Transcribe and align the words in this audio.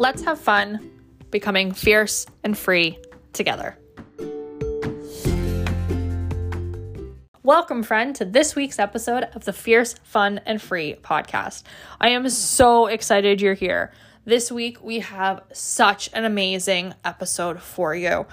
let's 0.00 0.22
have 0.22 0.40
fun 0.40 0.90
becoming 1.30 1.72
fierce 1.72 2.24
and 2.42 2.56
free 2.56 2.98
together. 3.34 3.76
Welcome, 7.42 7.82
friend, 7.82 8.16
to 8.16 8.24
this 8.24 8.56
week's 8.56 8.78
episode 8.78 9.24
of 9.34 9.44
the 9.44 9.52
Fierce, 9.52 9.94
Fun, 10.02 10.40
and 10.46 10.60
Free 10.60 10.94
podcast. 11.02 11.64
I 12.00 12.10
am 12.10 12.30
so 12.30 12.86
excited 12.86 13.42
you're 13.42 13.52
here. 13.52 13.92
This 14.24 14.50
week, 14.50 14.82
we 14.82 15.00
have 15.00 15.42
such 15.52 16.08
an 16.14 16.24
amazing 16.24 16.94
episode 17.04 17.60
for 17.60 17.94
you. 17.94 18.26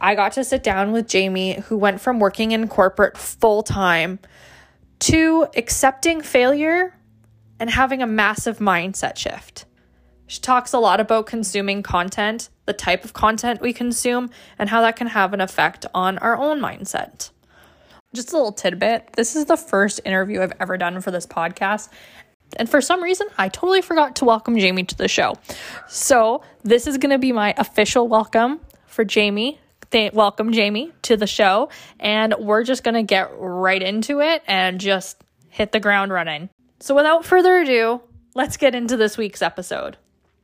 I 0.00 0.14
got 0.14 0.32
to 0.32 0.44
sit 0.44 0.62
down 0.62 0.92
with 0.92 1.08
Jamie, 1.08 1.54
who 1.54 1.76
went 1.76 2.00
from 2.00 2.20
working 2.20 2.52
in 2.52 2.68
corporate 2.68 3.18
full 3.18 3.64
time 3.64 4.20
to 5.00 5.48
accepting 5.56 6.20
failure 6.20 6.94
and 7.58 7.70
having 7.70 8.02
a 8.02 8.06
massive 8.06 8.58
mindset 8.58 9.16
shift. 9.16 9.64
She 10.28 10.42
talks 10.42 10.74
a 10.74 10.78
lot 10.78 11.00
about 11.00 11.24
consuming 11.24 11.82
content, 11.82 12.50
the 12.66 12.74
type 12.74 13.02
of 13.02 13.14
content 13.14 13.62
we 13.62 13.72
consume, 13.72 14.28
and 14.58 14.68
how 14.68 14.82
that 14.82 14.94
can 14.94 15.06
have 15.06 15.32
an 15.32 15.40
effect 15.40 15.86
on 15.94 16.18
our 16.18 16.36
own 16.36 16.60
mindset. 16.60 17.30
Just 18.14 18.32
a 18.32 18.36
little 18.36 18.52
tidbit 18.52 19.14
this 19.14 19.34
is 19.34 19.46
the 19.46 19.56
first 19.56 20.00
interview 20.04 20.42
I've 20.42 20.52
ever 20.60 20.76
done 20.76 21.00
for 21.00 21.10
this 21.10 21.26
podcast. 21.26 21.88
And 22.58 22.68
for 22.68 22.82
some 22.82 23.02
reason, 23.02 23.26
I 23.38 23.48
totally 23.48 23.80
forgot 23.80 24.16
to 24.16 24.26
welcome 24.26 24.58
Jamie 24.58 24.84
to 24.84 24.96
the 24.96 25.08
show. 25.08 25.34
So, 25.88 26.42
this 26.62 26.86
is 26.86 26.98
going 26.98 27.10
to 27.10 27.18
be 27.18 27.32
my 27.32 27.54
official 27.56 28.06
welcome 28.06 28.60
for 28.86 29.06
Jamie. 29.06 29.58
Th- 29.90 30.12
welcome, 30.12 30.52
Jamie, 30.52 30.92
to 31.02 31.16
the 31.16 31.26
show. 31.26 31.70
And 32.00 32.34
we're 32.38 32.64
just 32.64 32.84
going 32.84 32.96
to 32.96 33.02
get 33.02 33.30
right 33.38 33.82
into 33.82 34.20
it 34.20 34.42
and 34.46 34.78
just 34.78 35.22
hit 35.48 35.72
the 35.72 35.80
ground 35.80 36.12
running. 36.12 36.50
So, 36.80 36.94
without 36.94 37.24
further 37.24 37.58
ado, 37.58 38.02
let's 38.34 38.58
get 38.58 38.74
into 38.74 38.98
this 38.98 39.16
week's 39.16 39.40
episode 39.40 39.96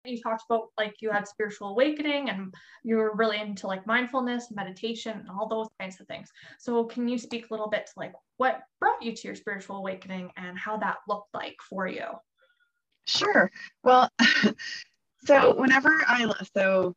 you 0.04 0.20
talked 0.20 0.44
about 0.48 0.68
like 0.78 0.96
you 1.00 1.10
had 1.10 1.26
spiritual 1.26 1.68
awakening 1.68 2.30
and 2.30 2.54
you 2.82 2.96
were 2.96 3.14
really 3.14 3.40
into 3.40 3.66
like 3.66 3.86
mindfulness 3.86 4.48
meditation 4.50 5.18
and 5.18 5.28
all 5.30 5.48
those 5.48 5.68
kinds 5.80 6.00
of 6.00 6.06
things. 6.06 6.28
So 6.58 6.84
can 6.84 7.08
you 7.08 7.18
speak 7.18 7.46
a 7.50 7.52
little 7.52 7.68
bit 7.68 7.86
to 7.86 7.92
like 7.96 8.12
what 8.36 8.62
brought 8.80 9.02
you 9.02 9.14
to 9.14 9.28
your 9.28 9.34
spiritual 9.34 9.76
awakening 9.76 10.30
and 10.36 10.58
how 10.58 10.76
that 10.78 10.98
looked 11.08 11.32
like 11.34 11.56
for 11.68 11.86
you? 11.86 12.06
Sure. 13.06 13.50
Well 13.82 14.10
so 15.24 15.54
whenever 15.54 15.88
i 16.06 16.30
so 16.54 16.94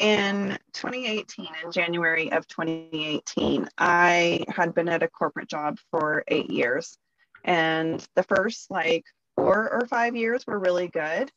in 0.00 0.58
2018 0.72 1.46
in 1.64 1.70
january 1.70 2.32
of 2.32 2.46
2018 2.48 3.68
i 3.78 4.44
had 4.48 4.74
been 4.74 4.88
at 4.88 5.04
a 5.04 5.08
corporate 5.08 5.48
job 5.48 5.78
for 5.90 6.24
eight 6.28 6.50
years. 6.50 6.98
And 7.44 8.04
the 8.16 8.24
first 8.24 8.70
like 8.72 9.04
four 9.36 9.72
or 9.72 9.86
five 9.86 10.16
years 10.16 10.44
were 10.46 10.58
really 10.58 10.88
good 10.88 11.30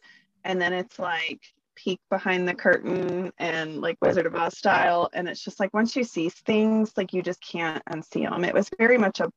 and 0.44 0.62
then 0.62 0.73
it's 0.73 1.00
like 1.00 1.42
peek 1.76 2.00
behind 2.09 2.48
the 2.48 2.54
curtain 2.54 3.32
and 3.38 3.82
like 3.82 3.98
Wizard 4.02 4.26
of 4.26 4.36
Oz 4.36 4.58
style. 4.58 5.09
And 5.14 5.28
it's 5.30 5.44
just 5.44 5.59
like 5.59 5.73
once 5.73 5.96
you 5.96 6.04
see 6.04 6.30
things, 6.30 6.94
like 6.98 7.14
you 7.14 7.22
just 7.22 7.42
can't 7.42 7.84
unsee 7.86 8.30
them. 8.30 8.44
It 8.44 8.54
was 8.54 8.70
very 8.78 8.98
much 8.98 9.20
a, 9.20 9.31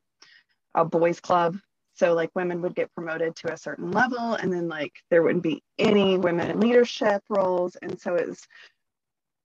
a 0.74 0.84
boys' 0.84 1.20
club. 1.20 1.56
So 1.94 2.14
like 2.14 2.30
women 2.34 2.62
would 2.62 2.74
get 2.74 2.92
promoted 2.94 3.36
to 3.36 3.52
a 3.52 3.56
certain 3.56 3.90
level, 3.90 4.34
and 4.34 4.52
then 4.52 4.66
like 4.68 4.92
there 5.10 5.22
wouldn't 5.22 5.42
be 5.42 5.62
any 5.78 6.16
women 6.16 6.50
in 6.50 6.58
leadership 6.58 7.22
roles. 7.28 7.76
And 7.76 8.00
so 8.00 8.14
it 8.14 8.28
was 8.28 8.40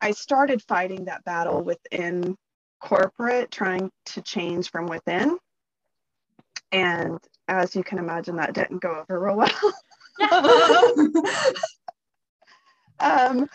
I 0.01 0.11
started 0.11 0.61
fighting 0.63 1.05
that 1.05 1.23
battle 1.25 1.61
within 1.61 2.35
corporate, 2.79 3.51
trying 3.51 3.91
to 4.07 4.21
change 4.21 4.71
from 4.71 4.85
within. 4.87 5.37
And 6.71 7.19
as 7.47 7.75
you 7.75 7.83
can 7.83 7.97
imagine, 7.97 8.37
that 8.37 8.53
didn't 8.53 8.81
go 8.81 8.99
over 9.01 9.19
real 9.19 9.35
well. 9.37 9.73
um, 12.99 13.47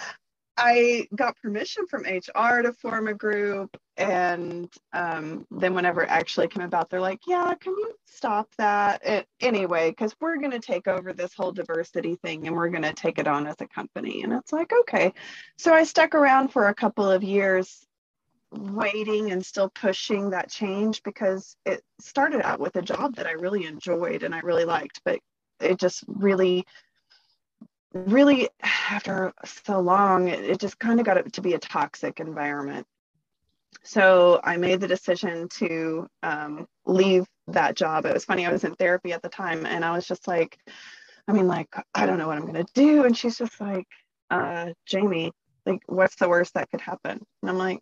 I 0.57 1.09
got 1.15 1.37
permission 1.41 1.87
from 1.87 2.03
HR 2.03 2.63
to 2.63 2.73
form 2.73 3.09
a 3.09 3.15
group. 3.15 3.77
And 3.97 4.73
um, 4.93 5.47
then, 5.51 5.75
whenever 5.75 6.03
it 6.03 6.09
actually 6.09 6.49
came 6.49 6.63
about, 6.63 6.89
they're 6.89 7.01
like, 7.01 7.21
yeah, 7.27 7.53
can 7.61 7.73
you 7.73 7.93
stop 8.07 8.49
that? 8.59 9.05
It, 9.05 9.27
anyway, 9.41 9.91
because 9.91 10.15
we're 10.21 10.39
going 10.39 10.53
to 10.53 10.61
take 10.61 10.89
over 10.89 11.13
this 11.13 11.35
whole 11.35 11.53
diversity 11.53 12.17
thing 12.17 12.47
and 12.47 12.57
we're 12.57 12.71
going 12.71 12.83
to 12.83 12.95
take 12.95 13.19
it 13.19 13.27
on 13.27 13.47
as 13.47 13.57
a 13.61 13.67
company. 13.67 14.23
And 14.23 14.33
it's 14.33 14.53
like, 14.53 14.73
okay. 14.81 15.13
So 15.59 15.75
I 15.75 15.85
stuck 15.85 16.15
around 16.15 16.49
for 16.49 16.69
a 16.69 16.75
couple 16.75 17.11
of 17.11 17.23
years 17.23 17.87
waiting 18.53 19.33
and 19.33 19.45
still 19.45 19.71
pushing 19.71 20.31
that 20.31 20.51
change 20.51 21.03
because 21.03 21.57
it 21.65 21.83
started 22.01 22.43
out 22.43 22.61
with 22.61 22.77
a 22.77 22.83
job 22.83 23.17
that 23.17 23.27
I 23.27 23.33
really 23.33 23.65
enjoyed 23.65 24.23
and 24.23 24.35
I 24.35 24.41
really 24.41 24.65
liked, 24.65 25.01
but 25.05 25.19
it 25.63 25.79
just 25.79 26.05
really 26.07 26.67
really 27.95 28.49
after 28.63 29.33
so 29.45 29.81
long 29.81 30.29
it, 30.29 30.41
it 30.41 30.59
just 30.59 30.79
kind 30.79 30.99
of 30.99 31.07
got 31.07 31.33
to 31.33 31.41
be 31.41 31.55
a 31.55 31.59
toxic 31.59 32.21
environment. 32.21 32.87
So 33.85 34.41
i 34.45 34.57
made 34.57 34.81
the 34.81 34.89
decision 34.89 35.49
to 35.61 36.07
um, 36.23 36.67
leave 36.87 37.27
that 37.49 37.75
job. 37.75 38.07
It 38.07 38.15
was 38.15 38.25
funny 38.25 38.47
i 38.47 38.53
was 38.53 38.65
in 38.65 38.75
therapy 38.75 39.13
at 39.13 39.23
the 39.23 39.29
time 39.29 39.67
and 39.67 39.85
i 39.85 39.93
was 39.93 40.07
just 40.07 40.27
like 40.27 40.59
i 41.29 41.33
mean 41.33 41.47
like 41.47 41.69
i 41.95 42.07
don't 42.07 42.19
know 42.19 42.29
what 42.29 42.39
i'm 42.39 42.51
going 42.51 42.65
to 42.65 42.73
do. 42.75 43.05
And 43.05 43.17
she's 43.17 43.39
just 43.39 43.61
like 43.61 43.87
uh, 44.31 44.73
jamie 44.87 45.33
like 45.67 45.83
what's 45.87 46.17
the 46.17 46.29
worst 46.29 46.55
that 46.55 46.71
could 46.71 46.81
happen? 46.81 47.25
And 47.43 47.51
i'm 47.51 47.59
like 47.59 47.81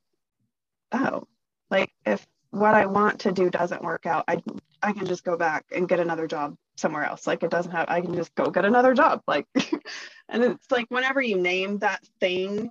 oh 0.93 1.25
like 1.71 1.93
if 2.05 2.27
what 2.51 2.75
i 2.75 2.87
want 2.87 3.21
to 3.21 3.33
do 3.33 3.49
doesn't 3.49 3.83
work 3.83 4.07
out 4.07 4.25
i 4.27 4.43
i 4.83 4.93
can 4.93 5.07
just 5.07 5.25
go 5.25 5.37
back 5.37 5.65
and 5.75 5.89
get 5.89 6.01
another 6.01 6.27
job 6.27 6.57
somewhere 6.81 7.05
else. 7.05 7.27
Like 7.27 7.43
it 7.43 7.51
doesn't 7.51 7.73
have, 7.73 7.87
I 7.89 8.01
can 8.01 8.15
just 8.15 8.35
go 8.35 8.51
get 8.51 8.65
another 8.65 8.95
job. 8.95 9.23
Like, 9.27 9.47
and 10.29 10.43
it's 10.43 10.71
like 10.71 10.87
whenever 10.89 11.21
you 11.21 11.39
name 11.39 11.79
that 11.79 12.01
thing, 12.21 12.71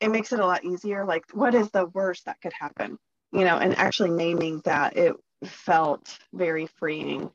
it 0.00 0.10
makes 0.10 0.32
it 0.32 0.40
a 0.40 0.46
lot 0.46 0.64
easier. 0.64 1.04
Like, 1.04 1.24
what 1.32 1.54
is 1.54 1.70
the 1.70 1.86
worst 1.86 2.24
that 2.26 2.40
could 2.40 2.52
happen? 2.52 2.98
You 3.32 3.44
know, 3.44 3.58
and 3.58 3.76
actually 3.78 4.10
naming 4.10 4.60
that, 4.64 4.96
it 4.96 5.14
felt 5.44 6.18
very 6.32 6.66
freeing. 6.66 7.30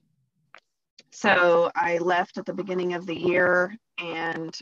So 1.12 1.72
I 1.76 2.00
left 2.00 2.38
at 2.38 2.46
the 2.46 2.54
beginning 2.54 2.94
of 2.94 3.06
the 3.06 3.18
year 3.18 3.76
and 3.98 4.58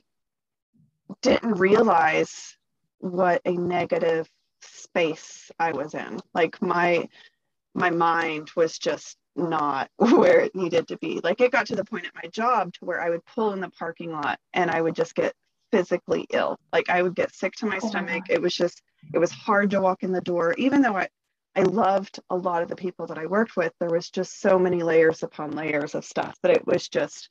didn't 1.22 1.56
realize 1.56 2.56
what 3.00 3.42
a 3.46 3.54
negative 3.54 4.30
space 4.62 5.52
I 5.60 5.72
was 5.72 5.94
in. 5.94 6.20
Like 6.34 6.62
my 6.62 7.08
my 7.74 7.90
mind 7.90 8.52
was 8.56 8.78
just 8.78 9.18
not 9.36 9.90
where 9.98 10.40
it 10.40 10.56
needed 10.56 10.88
to 10.90 10.98
be. 10.98 11.20
Like 11.24 11.42
it 11.42 11.52
got 11.52 11.68
to 11.68 11.76
the 11.76 11.86
point 11.86 12.06
at 12.06 12.16
my 12.16 12.30
job 12.30 12.74
to 12.74 12.86
where 12.86 13.02
I 13.02 13.10
would 13.10 13.26
pull 13.26 13.54
in 13.54 13.62
the 13.62 13.70
parking 13.70 14.12
lot 14.12 14.40
and 14.54 14.70
I 14.70 14.82
would 14.82 14.96
just 14.96 15.16
get 15.16 15.34
physically 15.72 16.28
ill. 16.32 16.58
Like 16.72 16.90
I 16.90 17.02
would 17.02 17.16
get 17.16 17.34
sick 17.34 17.54
to 17.58 17.66
my 17.66 17.80
oh 17.82 17.88
stomach. 17.88 18.24
My 18.30 18.36
it 18.36 18.42
was 18.42 18.54
just, 18.54 18.82
it 19.14 19.20
was 19.20 19.32
hard 19.32 19.72
to 19.72 19.82
walk 19.82 20.04
in 20.04 20.12
the 20.12 20.22
door. 20.22 20.54
Even 20.58 20.82
though 20.82 20.96
I, 20.96 21.08
I 21.56 21.64
loved 21.64 22.20
a 22.30 22.36
lot 22.36 22.64
of 22.64 22.70
the 22.70 22.76
people 22.76 23.08
that 23.08 23.18
I 23.18 23.26
worked 23.26 23.56
with, 23.56 23.74
there 23.80 23.90
was 23.90 24.10
just 24.10 24.40
so 24.40 24.58
many 24.58 24.84
layers 24.84 25.24
upon 25.24 25.52
layers 25.52 25.96
of 25.96 26.06
stuff 26.06 26.36
that 26.44 26.52
it 26.52 26.66
was 26.66 26.88
just, 26.88 27.30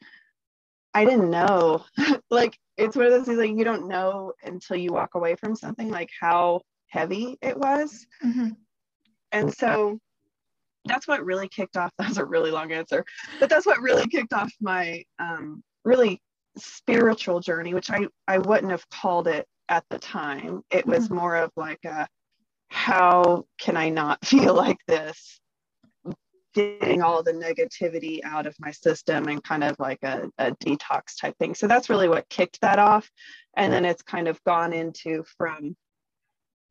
I 0.94 1.04
didn't 1.04 1.30
know. 1.30 1.84
like 2.30 2.58
it's 2.76 2.96
one 2.96 3.06
of 3.06 3.12
those 3.12 3.26
things 3.26 3.38
like 3.38 3.50
you 3.50 3.64
don't 3.64 3.88
know 3.88 4.32
until 4.42 4.76
you 4.76 4.92
walk 4.92 5.14
away 5.14 5.36
from 5.36 5.54
something 5.54 5.88
like 5.88 6.10
how 6.20 6.62
heavy 6.88 7.38
it 7.40 7.56
was. 7.56 8.06
Mm-hmm. 8.24 8.50
And 9.32 9.54
so 9.54 9.98
that's 10.84 11.06
what 11.09 11.25
really 11.25 11.48
kicked 11.48 11.76
off. 11.76 11.93
That 11.98 12.09
was 12.09 12.19
a 12.19 12.25
really 12.25 12.50
long 12.50 12.72
answer, 12.72 13.04
but 13.41 13.48
that's 13.48 13.66
what 13.66 13.81
really 13.81 14.06
kicked 14.09 14.32
off 14.32 14.53
my 14.60 15.04
um, 15.19 15.62
really 15.84 16.20
spiritual 16.56 17.41
journey, 17.41 17.75
which 17.75 17.91
I, 17.91 18.06
I 18.28 18.38
wouldn't 18.38 18.70
have 18.70 18.88
called 18.91 19.28
it 19.28 19.47
at 19.69 19.84
the 19.91 19.98
time. 19.98 20.62
It 20.70 20.87
was 20.87 21.06
mm-hmm. 21.06 21.16
more 21.16 21.37
of 21.37 21.50
like 21.56 21.84
a, 21.84 22.06
how 22.69 23.44
can 23.59 23.76
I 23.76 23.88
not 23.88 24.25
feel 24.25 24.54
like 24.54 24.78
this? 24.87 25.41
Getting 26.54 27.00
all 27.00 27.22
the 27.22 27.32
negativity 27.32 28.20
out 28.25 28.47
of 28.47 28.54
my 28.60 28.70
system 28.72 29.29
and 29.29 29.43
kind 29.43 29.64
of 29.64 29.76
like 29.79 30.00
a, 30.02 30.29
a 30.37 30.50
detox 30.56 31.19
type 31.19 31.34
thing. 31.38 31.55
So 31.55 31.67
that's 31.67 31.88
really 31.88 32.08
what 32.08 32.29
kicked 32.29 32.61
that 32.61 32.79
off. 32.79 33.11
And 33.56 33.73
then 33.73 33.87
it's 33.87 34.02
kind 34.02 34.29
of 34.29 34.43
gone 34.44 34.75
into 34.75 35.25
from 35.38 35.75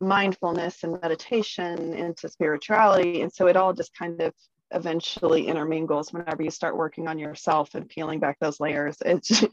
mindfulness 0.02 0.84
and 0.84 1.00
meditation 1.02 1.94
into 1.94 2.28
spirituality. 2.28 3.22
And 3.22 3.32
so 3.32 3.48
it 3.48 3.56
all 3.56 3.74
just 3.74 3.94
kind 3.94 4.22
of 4.22 4.34
eventually 4.72 5.48
intermingles 5.48 6.14
whenever 6.14 6.44
you 6.44 6.52
start 6.52 6.78
working 6.78 7.08
on 7.08 7.20
yourself 7.20 7.76
and 7.76 7.88
peeling 7.88 8.20
back 8.20 8.38
those 8.40 8.60
layers. 8.60 8.98
It's 9.06 9.44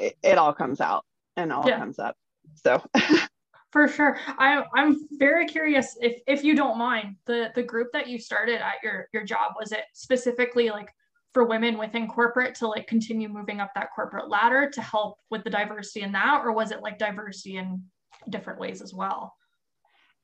it, 0.00 0.16
it 0.22 0.38
all 0.38 0.52
comes 0.52 0.80
out 0.80 1.04
and 1.36 1.52
all 1.52 1.64
yeah. 1.66 1.78
comes 1.78 1.98
up. 1.98 2.16
So 2.54 2.82
for 3.72 3.88
sure. 3.88 4.18
I 4.38 4.64
I'm 4.74 5.08
very 5.12 5.46
curious 5.46 5.96
if 6.00 6.20
if 6.26 6.44
you 6.44 6.54
don't 6.56 6.78
mind, 6.78 7.16
the 7.26 7.50
the 7.54 7.62
group 7.62 7.88
that 7.92 8.08
you 8.08 8.18
started 8.18 8.60
at 8.60 8.74
your 8.82 9.08
your 9.12 9.24
job, 9.24 9.52
was 9.58 9.72
it 9.72 9.84
specifically 9.92 10.70
like 10.70 10.90
for 11.34 11.44
women 11.44 11.76
within 11.76 12.06
corporate 12.06 12.54
to 12.54 12.68
like 12.68 12.86
continue 12.86 13.28
moving 13.28 13.60
up 13.60 13.72
that 13.74 13.88
corporate 13.94 14.28
ladder 14.28 14.70
to 14.70 14.80
help 14.80 15.18
with 15.30 15.42
the 15.42 15.50
diversity 15.50 16.02
in 16.02 16.12
that 16.12 16.42
or 16.44 16.52
was 16.52 16.70
it 16.70 16.80
like 16.80 16.96
diversity 16.96 17.56
in 17.56 17.82
different 18.30 18.60
ways 18.60 18.82
as 18.82 18.94
well? 18.94 19.34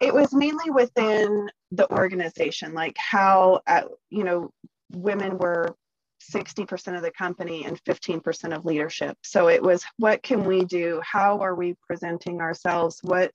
It 0.00 0.14
was 0.14 0.32
mainly 0.32 0.70
within 0.70 1.50
the 1.73 1.91
organization, 1.91 2.73
like 2.73 2.97
how, 2.97 3.61
you 4.08 4.25
know, 4.25 4.50
women 4.93 5.37
were 5.37 5.76
60% 6.32 6.97
of 6.97 7.02
the 7.02 7.11
company 7.11 7.64
and 7.64 7.82
15% 7.85 8.56
of 8.56 8.64
leadership. 8.64 9.17
So 9.23 9.49
it 9.49 9.62
was 9.62 9.85
what 9.99 10.23
can 10.23 10.44
we 10.44 10.64
do? 10.64 11.00
How 11.05 11.41
are 11.41 11.55
we 11.55 11.76
presenting 11.87 12.41
ourselves? 12.41 12.99
What 13.02 13.32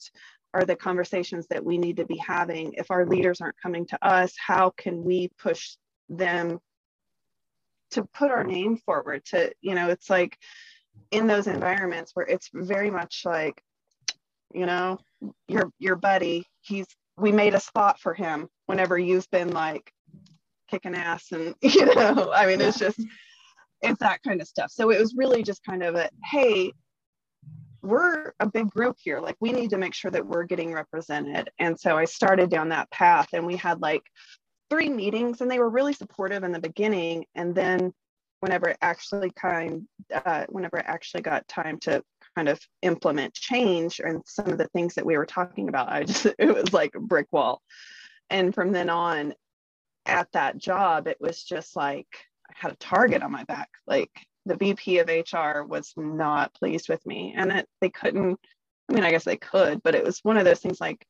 are 0.54 0.66
the 0.66 0.76
conversations 0.76 1.48
that 1.50 1.64
we 1.64 1.78
need 1.78 1.98
to 1.98 2.06
be 2.06 2.18
having? 2.18 2.74
If 2.74 2.92
our 2.92 3.06
leaders 3.06 3.42
aren't 3.42 3.62
coming 3.62 3.86
to 3.88 4.08
us, 4.08 4.34
how 4.38 4.72
can 4.78 5.04
we 5.04 5.30
push 5.38 5.76
them 6.10 6.60
to 7.92 8.04
put 8.06 8.32
our 8.32 8.44
name 8.44 8.78
forward? 8.78 9.26
To, 9.26 9.52
you 9.62 9.76
know, 9.76 9.90
it's 9.90 10.10
like 10.10 10.38
in 11.12 11.28
those 11.28 11.48
environments 11.48 12.12
where 12.14 12.26
it's 12.26 12.50
very 12.54 12.90
much 12.90 13.22
like, 13.26 13.62
you 14.56 14.66
know, 14.66 15.00
your 15.48 15.72
your 15.80 15.96
buddy, 15.96 16.46
he's 16.62 16.88
we 17.18 17.32
made 17.32 17.54
a 17.54 17.60
spot 17.60 18.00
for 18.00 18.14
him 18.14 18.48
whenever 18.66 18.98
you've 18.98 19.30
been 19.32 19.52
like 19.52 19.92
kicking 20.70 20.96
ass 20.96 21.32
and 21.32 21.54
you 21.62 21.86
know 21.94 22.32
i 22.34 22.48
mean 22.48 22.60
it's 22.60 22.80
just 22.80 23.00
it's 23.82 24.00
that 24.00 24.22
kind 24.24 24.42
of 24.42 24.48
stuff. 24.48 24.72
So 24.72 24.90
it 24.90 25.00
was 25.00 25.16
really 25.16 25.44
just 25.44 25.64
kind 25.64 25.84
of 25.84 25.96
a 25.96 26.10
hey 26.32 26.72
we're 27.82 28.34
a 28.40 28.50
big 28.50 28.68
group 28.72 28.96
here. 29.00 29.20
Like 29.20 29.36
we 29.40 29.52
need 29.52 29.70
to 29.70 29.78
make 29.78 29.94
sure 29.94 30.10
that 30.10 30.26
we're 30.26 30.44
getting 30.44 30.74
represented. 30.74 31.52
And 31.60 31.80
so 31.80 31.98
i 31.98 32.06
started 32.06 32.50
down 32.50 32.70
that 32.70 32.90
path 32.90 33.28
and 33.34 33.46
we 33.46 33.56
had 33.56 33.80
like 33.80 34.02
three 34.72 34.90
meetings 34.90 35.42
and 35.42 35.52
they 35.52 35.60
were 35.60 35.70
really 35.70 35.94
supportive 35.94 36.44
in 36.44 36.52
the 36.52 36.60
beginning. 36.60 37.26
And 37.36 37.54
then 37.54 37.94
whenever 38.40 38.70
it 38.70 38.78
actually 38.82 39.32
kind 39.32 39.88
uh, 40.14 40.46
whenever 40.50 40.78
it 40.78 40.86
actually 40.88 41.22
got 41.22 41.48
time 41.48 41.80
to 41.82 42.04
kind 42.36 42.50
of 42.50 42.60
implement 42.82 43.34
change 43.34 44.00
and 44.04 44.22
some 44.26 44.50
of 44.50 44.58
the 44.58 44.68
things 44.70 44.96
that 44.96 45.06
we 45.06 45.18
were 45.18 45.26
talking 45.26 45.70
about 45.70 45.90
i 45.90 46.04
just 46.04 46.26
it 46.40 46.54
was 46.54 46.74
like 46.74 46.94
a 46.96 47.00
brick 47.00 47.28
wall 47.32 47.62
and 48.30 48.54
from 48.54 48.72
then 48.72 48.90
on 48.90 49.34
at 50.06 50.32
that 50.34 50.58
job, 50.58 51.08
it 51.08 51.18
was 51.20 51.44
just 51.44 51.76
like 51.76 52.08
I 52.50 52.54
had 52.56 52.72
a 52.72 52.78
target 52.78 53.24
on 53.24 53.32
my 53.32 53.44
back. 53.46 53.70
Like 53.88 54.12
the 54.46 54.56
VP 54.56 55.00
of 55.00 55.08
HR 55.08 55.64
was 55.64 55.94
not 55.98 56.54
pleased 56.54 56.90
with 56.90 57.06
me, 57.06 57.34
and 57.36 57.52
it, 57.52 57.68
they 57.82 57.90
couldn't. 57.90 58.40
I 58.90 58.94
mean, 58.94 59.04
I 59.04 59.12
guess 59.12 59.24
they 59.24 59.38
could, 59.38 59.82
but 59.84 59.96
it 59.96 60.04
was 60.04 60.20
one 60.20 60.38
of 60.38 60.46
those 60.46 60.60
things 60.60 60.80
like 60.80 61.06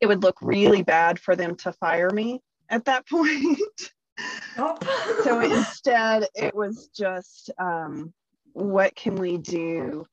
it 0.00 0.06
would 0.06 0.22
look 0.22 0.38
really 0.40 0.82
bad 0.82 1.18
for 1.18 1.34
them 1.34 1.56
to 1.56 1.72
fire 1.72 2.10
me 2.10 2.40
at 2.68 2.84
that 2.84 3.06
point. 3.10 3.58
Oh. 4.56 4.76
so 5.24 5.40
instead, 5.40 6.28
it 6.34 6.54
was 6.54 6.88
just 6.94 7.50
um, 7.58 8.12
what 8.52 8.94
can 8.94 9.16
we 9.16 9.38
do 9.38 10.06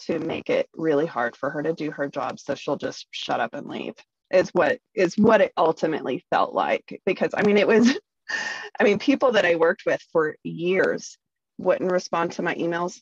to 0.00 0.18
make 0.18 0.48
it 0.48 0.68
really 0.74 1.06
hard 1.06 1.36
for 1.36 1.50
her 1.50 1.62
to 1.62 1.72
do 1.72 1.90
her 1.90 2.08
job 2.08 2.40
so 2.40 2.54
she'll 2.54 2.76
just 2.76 3.06
shut 3.10 3.40
up 3.40 3.54
and 3.54 3.66
leave? 3.66 3.94
Is 4.30 4.50
what 4.50 4.78
is 4.94 5.16
what 5.18 5.40
it 5.40 5.52
ultimately 5.56 6.24
felt 6.30 6.54
like 6.54 7.00
because 7.04 7.32
i 7.36 7.42
mean 7.42 7.56
it 7.56 7.66
was 7.66 7.98
i 8.80 8.84
mean 8.84 9.00
people 9.00 9.32
that 9.32 9.44
i 9.44 9.56
worked 9.56 9.82
with 9.84 10.00
for 10.12 10.36
years 10.44 11.18
wouldn't 11.58 11.90
respond 11.90 12.30
to 12.32 12.42
my 12.42 12.54
emails 12.54 13.00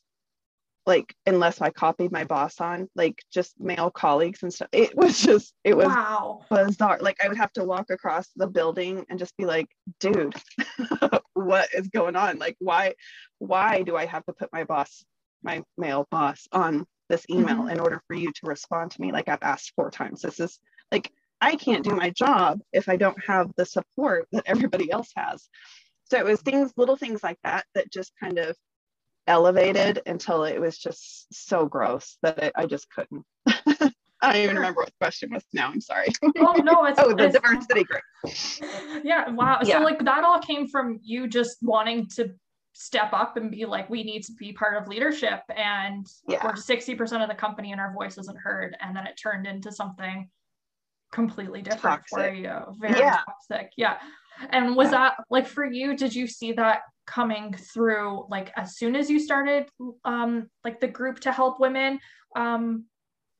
like 0.87 1.15
unless 1.27 1.61
i 1.61 1.69
copied 1.69 2.11
my 2.11 2.25
boss 2.25 2.63
on 2.63 2.89
like 2.97 3.23
just 3.31 3.53
male 3.61 3.91
colleagues 3.91 4.43
and 4.43 4.53
stuff. 4.53 4.69
It 4.73 4.97
was 4.97 5.21
just 5.21 5.53
it 5.63 5.77
was 5.77 5.87
wow. 5.87 6.41
bizarre. 6.51 6.99
Like 7.03 7.19
i 7.23 7.29
would 7.29 7.37
have 7.37 7.53
to 7.53 7.65
walk 7.65 7.91
across 7.91 8.27
the 8.35 8.47
building 8.47 9.05
and 9.11 9.19
just 9.19 9.37
be 9.37 9.45
like 9.45 9.69
dude 10.01 10.35
what 11.45 11.69
is 11.75 11.89
going 11.89 12.17
on 12.17 12.39
like 12.39 12.57
why 12.59 12.95
why 13.39 13.83
do 13.83 13.97
i 13.97 14.07
have 14.07 14.25
to 14.27 14.33
put 14.33 14.53
my 14.53 14.65
boss 14.65 15.05
my 15.43 15.63
male 15.77 16.07
boss 16.11 16.47
on 16.53 16.87
this 17.09 17.25
email 17.31 17.59
mm-hmm. 17.59 17.71
in 17.71 17.81
order 17.81 18.03
for 18.07 18.15
you 18.15 18.31
to 18.33 18.41
respond 18.47 18.91
to 18.91 19.01
me 19.01 19.13
like 19.13 19.29
i've 19.29 19.43
asked 19.43 19.73
four 19.77 19.91
times 19.91 20.21
this 20.21 20.41
is 20.41 20.59
like 20.93 21.11
I 21.41 21.57
can't 21.57 21.85
do 21.85 21.95
my 21.95 22.11
job 22.11 22.61
if 22.73 22.89
I 22.89 22.97
don't 22.97 23.23
have 23.25 23.51
the 23.57 23.65
support 23.65 24.27
that 24.33 24.45
everybody 24.47 24.91
else 24.91 25.11
has. 25.17 25.49
So 26.11 26.19
it 26.19 26.25
was 26.25 26.41
things, 26.41 26.73
little 26.77 26.97
things 26.97 27.23
like 27.23 27.39
that, 27.45 27.65
that 27.75 27.93
just 27.93 28.13
kind 28.19 28.39
of 28.39 28.57
elevated 29.27 30.03
until 30.07 30.45
it 30.45 30.61
was 30.61 30.79
just 30.79 31.27
so 31.33 31.67
gross 31.67 32.17
that 32.23 32.39
it, 32.39 32.53
I 32.57 32.67
just 32.67 32.89
couldn't. 32.91 33.25
I 34.21 34.33
don't 34.33 34.43
even 34.43 34.57
remember 34.57 34.81
what 34.81 34.87
the 34.89 34.95
question 35.01 35.31
was 35.33 35.45
now. 35.53 35.71
I'm 35.71 35.81
sorry. 35.81 36.09
Oh 36.39 36.55
no, 36.55 36.85
it's 36.87 36.99
oh 36.99 37.15
the 37.15 37.27
it's, 37.27 37.39
diversity 37.39 37.85
group. 37.85 38.03
Yeah, 39.05 39.31
wow. 39.31 39.61
Yeah. 39.63 39.79
So 39.79 39.85
like 39.85 40.05
that 40.05 40.25
all 40.25 40.41
came 40.41 40.67
from 40.69 40.99
you 41.03 41.29
just 41.29 41.59
wanting 41.63 42.07
to 42.17 42.35
step 42.73 43.13
up 43.13 43.37
and 43.37 43.51
be 43.51 43.65
like, 43.65 43.91
we 43.91 44.03
need 44.03 44.23
to 44.25 44.33
be 44.33 44.53
part 44.53 44.81
of 44.81 44.89
leadership, 44.89 45.41
and 45.57 46.07
yeah. 46.29 46.45
we're 46.45 46.57
sixty 46.57 46.95
percent 46.95 47.23
of 47.23 47.29
the 47.29 47.35
company, 47.35 47.73
and 47.73 47.81
our 47.81 47.93
voice 47.93 48.19
isn't 48.19 48.39
heard, 48.39 48.77
and 48.81 48.97
then 48.97 49.07
it 49.07 49.19
turned 49.23 49.47
into 49.47 49.71
something 49.71 50.29
completely 51.13 51.63
different 51.63 51.83
toxic. 51.83 52.19
for 52.19 52.35
you. 52.35 52.59
Very 52.81 52.99
yeah. 52.99 53.21
toxic. 53.25 53.73
Yeah. 53.77 53.99
And 54.51 54.77
was 54.77 54.87
yeah. 54.87 54.99
that 54.99 55.15
like 55.31 55.47
for 55.47 55.65
you, 55.65 55.97
did 55.97 56.15
you 56.15 56.27
see 56.27 56.53
that 56.53 56.83
coming 57.07 57.55
through 57.55 58.27
like 58.29 58.53
as 58.57 58.77
soon 58.77 58.95
as 58.95 59.09
you 59.09 59.19
started 59.19 59.67
um 60.05 60.47
like 60.63 60.79
the 60.79 60.87
group 60.87 61.19
to 61.19 61.33
help 61.33 61.59
women 61.59 61.99
um 62.37 62.85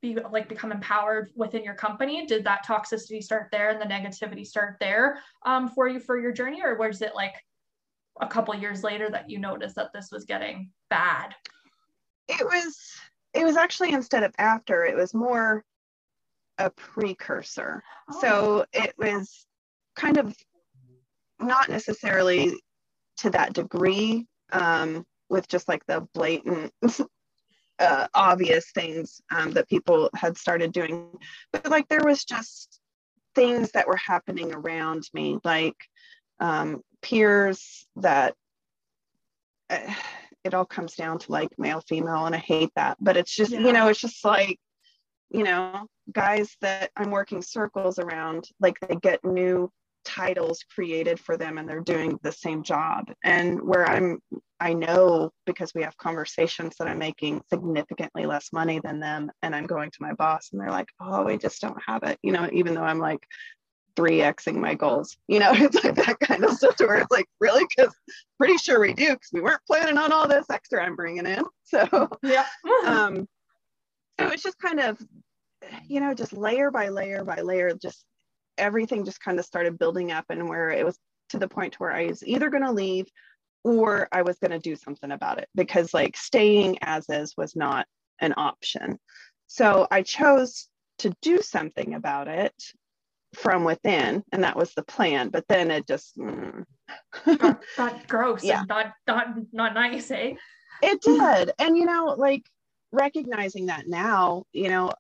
be 0.01 0.17
like 0.31 0.49
become 0.49 0.73
empowered 0.73 1.31
within 1.35 1.65
your 1.65 1.75
company? 1.75 2.27
Did 2.27 2.45
that 2.45 2.67
toxicity 2.67 3.23
start 3.23 3.49
there 3.51 3.71
and 3.71 3.81
the 3.81 3.87
negativity 3.87 4.47
start 4.47 4.77
there 4.81 5.19
um 5.45 5.69
for 5.69 5.89
you 5.89 6.01
for 6.01 6.19
your 6.19 6.33
journey? 6.33 6.63
Or 6.63 6.77
was 6.77 7.03
it 7.03 7.15
like 7.15 7.35
a 8.21 8.27
couple 8.27 8.55
years 8.55 8.83
later 8.83 9.09
that 9.11 9.31
you 9.31 9.39
noticed 9.39 9.77
that 9.77 9.93
this 9.93 10.11
was 10.11 10.25
getting 10.25 10.71
bad? 10.91 11.35
It 12.29 12.45
was 12.45 12.79
it 13.35 13.45
was 13.45 13.57
actually 13.57 13.93
instead 13.93 14.23
of 14.23 14.33
after, 14.39 14.85
it 14.85 14.97
was 14.97 15.15
more 15.15 15.65
a 16.59 16.71
precursor. 16.71 17.83
Oh. 18.11 18.21
So 18.21 18.67
it 18.73 18.93
was 18.99 19.47
kind 19.97 20.19
of 20.19 20.37
not 21.41 21.69
necessarily 21.69 22.59
to 23.19 23.31
that 23.31 23.53
degree 23.53 24.27
um, 24.53 25.05
with 25.29 25.49
just 25.49 25.69
like 25.69 25.85
the 25.87 26.07
blatant, 26.15 26.73
uh, 27.79 28.09
obvious 28.15 28.71
things 28.73 29.21
um, 29.35 29.53
that 29.53 29.69
people 29.69 30.11
had 30.15 30.37
started 30.37 30.73
doing, 30.73 31.11
but 31.53 31.69
like 31.69 31.89
there 31.89 32.05
was 32.05 32.25
just 32.25 32.81
things 33.35 33.71
that 33.73 33.87
were 33.87 33.97
happening 33.97 34.53
around 34.53 35.05
me, 35.13 35.39
like 35.45 35.77
um, 36.41 36.83
peers 37.03 37.87
that. 37.97 38.35
Uh, 39.71 39.93
it 40.45 40.55
all 40.55 40.65
comes 40.65 40.95
down 40.95 41.19
to 41.19 41.31
like 41.31 41.51
male 41.59 41.83
female 41.87 42.25
and 42.25 42.35
i 42.35 42.39
hate 42.39 42.71
that 42.75 42.97
but 43.01 43.19
it's 43.19 43.35
just 43.35 43.51
yeah. 43.51 43.59
you 43.59 43.73
know 43.73 43.89
it's 43.89 44.01
just 44.01 44.25
like 44.25 44.59
you 45.31 45.45
know, 45.45 45.87
guys 46.13 46.57
that 46.61 46.91
I'm 46.97 47.11
working 47.11 47.43
circles 47.43 47.99
around, 47.99 48.49
like 48.61 48.79
they 48.81 48.97
get 48.97 49.25
new 49.25 49.71
titles 50.05 50.65
created 50.75 51.21
for 51.21 51.37
them 51.37 51.59
and 51.59 51.69
they're 51.69 51.81
doing 51.81 52.19
the 52.23 52.33
same 52.33 52.63
job. 52.63 53.13
And 53.25 53.63
where 53.63 53.87
I'm, 53.87 54.19
I 54.61 54.73
know 54.73 55.31
because 55.47 55.73
we 55.75 55.83
have 55.83 55.97
conversations 55.97 56.77
that 56.79 56.89
I'm 56.89 56.99
making 56.99 57.43
significantly 57.49 58.27
less 58.27 58.53
money 58.53 58.81
than 58.83 59.01
them. 59.01 59.31
And 59.43 59.55
I'm 59.55 59.67
going 59.67 59.91
to 59.91 60.03
my 60.03 60.15
boss 60.15 60.51
and 60.53 60.61
they're 60.61 60.71
like, 60.71 60.89
oh, 61.01 61.25
we 61.25 61.39
just 61.39 61.61
don't 61.61 61.81
have 61.87 62.03
it, 62.03 62.19
you 62.23 62.33
know, 62.33 62.49
even 62.53 62.75
though 62.75 62.83
I'm 62.83 62.99
like, 62.99 63.21
3xing 63.97 64.55
my 64.55 64.75
goals. 64.75 65.17
You 65.27 65.41
know, 65.41 65.51
it's 65.55 65.83
like 65.83 65.97
that 65.97 66.21
kind 66.21 66.45
of 66.45 66.53
stuff 66.53 66.77
to 66.77 66.87
where 66.87 66.99
it's 66.99 67.11
like, 67.11 67.27
really? 67.41 67.65
Because 67.77 67.95
pretty 68.39 68.57
sure 68.57 68.81
we 68.81 68.95
do, 68.95 69.09
because 69.09 69.31
we 69.33 69.41
weren't 69.41 69.61
planning 69.67 69.99
on 69.99 70.13
all 70.13 70.29
this 70.29 70.47
extra 70.51 70.85
I'm 70.85 70.97
bringing 70.97 71.27
in. 71.27 71.45
So, 71.65 72.09
yeah. 72.23 72.47
um, 72.87 73.29
so 74.19 74.29
it's 74.29 74.43
just 74.43 74.59
kind 74.59 74.81
of 74.81 74.99
you 75.87 76.01
know 76.01 76.15
just 76.15 76.33
layer 76.33 76.71
by 76.71 76.89
layer 76.89 77.25
by 77.25 77.41
layer 77.41 77.75
just 77.75 78.05
everything 78.59 79.05
just 79.05 79.21
kind 79.21 79.39
of 79.39 79.45
started 79.45 79.79
building 79.79 80.13
up 80.13 80.25
and 80.31 80.49
where 80.49 80.71
it 80.71 80.85
was 80.85 80.99
to 81.31 81.39
the 81.39 81.49
point 81.49 81.73
to 81.73 81.79
where 81.79 81.93
i 81.93 82.07
was 82.07 82.23
either 82.27 82.51
going 82.51 82.63
to 82.63 82.73
leave 82.73 83.07
or 83.65 84.09
i 84.13 84.23
was 84.23 84.39
going 84.39 84.51
to 84.51 84.59
do 84.59 84.77
something 84.77 85.11
about 85.11 85.39
it 85.39 85.49
because 85.55 85.93
like 85.93 86.17
staying 86.17 86.79
as 86.83 87.09
is 87.09 87.35
was 87.37 87.55
not 87.57 87.87
an 88.21 88.35
option 88.37 88.99
so 89.47 89.87
i 89.91 90.03
chose 90.03 90.69
to 90.99 91.13
do 91.23 91.41
something 91.41 91.95
about 91.95 92.29
it 92.29 92.55
from 93.35 93.63
within 93.63 94.23
and 94.33 94.43
that 94.43 94.57
was 94.57 94.73
the 94.75 94.83
plan 94.83 95.29
but 95.29 95.45
then 95.49 95.71
it 95.71 95.87
just 95.87 96.17
mm. 96.17 96.65
gross 98.09 98.43
yeah. 98.43 98.65
not 98.69 98.93
not 99.07 99.27
not 99.53 99.75
nice 99.75 100.11
eh 100.11 100.33
it 100.83 101.01
did 101.03 101.53
and 101.59 101.77
you 101.77 101.85
know 101.85 102.15
like 102.17 102.43
recognizing 102.93 103.67
that 103.67 103.87
now, 103.87 104.45
you 104.53 104.69
know, 104.69 104.93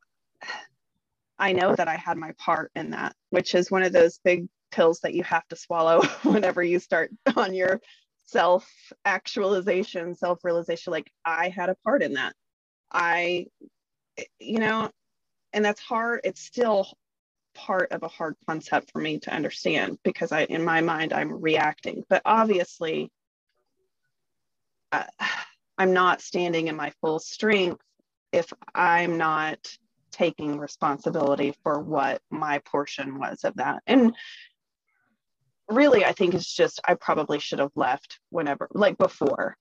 I 1.38 1.52
know 1.52 1.74
that 1.74 1.88
I 1.88 1.96
had 1.96 2.16
my 2.16 2.32
part 2.38 2.70
in 2.74 2.90
that, 2.90 3.14
which 3.30 3.54
is 3.54 3.70
one 3.70 3.82
of 3.82 3.92
those 3.92 4.18
big 4.24 4.48
pills 4.72 5.00
that 5.00 5.14
you 5.14 5.22
have 5.24 5.46
to 5.48 5.56
swallow 5.56 6.02
whenever 6.22 6.62
you 6.62 6.78
start 6.78 7.10
on 7.36 7.54
your 7.54 7.80
self 8.26 8.68
actualization, 9.04 10.14
self 10.14 10.44
realization. 10.44 10.92
Like, 10.92 11.10
I 11.24 11.48
had 11.48 11.68
a 11.68 11.76
part 11.84 12.02
in 12.02 12.14
that. 12.14 12.34
I, 12.90 13.46
you 14.40 14.58
know, 14.58 14.90
and 15.52 15.64
that's 15.64 15.80
hard. 15.80 16.20
It's 16.24 16.42
still 16.42 16.88
part 17.54 17.92
of 17.92 18.02
a 18.02 18.08
hard 18.08 18.36
concept 18.46 18.90
for 18.92 19.00
me 19.00 19.18
to 19.20 19.34
understand 19.34 19.98
because 20.04 20.32
I, 20.32 20.44
in 20.44 20.64
my 20.64 20.80
mind, 20.80 21.12
I'm 21.12 21.40
reacting. 21.40 22.04
But 22.08 22.22
obviously, 22.24 23.10
uh, 24.92 25.04
I'm 25.78 25.92
not 25.92 26.20
standing 26.20 26.66
in 26.66 26.74
my 26.74 26.92
full 27.00 27.20
strength 27.20 27.80
if 28.32 28.52
I'm 28.74 29.16
not 29.16 29.58
taking 30.10 30.58
responsibility 30.58 31.54
for 31.62 31.80
what 31.80 32.20
my 32.30 32.58
portion 32.60 33.18
was 33.18 33.44
of 33.44 33.54
that. 33.56 33.82
And 33.86 34.14
really 35.70 36.04
i 36.04 36.12
think 36.12 36.32
it's 36.34 36.54
just 36.54 36.80
i 36.86 36.94
probably 36.94 37.38
should 37.38 37.58
have 37.58 37.72
left 37.76 38.20
whenever 38.30 38.68
like 38.72 38.96
before. 38.98 39.56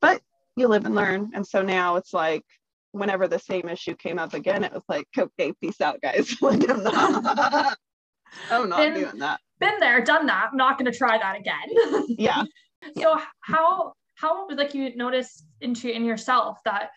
But 0.00 0.20
you 0.56 0.68
live 0.68 0.86
and 0.86 0.94
learn. 0.94 1.32
And 1.34 1.46
so 1.46 1.62
now 1.62 1.96
it's 1.96 2.12
like 2.12 2.44
whenever 2.92 3.26
the 3.26 3.38
same 3.38 3.68
issue 3.68 3.94
came 3.96 4.18
up 4.18 4.34
again 4.34 4.64
it 4.64 4.72
was 4.72 4.84
like 4.88 5.06
okay 5.18 5.52
peace 5.60 5.80
out 5.80 6.00
guys. 6.00 6.34
Like 6.42 6.68
i'm 6.70 6.82
not 6.82 7.78
i'm 8.50 8.68
not 8.68 8.78
been, 8.78 8.94
doing 8.94 9.18
that. 9.18 9.40
been 9.60 9.78
there 9.80 10.02
done 10.02 10.26
that. 10.26 10.48
I'm 10.50 10.56
not 10.56 10.78
going 10.78 10.90
to 10.90 10.96
try 10.96 11.18
that 11.18 11.38
again. 11.38 12.06
Yeah. 12.08 12.44
So 12.98 13.18
how 13.40 13.94
how 14.16 14.46
like 14.50 14.74
you 14.74 14.94
noticed 14.94 15.46
into 15.62 15.90
in 15.90 16.04
yourself 16.04 16.58
that 16.66 16.90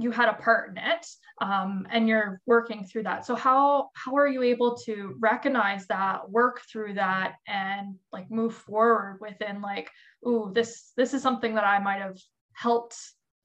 you 0.00 0.10
had 0.10 0.28
a 0.28 0.34
part 0.34 0.70
in 0.70 0.78
it 0.78 1.06
um, 1.40 1.86
and 1.90 2.06
you're 2.06 2.40
working 2.46 2.84
through 2.84 3.04
that. 3.04 3.24
So 3.24 3.34
how 3.34 3.90
how 3.94 4.14
are 4.16 4.28
you 4.28 4.42
able 4.42 4.76
to 4.78 5.16
recognize 5.18 5.86
that 5.86 6.28
work 6.28 6.60
through 6.70 6.94
that 6.94 7.36
and 7.46 7.96
like 8.12 8.30
move 8.30 8.54
forward 8.54 9.18
within 9.20 9.62
like 9.62 9.90
oh 10.24 10.50
this 10.52 10.92
this 10.96 11.14
is 11.14 11.22
something 11.22 11.54
that 11.54 11.64
i 11.64 11.78
might 11.78 12.00
have 12.00 12.18
helped 12.52 12.96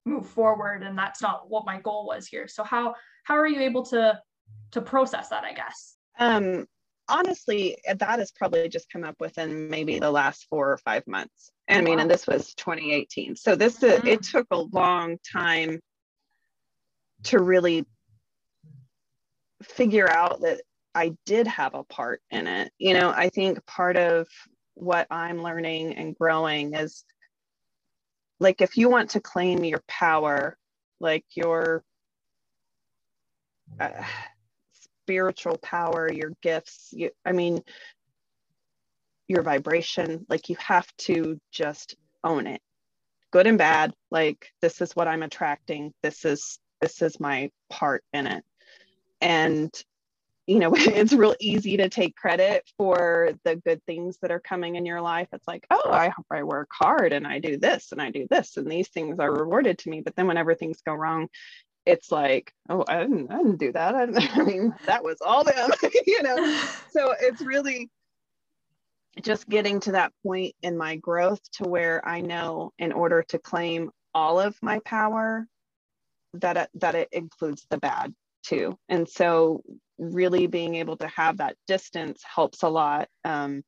move 0.04 0.26
forward 0.26 0.82
and 0.82 0.96
that's 0.96 1.22
not 1.22 1.48
what 1.48 1.66
my 1.66 1.80
goal 1.80 2.06
was 2.06 2.26
here. 2.26 2.46
So 2.48 2.62
how 2.62 2.94
how 3.24 3.36
are 3.36 3.46
you 3.46 3.60
able 3.60 3.84
to 3.86 4.20
to 4.72 4.80
process 4.80 5.28
that 5.30 5.44
i 5.44 5.52
guess? 5.52 5.96
Um 6.18 6.66
honestly 7.08 7.76
that 7.86 8.18
has 8.18 8.32
probably 8.32 8.68
just 8.68 8.90
come 8.90 9.04
up 9.04 9.16
within 9.20 9.70
maybe 9.70 9.98
the 9.98 10.10
last 10.10 10.46
four 10.50 10.70
or 10.70 10.78
five 10.78 11.06
months. 11.06 11.50
I 11.68 11.80
mean 11.80 11.98
and 11.98 12.10
this 12.10 12.26
was 12.26 12.54
2018 12.54 13.36
so 13.36 13.56
this 13.56 13.78
mm-hmm. 13.78 14.06
it 14.06 14.22
took 14.22 14.46
a 14.50 14.58
long 14.60 15.16
time 15.32 15.80
to 17.24 17.40
really 17.40 17.84
figure 19.62 20.08
out 20.08 20.40
that 20.42 20.60
I 20.94 21.14
did 21.26 21.46
have 21.46 21.74
a 21.74 21.84
part 21.84 22.22
in 22.30 22.46
it. 22.46 22.72
You 22.78 22.94
know, 22.94 23.10
I 23.10 23.28
think 23.28 23.64
part 23.66 23.96
of 23.96 24.28
what 24.74 25.06
I'm 25.10 25.42
learning 25.42 25.94
and 25.94 26.16
growing 26.16 26.74
is 26.74 27.04
like 28.38 28.60
if 28.60 28.76
you 28.76 28.88
want 28.88 29.10
to 29.10 29.20
claim 29.20 29.64
your 29.64 29.82
power, 29.88 30.56
like 31.00 31.24
your 31.34 31.84
uh, 33.80 34.04
spiritual 35.02 35.58
power, 35.58 36.10
your 36.12 36.32
gifts, 36.42 36.90
you, 36.92 37.10
I 37.24 37.32
mean, 37.32 37.62
your 39.28 39.42
vibration, 39.42 40.24
like 40.28 40.48
you 40.48 40.56
have 40.56 40.86
to 40.98 41.40
just 41.50 41.96
own 42.22 42.46
it, 42.46 42.60
good 43.30 43.46
and 43.46 43.58
bad. 43.58 43.92
Like, 44.10 44.52
this 44.60 44.80
is 44.80 44.94
what 44.94 45.08
I'm 45.08 45.22
attracting. 45.22 45.92
This 46.02 46.24
is 46.24 46.58
this 46.80 47.02
is 47.02 47.20
my 47.20 47.50
part 47.70 48.04
in 48.12 48.26
it. 48.26 48.44
And 49.20 49.72
you 50.46 50.58
know 50.58 50.72
it's 50.76 51.12
real 51.12 51.34
easy 51.40 51.76
to 51.76 51.88
take 51.88 52.16
credit 52.16 52.68
for 52.76 53.30
the 53.44 53.56
good 53.56 53.82
things 53.84 54.18
that 54.22 54.30
are 54.30 54.40
coming 54.40 54.76
in 54.76 54.86
your 54.86 55.00
life. 55.00 55.28
It's 55.32 55.46
like 55.46 55.66
oh 55.70 55.90
i 55.90 56.12
i 56.30 56.42
work 56.42 56.68
hard 56.72 57.12
and 57.12 57.26
i 57.26 57.38
do 57.38 57.56
this 57.56 57.92
and 57.92 58.00
i 58.00 58.10
do 58.10 58.26
this 58.30 58.56
and 58.56 58.70
these 58.70 58.88
things 58.88 59.18
are 59.18 59.32
rewarded 59.32 59.78
to 59.78 59.90
me. 59.90 60.00
But 60.00 60.16
then 60.16 60.26
whenever 60.26 60.54
things 60.54 60.80
go 60.84 60.94
wrong 60.94 61.28
it's 61.84 62.10
like 62.10 62.52
oh 62.68 62.84
i 62.88 62.98
didn't, 62.98 63.30
I 63.30 63.36
didn't 63.36 63.58
do 63.58 63.72
that. 63.72 63.94
I, 63.96 64.40
I 64.40 64.44
mean 64.44 64.74
that 64.86 65.04
was 65.04 65.18
all 65.24 65.44
them 65.44 65.70
you 66.06 66.22
know? 66.22 66.60
So 66.90 67.14
it's 67.20 67.40
really 67.40 67.90
just 69.22 69.48
getting 69.48 69.80
to 69.80 69.92
that 69.92 70.12
point 70.22 70.54
in 70.62 70.76
my 70.76 70.96
growth 70.96 71.40
to 71.50 71.64
where 71.64 72.06
i 72.06 72.20
know 72.20 72.72
in 72.78 72.92
order 72.92 73.24
to 73.28 73.38
claim 73.38 73.90
all 74.14 74.38
of 74.38 74.56
my 74.62 74.78
power 74.80 75.46
that 76.40 76.56
it, 76.56 76.70
that 76.74 76.94
it 76.94 77.08
includes 77.12 77.66
the 77.70 77.78
bad 77.78 78.14
too. 78.42 78.78
And 78.88 79.08
so 79.08 79.62
really 79.98 80.46
being 80.46 80.76
able 80.76 80.96
to 80.98 81.08
have 81.08 81.38
that 81.38 81.56
distance 81.66 82.22
helps 82.22 82.62
a 82.62 82.68
lot 82.68 83.08
um, 83.24 83.62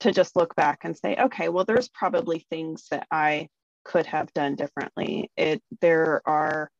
to 0.00 0.12
just 0.12 0.36
look 0.36 0.54
back 0.54 0.80
and 0.84 0.96
say, 0.96 1.16
okay, 1.16 1.48
well, 1.48 1.64
there's 1.64 1.88
probably 1.88 2.46
things 2.50 2.86
that 2.90 3.06
I 3.10 3.48
could 3.84 4.06
have 4.06 4.32
done 4.34 4.56
differently. 4.56 5.30
It 5.36 5.62
there 5.80 6.22
are 6.26 6.70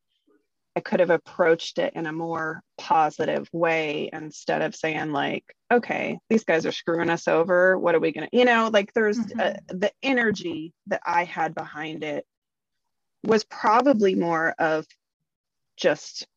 I 0.75 0.79
could 0.79 1.01
have 1.01 1.09
approached 1.09 1.79
it 1.79 1.93
in 1.95 2.05
a 2.05 2.13
more 2.13 2.61
positive 2.77 3.49
way 3.51 4.09
instead 4.13 4.61
of 4.61 4.73
saying 4.73 5.11
like, 5.11 5.43
okay, 5.71 6.17
these 6.29 6.45
guys 6.45 6.65
are 6.65 6.71
screwing 6.71 7.09
us 7.09 7.27
over. 7.27 7.77
What 7.77 7.93
are 7.93 7.99
we 7.99 8.13
gonna, 8.13 8.29
you 8.31 8.45
know, 8.45 8.69
like 8.71 8.93
there's 8.93 9.19
mm-hmm. 9.19 9.39
uh, 9.39 9.53
the 9.67 9.91
energy 10.01 10.73
that 10.87 11.01
I 11.05 11.25
had 11.25 11.53
behind 11.53 12.03
it 12.05 12.25
was 13.23 13.43
probably 13.43 14.15
more 14.15 14.53
of 14.57 14.85
just 15.77 16.27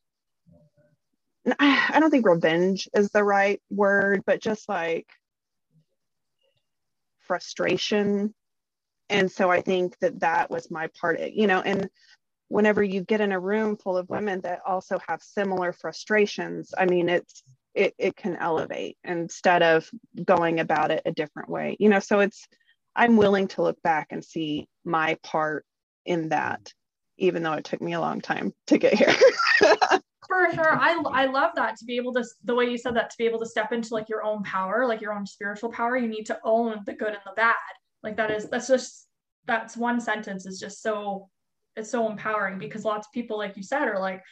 I 1.58 1.98
don't 2.00 2.10
think 2.10 2.26
revenge 2.26 2.88
is 2.94 3.10
the 3.10 3.22
right 3.22 3.60
word, 3.70 4.22
but 4.26 4.40
just 4.40 4.68
like 4.68 5.06
frustration. 7.20 8.34
And 9.10 9.30
so 9.30 9.50
I 9.50 9.60
think 9.60 9.98
that 10.00 10.20
that 10.20 10.50
was 10.50 10.70
my 10.70 10.88
part, 10.98 11.20
you 11.20 11.46
know, 11.46 11.60
and 11.60 11.88
whenever 12.48 12.82
you 12.82 13.02
get 13.02 13.20
in 13.20 13.32
a 13.32 13.40
room 13.40 13.76
full 13.76 13.98
of 13.98 14.08
women 14.08 14.40
that 14.42 14.60
also 14.66 14.98
have 15.06 15.22
similar 15.22 15.72
frustrations, 15.72 16.72
I 16.76 16.86
mean, 16.86 17.08
it's, 17.08 17.42
it, 17.74 17.94
it 17.98 18.16
can 18.16 18.36
elevate 18.36 18.96
instead 19.04 19.62
of 19.62 19.90
going 20.24 20.60
about 20.60 20.90
it 20.90 21.02
a 21.04 21.12
different 21.12 21.50
way, 21.50 21.76
you 21.78 21.88
know, 21.88 21.98
so 22.00 22.20
it's, 22.20 22.46
I'm 22.96 23.16
willing 23.16 23.48
to 23.48 23.62
look 23.62 23.82
back 23.82 24.08
and 24.10 24.24
see 24.24 24.68
my 24.84 25.18
part 25.22 25.66
in 26.04 26.30
that, 26.30 26.72
even 27.18 27.42
though 27.42 27.54
it 27.54 27.64
took 27.64 27.80
me 27.80 27.92
a 27.92 28.00
long 28.00 28.20
time 28.20 28.52
to 28.68 28.78
get 28.78 28.94
here. 28.94 29.14
for 30.26 30.50
sure 30.54 30.72
i 30.80 31.00
i 31.12 31.26
love 31.26 31.50
that 31.54 31.76
to 31.76 31.84
be 31.84 31.96
able 31.96 32.12
to 32.12 32.24
the 32.44 32.54
way 32.54 32.64
you 32.64 32.78
said 32.78 32.96
that 32.96 33.10
to 33.10 33.16
be 33.18 33.26
able 33.26 33.38
to 33.38 33.46
step 33.46 33.72
into 33.72 33.92
like 33.92 34.08
your 34.08 34.24
own 34.24 34.42
power 34.42 34.86
like 34.86 35.00
your 35.00 35.12
own 35.12 35.26
spiritual 35.26 35.70
power 35.70 35.96
you 35.96 36.08
need 36.08 36.24
to 36.24 36.38
own 36.44 36.80
the 36.86 36.94
good 36.94 37.08
and 37.08 37.18
the 37.26 37.32
bad 37.36 37.54
like 38.02 38.16
that 38.16 38.30
is 38.30 38.48
that's 38.48 38.68
just 38.68 39.06
that's 39.46 39.76
one 39.76 40.00
sentence 40.00 40.46
is 40.46 40.58
just 40.58 40.82
so 40.82 41.28
it's 41.76 41.90
so 41.90 42.08
empowering 42.08 42.58
because 42.58 42.84
lots 42.84 43.06
of 43.06 43.12
people 43.12 43.36
like 43.36 43.56
you 43.56 43.62
said 43.62 43.86
are 43.88 43.98
like 43.98 44.22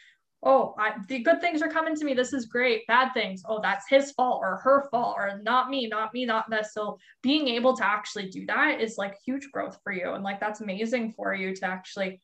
oh 0.43 0.75
I, 0.77 0.93
the 1.07 1.19
good 1.19 1.41
things 1.41 1.61
are 1.61 1.69
coming 1.69 1.95
to 1.95 2.05
me. 2.05 2.13
This 2.13 2.33
is 2.33 2.45
great. 2.45 2.85
Bad 2.87 3.13
things. 3.13 3.43
Oh 3.47 3.59
that's 3.61 3.85
his 3.89 4.11
fault 4.11 4.41
or 4.43 4.57
her 4.57 4.87
fault 4.91 5.15
or 5.17 5.39
not 5.41 5.69
me 5.69 5.87
not 5.87 6.13
me 6.13 6.25
not 6.25 6.49
this. 6.49 6.73
So 6.73 6.97
being 7.21 7.47
able 7.47 7.75
to 7.77 7.85
actually 7.85 8.29
do 8.29 8.45
that 8.47 8.81
is 8.81 8.97
like 8.97 9.17
huge 9.25 9.49
growth 9.51 9.77
for 9.83 9.93
you. 9.93 10.13
And 10.13 10.23
like 10.23 10.39
that's 10.39 10.61
amazing 10.61 11.13
for 11.13 11.33
you 11.33 11.55
to 11.55 11.65
actually 11.65 12.21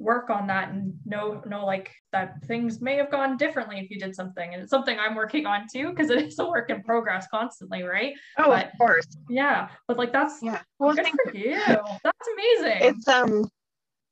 work 0.00 0.30
on 0.30 0.46
that 0.46 0.68
and 0.68 0.94
know 1.04 1.42
know 1.44 1.66
like 1.66 1.90
that 2.12 2.34
things 2.46 2.80
may 2.80 2.94
have 2.94 3.10
gone 3.10 3.36
differently 3.36 3.80
if 3.80 3.90
you 3.90 3.98
did 3.98 4.14
something. 4.14 4.54
And 4.54 4.62
it's 4.62 4.70
something 4.70 4.96
i'm 4.98 5.16
working 5.16 5.46
on 5.46 5.66
too 5.72 5.90
because 5.90 6.10
it 6.10 6.24
is 6.24 6.38
a 6.38 6.46
work 6.46 6.70
in 6.70 6.82
progress 6.82 7.26
constantly 7.30 7.82
right? 7.82 8.14
Oh 8.38 8.50
but, 8.50 8.66
of 8.66 8.78
course. 8.78 9.06
Yeah 9.28 9.68
but 9.88 9.98
like 9.98 10.12
that's 10.12 10.38
yeah. 10.42 10.60
well 10.78 10.94
good 10.94 11.08
for 11.24 11.34
you. 11.34 11.56
That's 11.56 12.28
amazing. 12.34 12.78
It's 12.82 13.08
um 13.08 13.50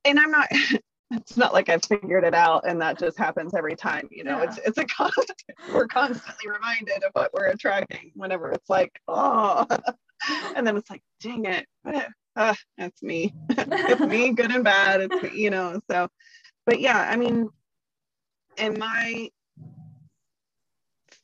and 0.05 0.19
i'm 0.19 0.31
not 0.31 0.49
it's 1.11 1.37
not 1.37 1.53
like 1.53 1.69
I've 1.69 1.85
figured 1.85 2.25
it 2.25 2.35
out 2.35 2.69
and 2.69 2.81
that 2.81 2.99
just 2.99 3.17
happens 3.19 3.55
every 3.55 3.77
time. 3.77 4.09
You 4.11 4.25
know, 4.25 4.39
yeah. 4.39 4.45
it's 4.45 4.59
it's 4.59 4.79
a 4.79 4.85
constant, 4.87 5.39
we're 5.73 5.87
constantly 5.87 6.51
reminded 6.51 7.05
of 7.05 7.11
what 7.13 7.33
we're 7.33 7.47
attracting 7.47 8.13
whenever 8.15 8.51
it's 8.51 8.69
like, 8.69 9.01
oh, 9.09 9.67
and 10.57 10.67
then 10.67 10.77
it's 10.77 10.91
like, 10.91 11.03
dang 11.21 11.45
it, 11.45 11.67
uh, 12.37 12.55
that's 12.77 13.03
me. 13.03 13.33
it's 13.51 14.01
me, 14.01 14.33
good 14.33 14.51
and 14.51 14.65
bad. 14.65 15.01
It's 15.01 15.35
you 15.35 15.51
know. 15.51 15.81
So, 15.91 16.09
but 16.65 16.81
yeah, 16.81 17.09
I 17.11 17.17
mean, 17.17 17.49
in 18.59 18.79
my 18.79 19.31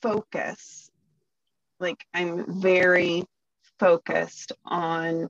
focus, 0.00 0.90
like 1.80 2.04
I'm 2.14 2.60
very 2.60 3.24
focused 3.78 4.52
on 4.64 5.28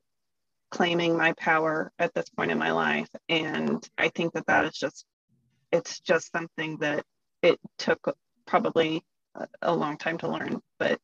claiming 0.72 1.16
my 1.16 1.32
power 1.34 1.92
at 1.98 2.12
this 2.14 2.28
point 2.30 2.50
in 2.50 2.58
my 2.58 2.72
life, 2.72 3.08
and 3.28 3.88
I 3.98 4.08
think 4.08 4.32
that 4.34 4.46
that 4.46 4.64
is 4.64 4.74
just, 4.74 5.04
it's 5.70 6.00
just 6.00 6.32
something 6.32 6.78
that 6.78 7.04
it 7.42 7.60
took 7.78 8.16
probably 8.46 9.04
a, 9.62 9.74
long 9.74 9.96
time 9.96 10.18
to 10.18 10.28
learn, 10.28 10.60
but 10.78 10.98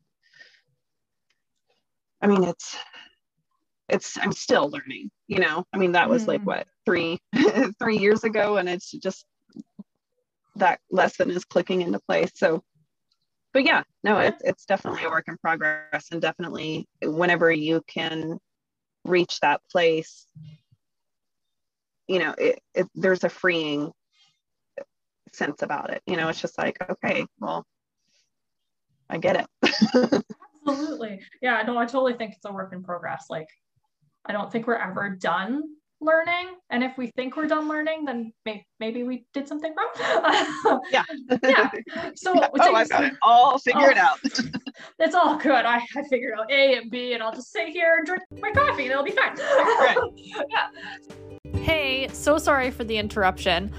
I 2.21 2.27
mean, 2.27 2.45
it's 2.45 2.77
it's 3.89 4.19
i'm 4.19 4.33
still 4.33 4.69
learning 4.69 5.11
you 5.29 5.39
know? 5.39 5.65
I 5.73 5.79
mean 5.79 5.93
that 5.93 6.09
was 6.09 6.25
mm. 6.25 6.29
like 6.29 6.43
what 6.43 6.67
three 6.85 7.21
three 7.79 7.99
years 7.99 8.25
ago 8.25 8.57
and 8.57 8.69
it's 8.69 8.91
just 8.91 9.25
that 10.57 10.81
lesson 10.91 11.31
is 11.31 11.45
clicking 11.45 11.83
into 11.83 12.01
place. 12.01 12.33
So 12.35 12.65
but 13.53 13.65
yeah 13.65 13.83
no 14.03 14.19
it's, 14.19 14.43
it's 14.43 14.65
definitely 14.65 15.05
a 15.05 15.11
work 15.11 15.27
in 15.29 15.37
progress 15.39 16.09
and 16.11 16.21
definitely 16.21 16.89
whenever 17.03 17.53
you 17.53 17.83
can 17.87 18.39
reach 19.09 19.41
that 19.41 19.61
place 19.71 20.27
you 22.09 22.19
know 22.19 22.35
it, 22.38 22.61
it 22.75 22.87
there's 22.95 23.23
a 23.23 23.29
freeing 23.29 23.93
sense 25.33 25.62
about 25.62 25.91
it. 25.91 26.03
You 26.07 26.17
know 26.17 26.29
it's 26.29 26.41
just 26.41 26.59
like 26.59 26.77
okay 26.91 27.27
well 27.38 27.65
i 29.11 29.19
get 29.19 29.37
it. 29.37 30.23
Absolutely. 30.67 31.21
Yeah 31.41 31.62
no 31.67 31.79
i 31.79 31.85
totally 31.85 32.15
think 32.15 32.35
it's 32.35 32.45
a 32.45 32.53
work 32.53 32.73
in 32.73 32.83
progress. 32.83 33.27
Like 33.31 33.49
I 34.27 34.33
don't 34.33 34.50
think 34.50 34.67
we're 34.67 34.77
ever 34.77 35.11
done 35.11 35.62
learning. 36.00 36.57
And 36.71 36.85
if 36.85 36.97
we 36.97 37.09
think 37.09 37.37
we're 37.37 37.47
done 37.47 37.69
learning 37.69 38.05
then 38.05 38.33
may- 38.45 38.67
maybe 38.81 39.03
we 39.03 39.27
did 39.35 39.47
something 39.47 39.75
wrong. 39.77 40.81
Yeah. 40.91 41.05
Yeah. 41.43 41.71
So 42.15 42.33
oh 42.61 42.75
i 42.75 42.87
got 42.87 43.05
it. 43.05 43.15
All 43.23 43.59
figured 43.59 43.97
oh, 43.97 44.00
out 44.00 44.19
it's 44.99 45.14
all 45.14 45.37
good 45.37 45.64
I, 45.64 45.80
I 45.97 46.02
figured 46.08 46.38
out 46.38 46.50
a 46.50 46.76
and 46.76 46.90
b 46.90 47.14
and 47.14 47.23
i'll 47.23 47.32
just 47.32 47.52
sit 47.52 47.68
here 47.68 47.97
and 47.99 48.06
drink 48.06 48.23
my 48.40 48.50
coffee 48.52 48.85
and 48.85 48.92
it'll 48.92 49.04
be 49.04 49.12
fine 49.12 49.37
yeah 50.16 50.68
hey 51.61 52.08
so 52.12 52.38
sorry 52.38 52.70
for 52.70 52.85
the 52.85 52.97
interruption 52.97 53.73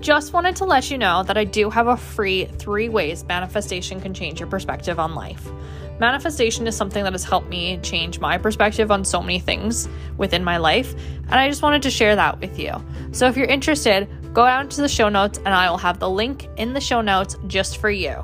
just 0.00 0.32
wanted 0.32 0.54
to 0.56 0.64
let 0.64 0.92
you 0.92 0.98
know 0.98 1.24
that 1.24 1.36
I 1.36 1.42
do 1.42 1.70
have 1.70 1.88
a 1.88 1.96
free 1.96 2.44
three 2.44 2.88
ways 2.88 3.24
manifestation 3.24 4.00
can 4.00 4.14
change 4.14 4.38
your 4.38 4.48
perspective 4.48 5.00
on 5.00 5.16
life. 5.16 5.50
Manifestation 5.98 6.68
is 6.68 6.76
something 6.76 7.02
that 7.02 7.12
has 7.12 7.24
helped 7.24 7.48
me 7.48 7.78
change 7.78 8.20
my 8.20 8.38
perspective 8.38 8.92
on 8.92 9.04
so 9.04 9.20
many 9.20 9.40
things 9.40 9.88
within 10.16 10.44
my 10.44 10.56
life, 10.56 10.94
and 11.24 11.34
I 11.34 11.48
just 11.48 11.62
wanted 11.62 11.82
to 11.82 11.90
share 11.90 12.14
that 12.14 12.40
with 12.40 12.60
you. 12.60 12.72
So 13.10 13.26
if 13.26 13.36
you're 13.36 13.46
interested, 13.46 14.08
go 14.32 14.46
down 14.46 14.68
to 14.68 14.80
the 14.80 14.88
show 14.88 15.08
notes 15.08 15.38
and 15.38 15.48
I 15.48 15.68
will 15.68 15.78
have 15.78 15.98
the 15.98 16.08
link 16.08 16.48
in 16.56 16.72
the 16.72 16.80
show 16.80 17.00
notes 17.00 17.36
just 17.48 17.78
for 17.78 17.90
you. 17.90 18.22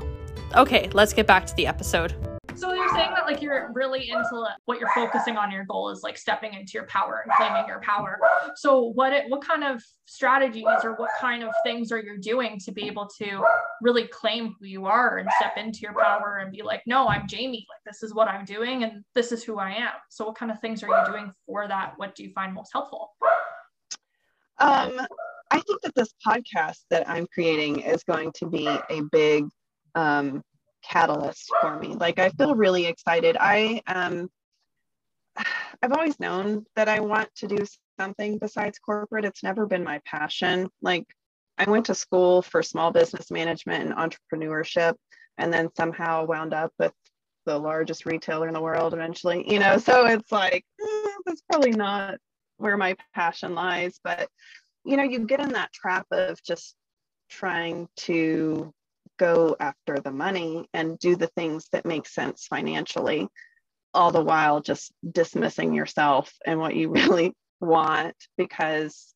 Okay, 0.57 0.89
let's 0.93 1.13
get 1.13 1.27
back 1.27 1.47
to 1.47 1.55
the 1.57 1.67
episode. 1.67 2.15
So 2.55 2.73
you're 2.73 2.89
saying 2.91 3.11
that 3.17 3.27
like 3.27 3.43
you're 3.43 3.73
really 3.73 4.11
into 4.11 4.47
what 4.67 4.79
you're 4.79 4.93
focusing 4.95 5.37
on 5.37 5.51
your 5.51 5.65
goal 5.65 5.91
is 5.91 6.05
like 6.05 6.17
stepping 6.17 6.55
into 6.55 6.75
your 6.75 6.87
power 6.87 7.25
and 7.25 7.33
claiming 7.37 7.67
your 7.67 7.81
power. 7.81 8.21
So 8.55 8.93
what 8.95 9.13
it, 9.13 9.29
what 9.29 9.45
kind 9.45 9.65
of 9.65 9.83
strategies 10.07 10.65
or 10.85 10.95
what 10.95 11.11
kind 11.21 11.43
of 11.43 11.51
things 11.65 11.91
are 11.91 12.01
you 12.01 12.19
doing 12.21 12.61
to 12.61 12.71
be 12.71 12.87
able 12.87 13.09
to 13.19 13.43
really 13.83 14.07
claim 14.07 14.55
who 14.61 14.67
you 14.67 14.87
are 14.87 15.19
and 15.19 15.29
step 15.41 15.57
into 15.57 15.81
your 15.81 15.95
power 15.95 16.39
and 16.41 16.53
be 16.53 16.63
like, 16.63 16.83
no, 16.87 17.09
I'm 17.09 17.27
Jamie. 17.27 17.67
Like 17.69 17.93
this 17.93 18.05
is 18.05 18.15
what 18.15 18.29
I'm 18.29 18.45
doing 18.45 18.85
and 18.85 19.03
this 19.17 19.33
is 19.33 19.43
who 19.43 19.59
I 19.59 19.73
am. 19.73 19.95
So 20.11 20.27
what 20.27 20.37
kind 20.37 20.53
of 20.53 20.61
things 20.61 20.85
are 20.85 20.89
you 20.89 21.13
doing 21.13 21.33
for 21.47 21.67
that? 21.67 21.95
What 21.97 22.15
do 22.15 22.23
you 22.23 22.31
find 22.33 22.55
most 22.55 22.71
helpful? 22.73 23.11
Um, 24.61 25.01
I 25.51 25.61
think 25.61 25.83
that 25.83 25.97
this 25.97 26.15
podcast 26.25 26.85
that 26.91 27.09
I'm 27.09 27.27
creating 27.35 27.81
is 27.81 28.05
going 28.05 28.31
to 28.37 28.47
be 28.47 28.69
a 28.69 29.03
big 29.11 29.47
um, 29.95 30.43
catalyst 30.85 31.51
for 31.61 31.79
me. 31.79 31.95
Like 31.95 32.19
I 32.19 32.29
feel 32.31 32.55
really 32.55 32.87
excited. 32.87 33.37
I 33.39 33.81
um 33.87 34.29
I've 35.83 35.93
always 35.93 36.21
known 36.21 36.65
that 36.77 36.89
I 36.89 37.01
want 37.01 37.29
to 37.37 37.49
do 37.49 37.59
something 37.99 38.39
besides 38.39 38.79
corporate. 38.79 39.25
It's 39.25 39.43
never 39.43 39.67
been 39.67 39.83
my 39.83 40.01
passion. 40.05 40.69
Like 40.83 41.05
I 41.59 41.69
went 41.69 41.87
to 41.87 41.95
school 41.95 42.43
for 42.43 42.63
small 42.63 42.91
business 42.91 43.31
management 43.31 43.91
and 43.91 43.95
entrepreneurship 43.95 44.95
and 45.39 45.53
then 45.53 45.69
somehow 45.77 46.27
wound 46.27 46.55
up 46.55 46.73
with 46.79 46.93
the 47.47 47.59
largest 47.59 48.07
retailer 48.07 48.49
in 48.49 48.55
the 48.55 48.61
world 48.61 48.95
eventually, 48.95 49.45
you 49.51 49.59
know. 49.59 49.79
So 49.79 50.07
it's 50.07 50.31
like 50.31 50.65
eh, 50.81 51.11
that's 51.27 51.43
probably 51.51 51.73
not 51.73 52.19
where 52.57 52.77
my 52.77 52.97
passion 53.15 53.55
lies, 53.55 53.99
but 54.05 54.29
you 54.85 54.97
know, 54.97 55.03
you 55.03 55.21
get 55.21 55.41
in 55.41 55.53
that 55.53 55.73
trap 55.73 56.07
of 56.11 56.43
just 56.43 56.75
trying 57.29 57.89
to 57.97 58.73
go 59.19 59.57
after 59.59 60.01
the 60.01 60.11
money 60.11 60.69
and 60.73 60.99
do 60.99 61.17
the 61.17 61.29
things 61.29 61.69
that 61.73 61.87
make 61.87 62.07
sense 62.07 62.47
financially, 62.47 63.29
all 63.93 64.11
the 64.11 64.23
while 64.23 64.61
just 64.61 64.93
dismissing 65.09 65.75
yourself 65.75 66.33
and 66.45 66.59
what 66.59 66.75
you 66.75 66.91
really 66.93 67.35
want 67.61 68.17
because 68.37 69.15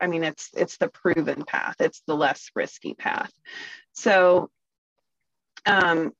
I 0.00 0.06
mean 0.06 0.24
it's 0.24 0.50
it's 0.56 0.76
the 0.78 0.88
proven 0.88 1.44
path, 1.44 1.76
it's 1.80 2.02
the 2.06 2.16
less 2.16 2.50
risky 2.54 2.94
path. 2.94 3.32
So 3.92 4.50
um, 5.66 6.12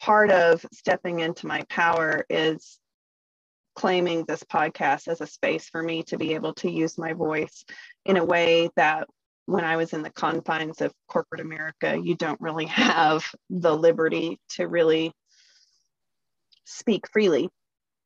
part 0.00 0.30
of 0.30 0.64
stepping 0.72 1.20
into 1.20 1.46
my 1.46 1.62
power 1.68 2.24
is 2.30 2.78
claiming 3.74 4.24
this 4.24 4.42
podcast 4.42 5.08
as 5.08 5.20
a 5.20 5.26
space 5.26 5.68
for 5.68 5.82
me 5.82 6.02
to 6.02 6.16
be 6.16 6.34
able 6.34 6.54
to 6.54 6.70
use 6.70 6.98
my 6.98 7.12
voice 7.12 7.64
in 8.04 8.16
a 8.16 8.24
way 8.24 8.70
that 8.76 9.06
when 9.48 9.64
I 9.64 9.76
was 9.76 9.94
in 9.94 10.02
the 10.02 10.10
confines 10.10 10.82
of 10.82 10.92
corporate 11.08 11.40
America, 11.40 11.98
you 11.98 12.14
don't 12.14 12.38
really 12.38 12.66
have 12.66 13.24
the 13.48 13.74
liberty 13.74 14.38
to 14.50 14.68
really 14.68 15.10
speak 16.66 17.08
freely, 17.10 17.48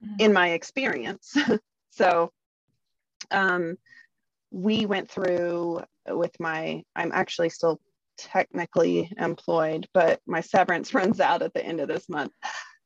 mm-hmm. 0.05 0.15
in 0.21 0.33
my 0.33 0.51
experience. 0.51 1.37
so, 1.91 2.31
um, 3.33 3.77
we 4.53 4.87
went 4.87 5.11
through 5.11 5.83
with 6.07 6.39
my, 6.39 6.85
I'm 6.95 7.11
actually 7.11 7.49
still 7.49 7.81
technically 8.19 9.11
employed, 9.19 9.89
but 9.93 10.21
my 10.29 10.43
severance 10.43 10.95
runs 10.95 11.19
out 11.19 11.43
at 11.43 11.55
the 11.55 11.65
end 11.67 11.81
of 11.81 11.89
this 11.89 12.09
month. 12.09 12.31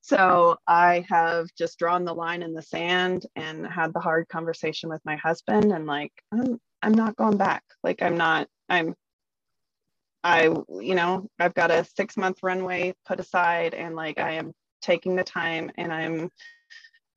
So 0.01 0.57
I 0.67 1.05
have 1.11 1.49
just 1.59 1.79
drawn 1.79 2.07
the 2.07 2.15
line 2.15 2.43
in 2.43 2.55
the 2.55 2.63
sand 2.63 3.27
and 3.37 3.67
had 3.67 3.93
the 3.93 4.01
hard 4.01 4.29
conversation 4.29 4.89
with 4.89 5.03
my 5.05 5.17
husband 5.17 5.73
and 5.73 5.85
like, 5.85 6.13
I'm, 6.33 6.59
I'm 6.81 6.95
not 6.95 7.17
going 7.17 7.37
back. 7.37 7.65
Like 7.83 8.01
I'm 8.01 8.17
not, 8.17 8.49
I'm, 8.69 8.95
I, 10.25 10.45
you 10.45 10.95
know, 10.95 11.29
I've 11.39 11.55
got 11.55 11.71
a 11.71 11.85
six 11.85 12.17
month 12.17 12.39
runway 12.43 12.95
put 13.07 13.21
aside 13.21 13.75
and 13.75 13.95
like 13.95 14.19
I 14.19 14.33
am 14.33 14.53
taking 14.83 15.17
the 15.17 15.25
time 15.25 15.71
and 15.77 15.93
I'm 15.93 16.31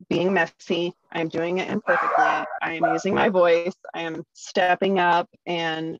being 0.09 0.33
messy. 0.33 0.93
I'm 1.11 1.27
doing 1.27 1.57
it 1.57 1.69
imperfectly. 1.69 2.23
I 2.61 2.73
am 2.73 2.93
using 2.93 3.13
my 3.13 3.29
voice. 3.29 3.75
I 3.93 4.01
am 4.01 4.23
stepping 4.33 4.99
up 4.99 5.27
and 5.45 5.97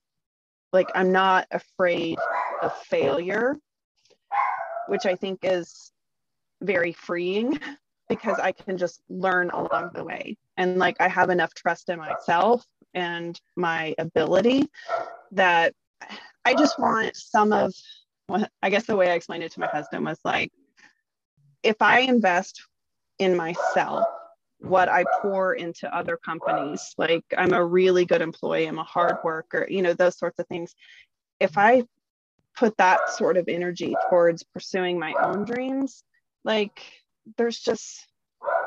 like 0.72 0.90
I'm 0.96 1.12
not 1.12 1.48
afraid 1.52 2.18
of 2.62 2.76
failure, 2.84 3.58
which 4.88 5.06
I 5.06 5.16
think 5.16 5.40
is 5.44 5.92
very 6.62 6.94
freeing 6.94 7.60
because 8.10 8.40
I 8.40 8.52
can 8.52 8.78
just 8.78 9.02
learn 9.08 9.52
along 9.52 9.92
the 9.94 10.04
way. 10.04 10.36
And 10.58 10.78
like 10.78 10.98
I 11.00 11.08
have 11.08 11.30
enough 11.30 11.54
trust 11.54 11.90
in 11.90 12.00
myself 12.00 12.66
and 12.94 13.40
my 13.56 13.94
ability 13.98 14.68
that 15.32 15.74
I 16.44 16.56
just 16.56 16.80
want 16.80 17.16
some 17.16 17.54
of 17.54 17.74
what 18.28 18.52
I 18.62 18.70
guess 18.70 18.86
the 18.86 18.96
way 18.96 19.10
I 19.10 19.14
explained 19.14 19.44
it 19.44 19.52
to 19.54 19.60
my 19.60 19.68
husband 19.68 20.06
was 20.06 20.20
like, 20.26 20.52
if 21.64 21.82
I 21.82 22.00
invest 22.00 22.62
in 23.20 23.36
myself, 23.36 24.06
what 24.60 24.90
I 24.90 25.06
pour 25.22 25.54
into 25.54 25.94
other 25.96 26.18
companies, 26.18 26.94
like 26.98 27.24
I'm 27.38 27.54
a 27.54 27.64
really 27.64 28.06
good 28.06 28.22
employee, 28.22 28.66
I'm 28.66 28.80
a 28.80 28.84
hard 28.84 29.18
worker, 29.24 29.68
you 29.70 29.82
know, 29.82 29.94
those 29.94 30.18
sorts 30.18 30.40
of 30.40 30.48
things. 30.48 30.74
If 31.40 31.58
I 31.58 31.84
put 32.58 32.76
that 32.78 33.10
sort 33.10 33.38
of 33.38 33.46
energy 33.48 33.96
towards 34.10 34.44
pursuing 34.44 35.00
my 35.00 35.14
own 35.22 35.46
dreams, 35.46 36.04
like 36.44 36.82
there's 37.38 37.60
just 37.60 38.08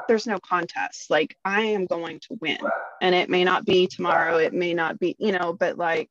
there's 0.09 0.27
no 0.27 0.39
contest. 0.39 1.11
Like 1.11 1.37
i 1.45 1.63
am 1.63 1.87
going 1.87 2.21
to 2.21 2.39
win. 2.41 2.59
And 3.01 3.15
it 3.15 3.29
may 3.29 3.45
not 3.45 3.65
be 3.65 3.87
tomorrow 3.87 4.37
it 4.39 4.53
may 4.53 4.75
not 4.75 4.99
be 4.99 5.17
you 5.19 5.33
know 5.33 5.53
but 5.59 5.79
like 5.79 6.11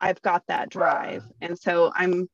i've 0.00 0.20
got 0.22 0.42
that 0.48 0.70
drive. 0.70 1.24
And 1.40 1.58
so 1.58 1.92
i'm 1.94 2.28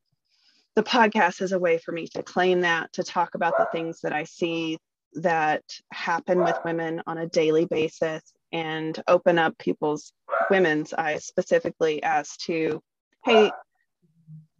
the 0.74 0.82
podcast 0.82 1.40
is 1.40 1.52
a 1.52 1.58
way 1.58 1.78
for 1.78 1.92
me 1.92 2.06
to 2.08 2.22
claim 2.22 2.60
that 2.60 2.92
to 2.92 3.02
talk 3.02 3.34
about 3.34 3.54
the 3.58 3.66
things 3.72 4.00
that 4.02 4.12
i 4.12 4.24
see 4.24 4.78
that 5.14 5.62
happen 5.92 6.42
with 6.42 6.58
women 6.64 7.02
on 7.06 7.18
a 7.18 7.26
daily 7.26 7.64
basis 7.64 8.22
and 8.52 9.02
open 9.08 9.38
up 9.38 9.56
people's 9.58 10.12
women's 10.50 10.92
eyes 10.92 11.24
specifically 11.24 12.02
as 12.02 12.36
to 12.36 12.80
hey 13.24 13.50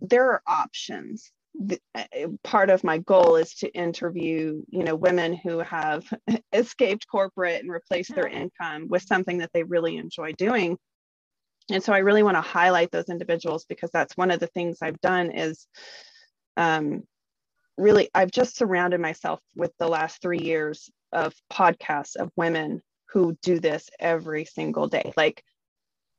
there 0.01 0.31
are 0.31 0.43
options 0.47 1.33
uh, 1.95 2.05
part 2.45 2.71
of 2.71 2.85
my 2.85 2.99
goal 2.99 3.37
is 3.37 3.55
to 3.55 3.69
interview 3.73 4.63
you 4.69 4.85
know 4.85 4.95
women 4.95 5.35
who 5.35 5.59
have 5.61 6.05
escaped 6.53 7.07
corporate 7.09 7.63
and 7.63 7.71
replaced 7.71 8.15
their 8.15 8.29
income 8.29 8.89
with 8.89 9.03
something 9.03 9.39
that 9.39 9.51
they 9.53 9.63
really 9.63 9.97
enjoy 9.97 10.33
doing. 10.33 10.77
And 11.71 11.83
so 11.83 11.93
i 11.93 11.99
really 11.99 12.23
want 12.23 12.37
to 12.37 12.43
highlight 12.43 12.91
those 12.93 13.09
individuals 13.09 13.65
because 13.69 13.91
that's 13.91 14.17
one 14.17 14.31
of 14.31 14.39
the 14.39 14.47
things 14.49 14.79
i've 14.83 15.01
done 15.01 15.33
is 15.33 15.67
um, 16.57 17.03
really 17.77 18.09
i've 18.15 18.31
just 18.31 18.57
surrounded 18.57 19.01
myself 19.01 19.41
with 19.57 19.73
the 19.79 19.89
last 19.89 20.23
three 20.23 20.39
years 20.39 20.89
of 21.13 21.35
podcasts 21.53 22.15
of 22.17 22.31
women 22.37 22.83
who 23.17 23.37
do 23.43 23.59
this 23.59 23.89
every 23.99 24.45
single 24.45 24.89
day. 24.89 25.13
Like 25.17 25.43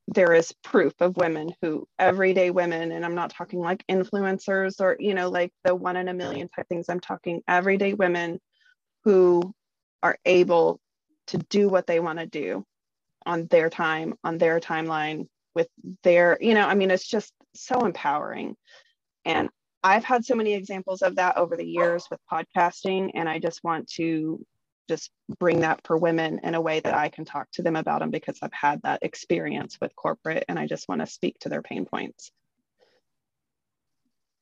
there 0.07 0.33
is 0.33 0.53
proof 0.63 0.93
of 1.01 1.17
women 1.17 1.53
who 1.61 1.85
everyday 1.99 2.49
women 2.49 2.91
and 2.91 3.05
i'm 3.05 3.15
not 3.15 3.29
talking 3.29 3.59
like 3.59 3.83
influencers 3.87 4.79
or 4.79 4.95
you 4.99 5.13
know 5.13 5.29
like 5.29 5.51
the 5.65 5.75
one 5.75 5.97
in 5.97 6.07
a 6.07 6.13
million 6.13 6.47
type 6.49 6.67
things. 6.69 6.87
I'm 6.89 6.99
talking 6.99 7.41
everyday 7.47 7.93
women 7.93 8.39
who 9.03 9.53
are 10.01 10.17
able 10.25 10.79
to 11.27 11.37
do 11.37 11.67
what 11.67 11.87
they 11.87 11.99
want 11.99 12.19
to 12.19 12.25
do 12.25 12.63
on 13.25 13.47
their 13.47 13.69
time 13.69 14.13
on 14.23 14.37
their 14.37 14.59
timeline 14.59 15.27
with 15.55 15.67
their 16.03 16.37
you 16.39 16.53
know 16.53 16.65
i 16.65 16.75
mean 16.75 16.91
it's 16.91 17.07
just 17.07 17.33
so 17.53 17.85
empowering. 17.85 18.55
And 19.25 19.49
i've 19.83 20.05
had 20.05 20.23
so 20.23 20.35
many 20.35 20.53
examples 20.53 21.01
of 21.01 21.17
that 21.17 21.37
over 21.37 21.57
the 21.57 21.65
years 21.65 22.07
with 22.09 22.19
podcasting 22.31 23.11
and 23.13 23.27
i 23.27 23.39
just 23.39 23.63
want 23.63 23.89
to 23.89 24.39
just 24.87 25.11
bring 25.39 25.61
that 25.61 25.81
for 25.85 25.97
women 25.97 26.39
in 26.43 26.55
a 26.55 26.61
way 26.61 26.79
that 26.79 26.93
I 26.93 27.09
can 27.09 27.25
talk 27.25 27.49
to 27.53 27.61
them 27.61 27.75
about 27.75 27.99
them 27.99 28.11
because 28.11 28.37
I've 28.41 28.53
had 28.53 28.81
that 28.83 29.03
experience 29.03 29.77
with 29.81 29.95
corporate 29.95 30.45
and 30.47 30.57
I 30.57 30.67
just 30.67 30.87
want 30.87 31.01
to 31.01 31.07
speak 31.07 31.37
to 31.39 31.49
their 31.49 31.61
pain 31.61 31.85
points. 31.85 32.31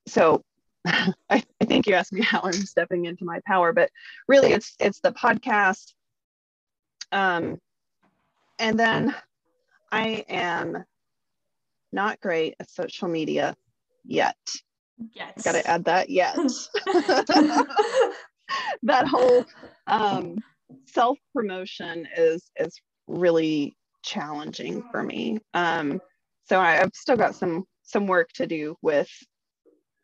So 0.07 0.43
I, 0.85 1.13
I 1.29 1.65
think 1.65 1.87
you 1.87 1.95
asked 1.95 2.13
me 2.13 2.21
how 2.21 2.41
I'm 2.43 2.53
stepping 2.53 3.05
into 3.05 3.25
my 3.25 3.39
power, 3.45 3.73
but 3.73 3.89
really 4.27 4.53
it's 4.53 4.75
it's 4.79 4.99
the 4.99 5.11
podcast. 5.11 5.93
Um, 7.11 7.59
and 8.59 8.79
then 8.79 9.15
I 9.91 10.25
am 10.29 10.83
not 11.91 12.19
great 12.19 12.55
at 12.59 12.69
social 12.69 13.07
media 13.07 13.55
yet. 14.03 14.37
Yes. 15.13 15.43
Got 15.43 15.53
to 15.53 15.67
add 15.67 15.85
that 15.85 16.09
yet. 16.09 16.37
that 18.83 19.07
whole 19.07 19.45
um, 19.87 20.37
self 20.85 21.17
promotion 21.33 22.07
is 22.17 22.49
is 22.57 22.75
really 23.07 23.75
challenging 24.03 24.83
for 24.91 25.03
me. 25.03 25.39
Um, 25.53 26.01
so 26.45 26.59
I, 26.59 26.81
I've 26.81 26.91
still 26.93 27.17
got 27.17 27.35
some 27.35 27.65
some 27.83 28.07
work 28.07 28.29
to 28.33 28.47
do 28.47 28.75
with 28.81 29.09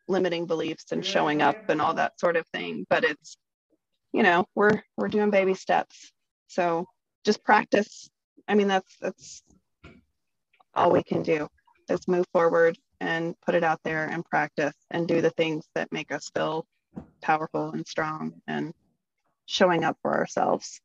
limiting 0.08 0.46
beliefs 0.46 0.92
and 0.92 1.04
showing 1.04 1.42
up 1.42 1.56
and 1.68 1.80
all 1.80 1.94
that 1.94 2.18
sort 2.18 2.36
of 2.36 2.46
thing. 2.48 2.86
But 2.88 3.04
it's 3.04 3.36
you 4.12 4.22
know 4.22 4.46
we're 4.54 4.82
we're 4.96 5.08
doing 5.08 5.30
baby 5.30 5.54
steps. 5.54 6.12
So 6.48 6.86
just 7.24 7.44
practice. 7.44 8.08
I 8.48 8.54
mean 8.54 8.68
that's 8.68 8.96
that's 9.00 9.42
all 10.74 10.90
we 10.90 11.02
can 11.02 11.22
do 11.22 11.48
is 11.88 12.08
move 12.08 12.26
forward 12.32 12.78
and 13.00 13.34
put 13.44 13.54
it 13.54 13.64
out 13.64 13.80
there 13.84 14.06
and 14.06 14.24
practice 14.24 14.74
and 14.90 15.08
do 15.08 15.20
the 15.20 15.30
things 15.30 15.66
that 15.74 15.92
make 15.92 16.12
us 16.12 16.30
feel 16.34 16.64
powerful 17.20 17.70
and 17.70 17.86
strong 17.86 18.34
and 18.46 18.72
showing 19.46 19.84
up 19.84 19.96
for 20.02 20.12
ourselves. 20.12 20.80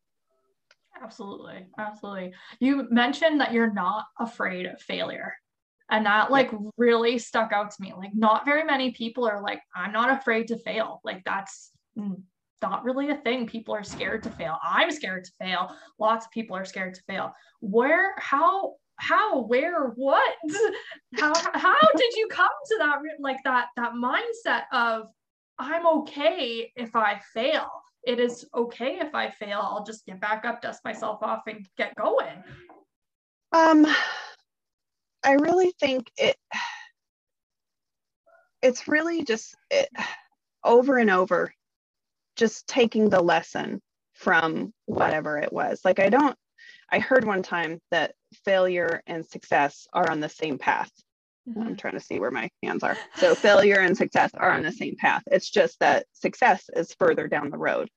Absolutely. 1.02 1.67
Absolutely. 1.78 2.34
You 2.60 2.88
mentioned 2.89 3.39
that 3.41 3.54
you're 3.54 3.74
not 3.74 4.06
afraid 4.20 4.65
of 4.65 4.82
failure. 4.82 5.34
And 5.89 6.06
that 6.06 6.32
like 6.32 6.52
yeah. 6.52 6.60
really 6.76 7.17
stuck 7.17 7.54
out 7.54 7.72
to 7.72 7.82
me. 7.82 7.93
Like 7.96 8.12
not 8.13 8.46
very 8.46 8.63
many 8.63 8.91
people 8.91 9.26
are 9.26 9.41
like 9.41 9.62
I'm 9.76 9.93
not 9.93 10.17
afraid 10.20 10.48
to 10.48 10.58
fail. 10.58 11.00
Like 11.06 11.24
that's 11.24 11.72
not 12.62 12.84
really 12.84 13.10
a 13.10 13.15
thing. 13.15 13.48
People 13.48 13.74
are 13.74 13.84
scared 13.84 14.24
to 14.24 14.30
fail. 14.32 14.58
I'm 14.63 14.91
scared 14.91 15.26
to 15.26 15.32
fail. 15.39 15.76
Lots 16.00 16.26
of 16.26 16.32
people 16.32 16.58
are 16.58 16.65
scared 16.65 16.96
to 16.96 17.02
fail. 17.04 17.32
Where 17.62 18.15
how 18.17 18.74
how 18.98 19.43
where 19.43 19.89
what 19.89 20.36
how 21.17 21.34
how 21.54 21.78
did 21.96 22.13
you 22.15 22.28
come 22.32 22.50
to 22.67 22.78
that 22.80 22.98
like 23.20 23.38
that 23.43 23.67
that 23.76 23.93
mindset 23.93 24.63
of 24.74 25.08
i'm 25.60 25.86
okay 25.88 26.72
if 26.76 26.96
i 26.96 27.20
fail. 27.34 27.70
It 28.04 28.20
is 28.20 28.46
okay 28.56 29.00
if 29.00 29.13
i 29.13 29.30
fail. 29.30 29.60
I'll 29.62 29.84
just 29.84 30.06
get 30.06 30.22
back 30.22 30.46
up 30.46 30.62
dust 30.62 30.82
myself 30.86 31.22
off 31.22 31.43
and 31.48 31.67
get 31.78 31.96
going. 31.96 32.43
Um 33.52 33.88
i 35.24 35.34
really 35.34 35.74
think 35.80 36.10
it 36.17 36.38
it's 38.62 38.88
really 38.88 39.24
just 39.24 39.56
it, 39.70 39.89
over 40.63 40.98
and 40.98 41.10
over 41.10 41.54
just 42.36 42.67
taking 42.67 43.10
the 43.10 43.22
lesson 43.22 43.82
from 44.13 44.74
whatever 44.86 45.38
it 45.38 45.52
was. 45.52 45.82
Like 45.84 46.00
i 46.00 46.10
don't 46.10 46.38
I 46.89 47.00
heard 47.00 47.26
one 47.26 47.43
time 47.43 47.82
that 47.91 48.15
failure 48.46 49.02
and 49.08 49.26
success 49.26 49.88
are 49.91 50.10
on 50.10 50.20
the 50.20 50.30
same 50.30 50.58
path. 50.58 50.91
Mm-hmm. 51.48 51.62
I'm 51.62 51.76
trying 51.76 51.94
to 51.94 52.00
see 52.00 52.20
where 52.20 52.32
my 52.32 52.50
hands 52.64 52.84
are. 52.84 52.98
So 53.16 53.36
failure 53.36 53.80
and 53.80 53.96
success 53.96 54.32
are 54.36 54.52
on 54.52 54.64
the 54.64 54.72
same 54.72 54.96
path. 54.98 55.24
It's 55.28 55.50
just 55.50 55.80
that 55.80 56.06
success 56.14 56.70
is 56.76 56.94
further 57.00 57.28
down 57.28 57.50
the 57.50 57.58
road. 57.58 57.90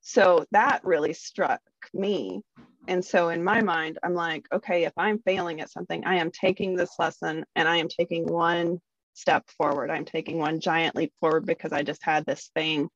So 0.00 0.44
that 0.52 0.84
really 0.84 1.12
struck 1.12 1.60
me. 1.92 2.42
And 2.86 3.04
so 3.04 3.30
in 3.30 3.42
my 3.42 3.62
mind, 3.62 3.98
I'm 4.02 4.14
like, 4.14 4.46
okay, 4.52 4.84
if 4.84 4.92
I'm 4.96 5.18
failing 5.20 5.60
at 5.60 5.70
something, 5.70 6.04
I 6.04 6.16
am 6.16 6.30
taking 6.30 6.76
this 6.76 6.98
lesson 6.98 7.44
and 7.56 7.68
I 7.68 7.76
am 7.76 7.88
taking 7.88 8.26
one 8.26 8.80
step 9.14 9.48
forward. 9.56 9.90
I'm 9.90 10.04
taking 10.04 10.38
one 10.38 10.60
giant 10.60 10.94
leap 10.96 11.12
forward 11.20 11.46
because 11.46 11.72
I 11.72 11.82
just 11.82 12.02
had 12.02 12.26
this 12.26 12.50
thing 12.54 12.88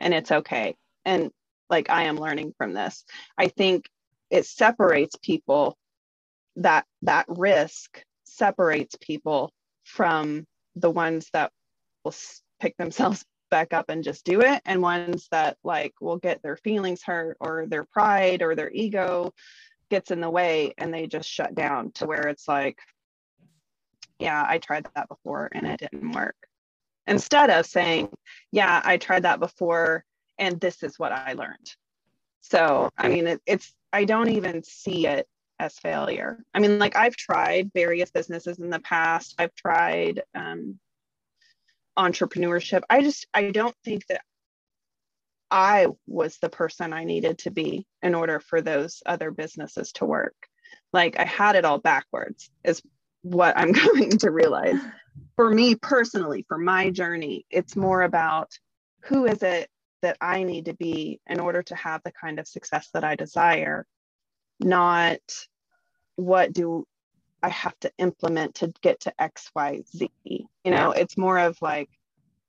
and 0.00 0.12
it's 0.12 0.32
okay. 0.32 0.74
And 1.04 1.30
like 1.70 1.88
I 1.88 2.04
am 2.04 2.16
learning 2.16 2.52
from 2.58 2.74
this. 2.74 3.04
I 3.38 3.48
think 3.48 3.88
it 4.30 4.46
separates 4.46 5.16
people 5.22 5.76
that 6.56 6.84
that 7.02 7.26
risk 7.28 8.02
separates 8.40 8.96
people 9.02 9.52
from 9.84 10.46
the 10.74 10.90
ones 10.90 11.28
that 11.34 11.52
will 12.04 12.14
pick 12.58 12.74
themselves 12.78 13.22
back 13.50 13.74
up 13.74 13.90
and 13.90 14.02
just 14.02 14.24
do 14.24 14.40
it 14.40 14.62
and 14.64 14.80
ones 14.80 15.28
that 15.30 15.58
like 15.62 15.92
will 16.00 16.16
get 16.16 16.42
their 16.42 16.56
feelings 16.56 17.02
hurt 17.02 17.36
or 17.38 17.66
their 17.66 17.84
pride 17.84 18.40
or 18.40 18.54
their 18.54 18.70
ego 18.70 19.30
gets 19.90 20.10
in 20.10 20.20
the 20.20 20.30
way 20.30 20.72
and 20.78 20.94
they 20.94 21.06
just 21.06 21.28
shut 21.28 21.54
down 21.54 21.90
to 21.92 22.06
where 22.06 22.28
it's 22.28 22.48
like 22.48 22.78
yeah 24.18 24.42
i 24.48 24.56
tried 24.56 24.88
that 24.94 25.08
before 25.08 25.50
and 25.52 25.66
it 25.66 25.80
didn't 25.80 26.12
work. 26.12 26.36
Instead 27.06 27.50
of 27.50 27.66
saying 27.66 28.08
yeah 28.52 28.80
i 28.84 28.96
tried 28.96 29.24
that 29.24 29.40
before 29.40 30.02
and 30.38 30.58
this 30.60 30.82
is 30.82 30.98
what 30.98 31.12
i 31.12 31.34
learned. 31.34 31.74
So 32.40 32.88
i 32.96 33.08
mean 33.08 33.26
it, 33.26 33.42
it's 33.44 33.74
I 33.92 34.04
don't 34.04 34.30
even 34.30 34.62
see 34.62 35.06
it 35.06 35.26
as 35.60 35.78
failure. 35.78 36.38
I 36.54 36.58
mean, 36.58 36.78
like 36.78 36.96
I've 36.96 37.16
tried 37.16 37.70
various 37.74 38.10
businesses 38.10 38.58
in 38.58 38.70
the 38.70 38.80
past. 38.80 39.34
I've 39.38 39.54
tried 39.54 40.22
um, 40.34 40.78
entrepreneurship. 41.98 42.80
I 42.88 43.02
just 43.02 43.26
I 43.34 43.50
don't 43.50 43.76
think 43.84 44.06
that 44.06 44.22
I 45.50 45.88
was 46.06 46.38
the 46.38 46.48
person 46.48 46.94
I 46.94 47.04
needed 47.04 47.38
to 47.40 47.50
be 47.50 47.86
in 48.02 48.14
order 48.14 48.40
for 48.40 48.62
those 48.62 49.02
other 49.04 49.30
businesses 49.30 49.92
to 49.92 50.06
work. 50.06 50.34
Like 50.94 51.18
I 51.18 51.24
had 51.24 51.56
it 51.56 51.66
all 51.66 51.78
backwards, 51.78 52.50
is 52.64 52.82
what 53.22 53.56
I'm 53.58 53.74
coming 53.84 54.10
to 54.18 54.30
realize. 54.30 54.80
For 55.36 55.50
me 55.50 55.74
personally, 55.74 56.46
for 56.48 56.56
my 56.56 56.90
journey, 56.90 57.44
it's 57.50 57.76
more 57.76 58.02
about 58.02 58.50
who 59.02 59.26
is 59.26 59.42
it 59.42 59.68
that 60.00 60.16
I 60.22 60.44
need 60.44 60.66
to 60.66 60.74
be 60.74 61.20
in 61.26 61.38
order 61.38 61.62
to 61.64 61.74
have 61.74 62.00
the 62.02 62.12
kind 62.12 62.38
of 62.38 62.48
success 62.48 62.88
that 62.94 63.04
I 63.04 63.16
desire, 63.16 63.86
not 64.60 65.20
what 66.16 66.52
do 66.52 66.86
I 67.42 67.48
have 67.48 67.78
to 67.80 67.92
implement 67.98 68.56
to 68.56 68.72
get 68.82 69.00
to 69.00 69.22
X, 69.22 69.50
Y, 69.54 69.82
Z. 69.96 70.10
You 70.24 70.70
know, 70.70 70.92
it's 70.92 71.16
more 71.16 71.38
of 71.38 71.60
like, 71.62 71.88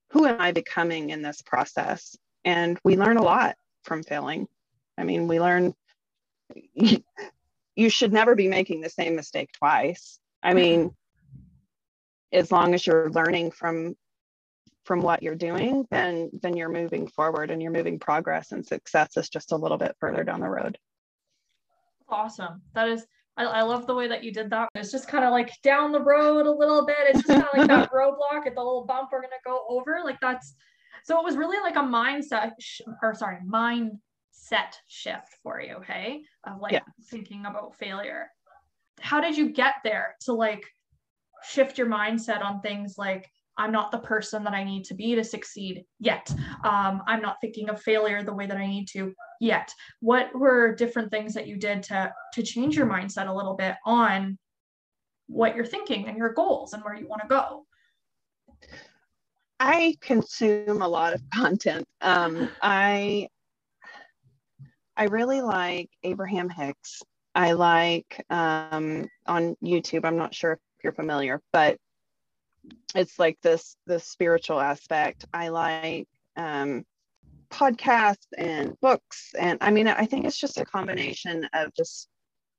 who 0.10 0.26
am 0.26 0.41
I 0.41 0.52
becoming 0.52 1.10
in 1.10 1.21
this 1.21 1.41
process? 1.41 2.17
And 2.43 2.78
we 2.84 2.97
learn 2.97 3.17
a 3.17 3.24
lot 3.24 3.56
from 3.84 4.04
failing. 4.04 4.47
I 4.97 5.04
mean, 5.04 5.28
we 5.28 5.39
learn 5.39 5.74
you 7.76 7.89
should 7.89 8.12
never 8.12 8.36
be 8.36 8.47
making 8.47 8.82
the 8.82 8.89
same 8.89 9.15
mistake 9.15 9.52
twice. 9.54 10.19
I 10.43 10.54
mean, 10.54 10.93
as 12.32 12.52
long 12.52 12.74
as 12.74 12.86
you're 12.86 13.10
learning 13.12 13.52
from 13.52 13.95
from 14.84 15.02
what 15.02 15.21
you're 15.21 15.36
doing, 15.36 15.88
then 15.91 16.32
then 16.41 16.58
you're 16.58 16.69
moving 16.69 17.08
forward 17.08 17.52
and 17.52 17.62
you're 17.62 17.71
moving 17.71 18.00
progress 18.00 18.52
and 18.52 18.65
success 18.65 19.15
is 19.15 19.30
just 19.30 19.52
a 19.52 19.58
little 19.58 19.78
bit 19.78 19.95
further 20.00 20.24
down 20.24 20.41
the 20.41 20.50
road. 20.50 20.78
Awesome. 22.12 22.62
That 22.74 22.89
is 22.89 23.06
I, 23.38 23.45
I 23.45 23.62
love 23.62 23.88
the 23.88 23.95
way 23.95 24.08
that 24.08 24.24
you 24.24 24.34
did 24.34 24.50
that. 24.50 24.69
It's 24.76 24.91
just 24.91 25.08
kind 25.08 25.24
of 25.24 25.32
like 25.32 25.52
down 25.63 25.91
the 25.91 26.02
road 26.02 26.45
a 26.45 26.52
little 26.52 26.86
bit. 26.86 26.97
It's 27.08 27.24
just 27.24 27.30
kind 27.30 27.43
of 27.43 27.58
like 27.58 27.67
that 27.67 27.91
roadblock 27.93 28.45
at 28.45 28.56
the 28.56 28.62
little 28.62 28.86
bump 28.86 29.10
we're 29.12 29.21
gonna 29.21 29.36
go 29.45 29.65
over. 29.69 30.02
Like 30.04 30.19
that's 30.21 30.56
so 31.04 31.17
it 31.17 31.24
was 31.24 31.38
really 31.38 31.60
like 31.62 31.78
a 31.78 31.80
mindset 31.80 32.52
sh- 32.60 32.82
or 33.02 33.15
sorry, 33.15 33.38
mindset 33.47 34.74
shift 34.88 35.36
for 35.41 35.62
you, 35.62 35.80
hey? 35.88 36.24
Of 36.45 36.60
like 36.60 36.74
yeah. 36.74 36.82
thinking 37.10 37.45
about 37.45 37.76
failure. 37.78 38.28
How 39.00 39.21
did 39.21 39.38
you 39.38 39.50
get 39.50 39.76
there 39.84 40.15
to 40.26 40.34
like 40.34 40.63
shift 41.43 41.78
your 41.78 41.88
mindset 41.88 42.43
on 42.43 42.62
things 42.62 42.95
like 42.97 43.28
I'm 43.62 43.71
not 43.71 43.91
the 43.91 44.00
person 44.00 44.43
that 44.45 44.54
I 44.54 44.63
need 44.63 44.86
to 44.86 44.95
be 44.95 45.13
to 45.13 45.24
succeed 45.24 45.86
yet. 46.00 46.34
Um, 46.63 47.04
I'm 47.06 47.21
not 47.21 47.38
thinking 47.41 47.69
of 47.69 47.80
failure 47.80 48.24
the 48.24 48.34
way 48.34 48.47
that 48.47 48.58
I 48.58 48.65
need 48.65 48.88
to 48.89 49.13
yet. 49.39 49.71
What 50.00 50.34
were 50.34 50.74
different 50.74 51.12
things 51.12 51.36
that 51.36 51.45
you 51.47 51.58
did 51.58 51.84
to 51.84 52.12
to 52.34 52.41
change 52.41 52.76
your 52.76 52.88
mindset 52.88 53.28
a 53.28 53.34
little 53.34 53.54
bit 53.54 53.76
on 53.86 54.39
what 55.28 55.56
you're 55.56 55.65
thinking 55.65 56.08
and 56.08 56.17
your 56.17 56.34
goals 56.34 56.74
and 56.74 56.84
where 56.84 56.95
you 56.95 57.08
want 57.08 57.21
to 57.21 57.28
go? 57.28 57.65
I 59.60 59.95
consume 60.02 60.82
a 60.82 60.88
lot 60.88 61.13
of 61.13 61.21
content. 61.32 61.86
Um, 62.02 62.50
I 62.63 63.28
I 64.97 65.04
really 65.04 65.41
like 65.41 65.91
Abraham 66.02 66.50
Hicks. 66.50 67.04
I 67.36 67.52
like 67.52 68.26
um, 68.32 69.08
on 69.28 69.56
YouTube. 69.63 70.04
I'm 70.04 70.17
not 70.17 70.34
sure 70.34 70.54
if 70.54 70.60
you're 70.84 70.93
familiar, 70.93 71.41
but 71.54 71.78
it's 72.95 73.19
like 73.19 73.38
this 73.41 73.76
the 73.88 74.00
spiritual 74.00 74.60
aspect. 74.60 75.26
I 75.34 75.50
like 75.50 76.08
um 76.36 76.84
podcasts 77.50 78.28
and 78.38 78.80
books. 78.82 79.32
And 79.38 79.58
i 79.62 79.71
mean 79.71 79.88
i 79.88 80.06
think 80.06 80.26
it's 80.26 80.39
just 80.39 80.60
a 80.60 80.65
combination 80.65 81.47
of 81.54 81.74
just 81.76 82.08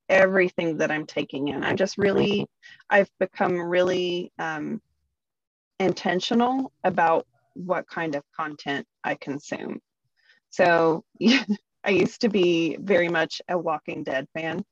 everything 0.08 0.78
that 0.78 0.90
i'm 0.90 1.06
taking 1.06 1.48
in. 1.48 1.64
I'm 1.64 1.76
just 1.76 1.98
really 1.98 2.46
i've 2.90 3.10
become 3.18 3.58
really 3.60 4.32
um 4.38 4.80
intentional 5.80 6.72
about 6.84 7.26
what 7.54 7.88
kind 7.88 8.14
of 8.14 8.22
content 8.36 8.86
i 9.04 9.14
consume. 9.14 9.80
So 10.50 11.04
i 11.84 11.90
used 11.90 12.20
to 12.20 12.28
be 12.28 12.76
very 12.80 13.08
much 13.08 13.40
a 13.48 13.56
walking 13.58 14.04
dead 14.04 14.26
fan. 14.34 14.64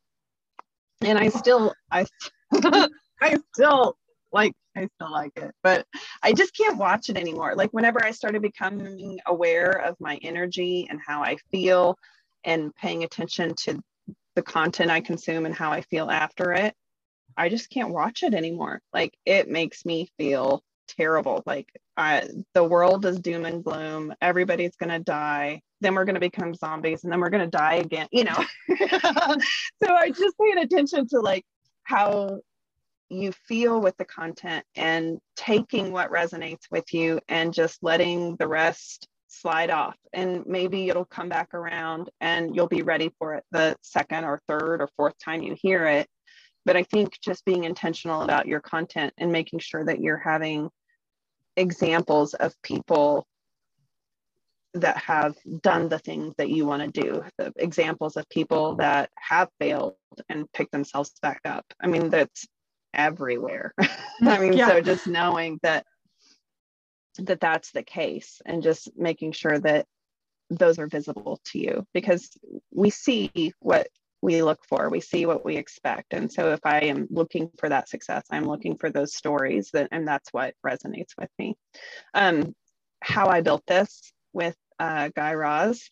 And 1.02 1.18
i 1.18 1.28
still 1.28 1.74
i 1.90 2.04
i 3.22 3.38
still 3.54 3.96
like 4.32 4.52
I 4.76 4.88
still 4.94 5.10
like 5.10 5.32
it, 5.36 5.52
but 5.62 5.86
I 6.22 6.32
just 6.32 6.56
can't 6.56 6.78
watch 6.78 7.08
it 7.10 7.16
anymore. 7.16 7.54
Like 7.56 7.70
whenever 7.72 8.04
I 8.04 8.12
started 8.12 8.42
becoming 8.42 9.18
aware 9.26 9.70
of 9.70 9.96
my 10.00 10.18
energy 10.22 10.86
and 10.88 11.00
how 11.04 11.22
I 11.22 11.36
feel 11.50 11.96
and 12.44 12.74
paying 12.76 13.04
attention 13.04 13.54
to 13.64 13.80
the 14.36 14.42
content 14.42 14.90
I 14.90 15.00
consume 15.00 15.46
and 15.46 15.54
how 15.54 15.72
I 15.72 15.82
feel 15.82 16.10
after 16.10 16.52
it, 16.52 16.74
I 17.36 17.48
just 17.48 17.70
can't 17.70 17.90
watch 17.90 18.22
it 18.22 18.34
anymore. 18.34 18.80
Like 18.92 19.12
it 19.26 19.48
makes 19.48 19.84
me 19.84 20.08
feel 20.16 20.62
terrible. 20.88 21.42
Like 21.46 21.68
I, 21.96 22.28
the 22.54 22.64
world 22.64 23.04
is 23.04 23.18
doom 23.20 23.44
and 23.44 23.64
gloom. 23.64 24.14
Everybody's 24.20 24.76
going 24.76 24.90
to 24.90 24.98
die. 24.98 25.60
Then 25.80 25.94
we're 25.94 26.04
going 26.04 26.14
to 26.14 26.20
become 26.20 26.54
zombies 26.54 27.04
and 27.04 27.12
then 27.12 27.20
we're 27.20 27.30
going 27.30 27.48
to 27.48 27.56
die 27.56 27.76
again, 27.76 28.08
you 28.12 28.24
know? 28.24 28.44
so 28.68 29.94
I 29.94 30.10
just 30.10 30.36
paid 30.38 30.58
attention 30.58 31.08
to 31.08 31.20
like 31.20 31.44
how 31.84 32.40
you 33.10 33.32
feel 33.46 33.80
with 33.80 33.96
the 33.96 34.04
content 34.04 34.64
and 34.76 35.18
taking 35.36 35.92
what 35.92 36.10
resonates 36.10 36.70
with 36.70 36.94
you 36.94 37.20
and 37.28 37.52
just 37.52 37.82
letting 37.82 38.36
the 38.36 38.46
rest 38.46 39.08
slide 39.26 39.70
off. 39.70 39.96
And 40.12 40.46
maybe 40.46 40.88
it'll 40.88 41.04
come 41.04 41.28
back 41.28 41.52
around 41.54 42.10
and 42.20 42.54
you'll 42.54 42.68
be 42.68 42.82
ready 42.82 43.12
for 43.18 43.34
it 43.34 43.44
the 43.50 43.76
second 43.82 44.24
or 44.24 44.40
third 44.48 44.80
or 44.80 44.88
fourth 44.96 45.14
time 45.22 45.42
you 45.42 45.56
hear 45.60 45.86
it. 45.86 46.08
But 46.64 46.76
i 46.76 46.82
think 46.82 47.18
just 47.22 47.44
being 47.44 47.64
intentional 47.64 48.22
about 48.22 48.46
your 48.46 48.60
content 48.60 49.12
and 49.18 49.32
making 49.32 49.60
sure 49.60 49.84
that 49.84 50.00
you're 50.00 50.18
having 50.18 50.68
examples 51.56 52.34
of 52.34 52.54
people 52.62 53.26
that 54.74 54.96
have 54.98 55.34
done 55.62 55.88
the 55.88 55.98
things 55.98 56.32
that 56.38 56.48
you 56.48 56.64
want 56.64 56.80
to 56.80 57.02
do 57.02 57.24
the 57.38 57.52
examples 57.56 58.16
of 58.16 58.28
people 58.28 58.76
that 58.76 59.10
have 59.16 59.48
failed 59.58 59.94
and 60.28 60.50
picked 60.52 60.70
themselves 60.70 61.12
back 61.22 61.40
up. 61.44 61.64
I 61.82 61.88
mean 61.88 62.10
that's 62.10 62.46
everywhere. 62.94 63.74
I 64.22 64.38
mean 64.38 64.52
yeah. 64.54 64.68
so 64.68 64.80
just 64.80 65.06
knowing 65.06 65.58
that 65.62 65.86
that 67.18 67.40
that's 67.40 67.72
the 67.72 67.82
case 67.82 68.40
and 68.46 68.62
just 68.62 68.90
making 68.96 69.32
sure 69.32 69.58
that 69.58 69.86
those 70.48 70.78
are 70.78 70.86
visible 70.86 71.40
to 71.44 71.58
you 71.58 71.86
because 71.92 72.30
we 72.72 72.90
see 72.90 73.52
what 73.60 73.88
we 74.22 74.42
look 74.42 74.64
for 74.68 74.90
we 74.90 75.00
see 75.00 75.24
what 75.26 75.44
we 75.44 75.56
expect. 75.56 76.12
And 76.12 76.30
so 76.30 76.52
if 76.52 76.60
i 76.64 76.80
am 76.80 77.06
looking 77.10 77.50
for 77.58 77.68
that 77.68 77.88
success 77.88 78.24
i'm 78.30 78.44
looking 78.44 78.76
for 78.76 78.90
those 78.90 79.14
stories 79.14 79.70
that 79.72 79.88
and 79.92 80.06
that's 80.06 80.32
what 80.32 80.54
resonates 80.64 81.12
with 81.18 81.30
me. 81.38 81.56
Um, 82.14 82.54
how 83.02 83.28
i 83.28 83.40
built 83.40 83.64
this 83.66 84.12
with 84.32 84.56
uh, 84.78 85.08
guy 85.14 85.34
raz 85.34 85.90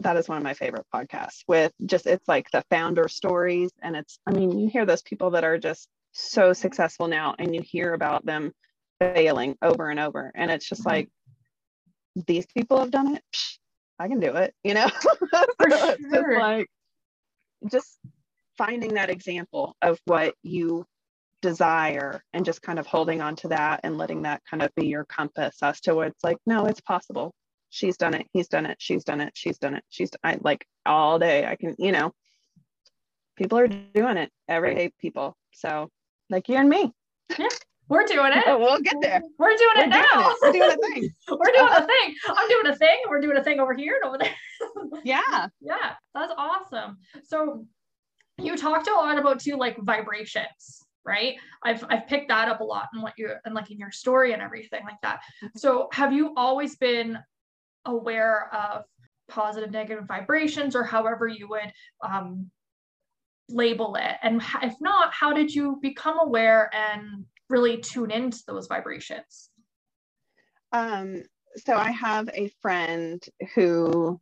that 0.00 0.16
is 0.16 0.28
one 0.28 0.38
of 0.38 0.44
my 0.44 0.54
favorite 0.54 0.86
podcasts 0.94 1.42
with 1.48 1.72
just 1.84 2.06
it's 2.06 2.28
like 2.28 2.50
the 2.52 2.64
founder 2.70 3.08
stories 3.08 3.70
and 3.82 3.96
it's 3.96 4.18
i 4.26 4.30
mean 4.30 4.58
you 4.58 4.68
hear 4.68 4.86
those 4.86 5.02
people 5.02 5.30
that 5.30 5.44
are 5.44 5.58
just 5.58 5.88
so 6.18 6.52
successful 6.52 7.08
now 7.08 7.34
and 7.38 7.54
you 7.54 7.62
hear 7.62 7.94
about 7.94 8.24
them 8.26 8.52
failing 9.00 9.56
over 9.62 9.90
and 9.90 10.00
over 10.00 10.32
and 10.34 10.50
it's 10.50 10.68
just 10.68 10.84
like 10.84 11.08
these 12.26 12.46
people 12.46 12.78
have 12.78 12.90
done 12.90 13.14
it? 13.14 13.22
Psh, 13.32 13.58
i 14.00 14.08
can 14.08 14.20
do 14.20 14.34
it 14.34 14.54
you 14.64 14.74
know? 14.74 14.88
So 15.30 15.44
sure. 15.68 15.90
it's 15.90 16.02
just 16.10 16.40
like 16.40 16.66
just 17.70 17.98
finding 18.56 18.94
that 18.94 19.10
example 19.10 19.76
of 19.82 19.98
what 20.04 20.34
you 20.42 20.84
desire 21.42 22.22
and 22.32 22.44
just 22.44 22.62
kind 22.62 22.78
of 22.78 22.86
holding 22.86 23.20
on 23.20 23.36
to 23.36 23.48
that 23.48 23.80
and 23.84 23.96
letting 23.96 24.22
that 24.22 24.42
kind 24.48 24.62
of 24.62 24.74
be 24.74 24.86
your 24.86 25.04
compass 25.04 25.62
as 25.62 25.80
to 25.82 25.94
what 25.94 26.08
it's 26.08 26.24
like 26.24 26.38
no 26.46 26.66
it's 26.66 26.80
possible. 26.80 27.32
She's 27.70 27.98
done 27.98 28.14
it. 28.14 28.26
He's 28.32 28.48
done 28.48 28.64
it. 28.66 28.76
She's 28.80 29.04
done 29.04 29.20
it. 29.20 29.32
She's 29.34 29.58
done 29.58 29.74
it. 29.74 29.84
She's 29.88 30.10
I 30.24 30.38
like 30.40 30.66
all 30.86 31.18
day 31.18 31.46
I 31.46 31.56
can 31.56 31.74
you 31.78 31.92
know? 31.92 32.12
People 33.36 33.58
are 33.58 33.68
doing 33.68 34.16
it. 34.16 34.30
Everyday 34.48 34.90
people. 34.98 35.36
So 35.52 35.90
like 36.30 36.48
you 36.48 36.56
and 36.56 36.68
me 36.68 36.92
yeah 37.38 37.48
we're 37.88 38.04
doing 38.04 38.32
it. 38.34 38.44
We'll 38.58 38.80
get 38.80 38.96
there. 39.00 39.22
We're 39.38 39.56
doing 39.56 39.76
we're 39.76 39.84
it 39.84 39.88
now. 39.88 40.30
It. 40.30 40.36
We're 40.42 40.52
doing 40.52 40.70
a 40.70 40.76
thing. 40.76 41.14
we're 41.28 41.52
doing 41.52 41.72
a 41.72 41.86
thing. 41.86 42.14
I'm 42.28 42.48
doing 42.48 42.66
a 42.66 42.76
thing. 42.76 42.98
We're 43.08 43.20
doing 43.20 43.36
a 43.36 43.44
thing 43.44 43.60
over 43.60 43.74
here 43.74 43.98
and 44.02 44.08
over 44.08 44.18
there. 44.18 45.00
yeah. 45.04 45.48
Yeah. 45.60 45.94
That's 46.14 46.32
awesome. 46.36 46.98
So 47.24 47.66
you 48.38 48.56
talked 48.56 48.88
a 48.88 48.94
lot 48.94 49.18
about 49.18 49.40
too 49.40 49.56
like 49.56 49.76
vibrations, 49.78 50.84
right? 51.04 51.36
I've 51.62 51.84
I've 51.88 52.06
picked 52.06 52.28
that 52.28 52.48
up 52.48 52.60
a 52.60 52.64
lot 52.64 52.88
in 52.94 53.00
what 53.00 53.14
you 53.16 53.32
and 53.44 53.54
like 53.54 53.70
in 53.70 53.78
your 53.78 53.90
story 53.90 54.32
and 54.32 54.42
everything 54.42 54.84
like 54.84 55.00
that. 55.02 55.20
So 55.56 55.88
have 55.92 56.12
you 56.12 56.34
always 56.36 56.76
been 56.76 57.18
aware 57.84 58.52
of 58.54 58.84
positive 59.28 59.70
negative 59.70 60.04
vibrations 60.06 60.74
or 60.74 60.82
however 60.82 61.26
you 61.26 61.48
would 61.48 61.72
um, 62.02 62.50
label 63.48 63.96
it 63.96 64.16
and 64.22 64.42
if 64.62 64.74
not 64.80 65.12
how 65.12 65.32
did 65.32 65.54
you 65.54 65.78
become 65.80 66.18
aware 66.20 66.70
and 66.74 67.24
really 67.48 67.78
tune 67.78 68.10
into 68.10 68.40
those 68.46 68.66
vibrations 68.66 69.50
um 70.72 71.22
so 71.56 71.74
i 71.74 71.90
have 71.90 72.28
a 72.34 72.50
friend 72.60 73.24
who 73.54 74.20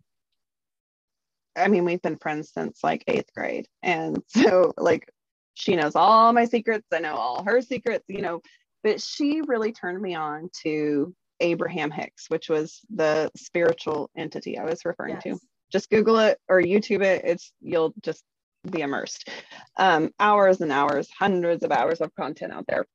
i 1.57 1.67
mean 1.67 1.85
we've 1.85 2.03
been 2.03 2.19
friends 2.19 2.53
since 2.53 2.85
like 2.85 3.03
eighth 3.09 3.33
grade 3.35 3.67
and 3.83 4.23
so 4.29 4.73
like 4.77 5.09
she 5.55 5.75
knows 5.75 5.97
all 5.97 6.33
my 6.33 6.45
secrets 6.45 6.87
i 6.93 7.01
know 7.01 7.17
all 7.17 7.43
her 7.45 7.61
secrets 7.61 8.05
you 8.09 8.23
know 8.23 8.41
but 8.85 9.01
she 9.01 9.43
really 9.47 9.73
turned 9.73 10.01
me 10.01 10.15
on 10.15 10.49
to 10.63 11.13
Abraham 11.41 11.91
Hicks, 11.91 12.27
which 12.29 12.49
was 12.49 12.81
the 12.95 13.31
spiritual 13.37 14.11
entity 14.17 14.59
I 14.59 14.65
was 14.65 14.85
referring 14.85 15.15
yes. 15.15 15.23
to. 15.25 15.39
Just 15.73 15.91
Google 15.91 16.19
it 16.19 16.39
or 16.49 16.63
YouTube 16.63 17.03
it. 17.03 17.23
It's 17.25 17.53
you'll 17.61 17.93
just 18.03 18.23
be 18.69 18.81
immersed. 18.81 19.29
Um, 19.77 20.11
hours 20.19 20.61
and 20.61 20.73
hours, 20.73 21.09
hundreds 21.17 21.65
of 21.65 21.73
hours 21.73 22.01
of 22.01 22.15
content 22.15 22.53
out 22.53 22.67
there. 22.67 22.87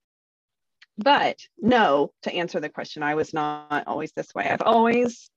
But 0.97 1.37
no, 1.57 2.11
to 2.23 2.33
answer 2.33 2.59
the 2.59 2.69
question, 2.69 3.03
I 3.03 3.15
was 3.15 3.33
not 3.33 3.87
always 3.87 4.11
this 4.11 4.33
way. 4.35 4.47
I've 4.47 4.61
always 4.61 5.29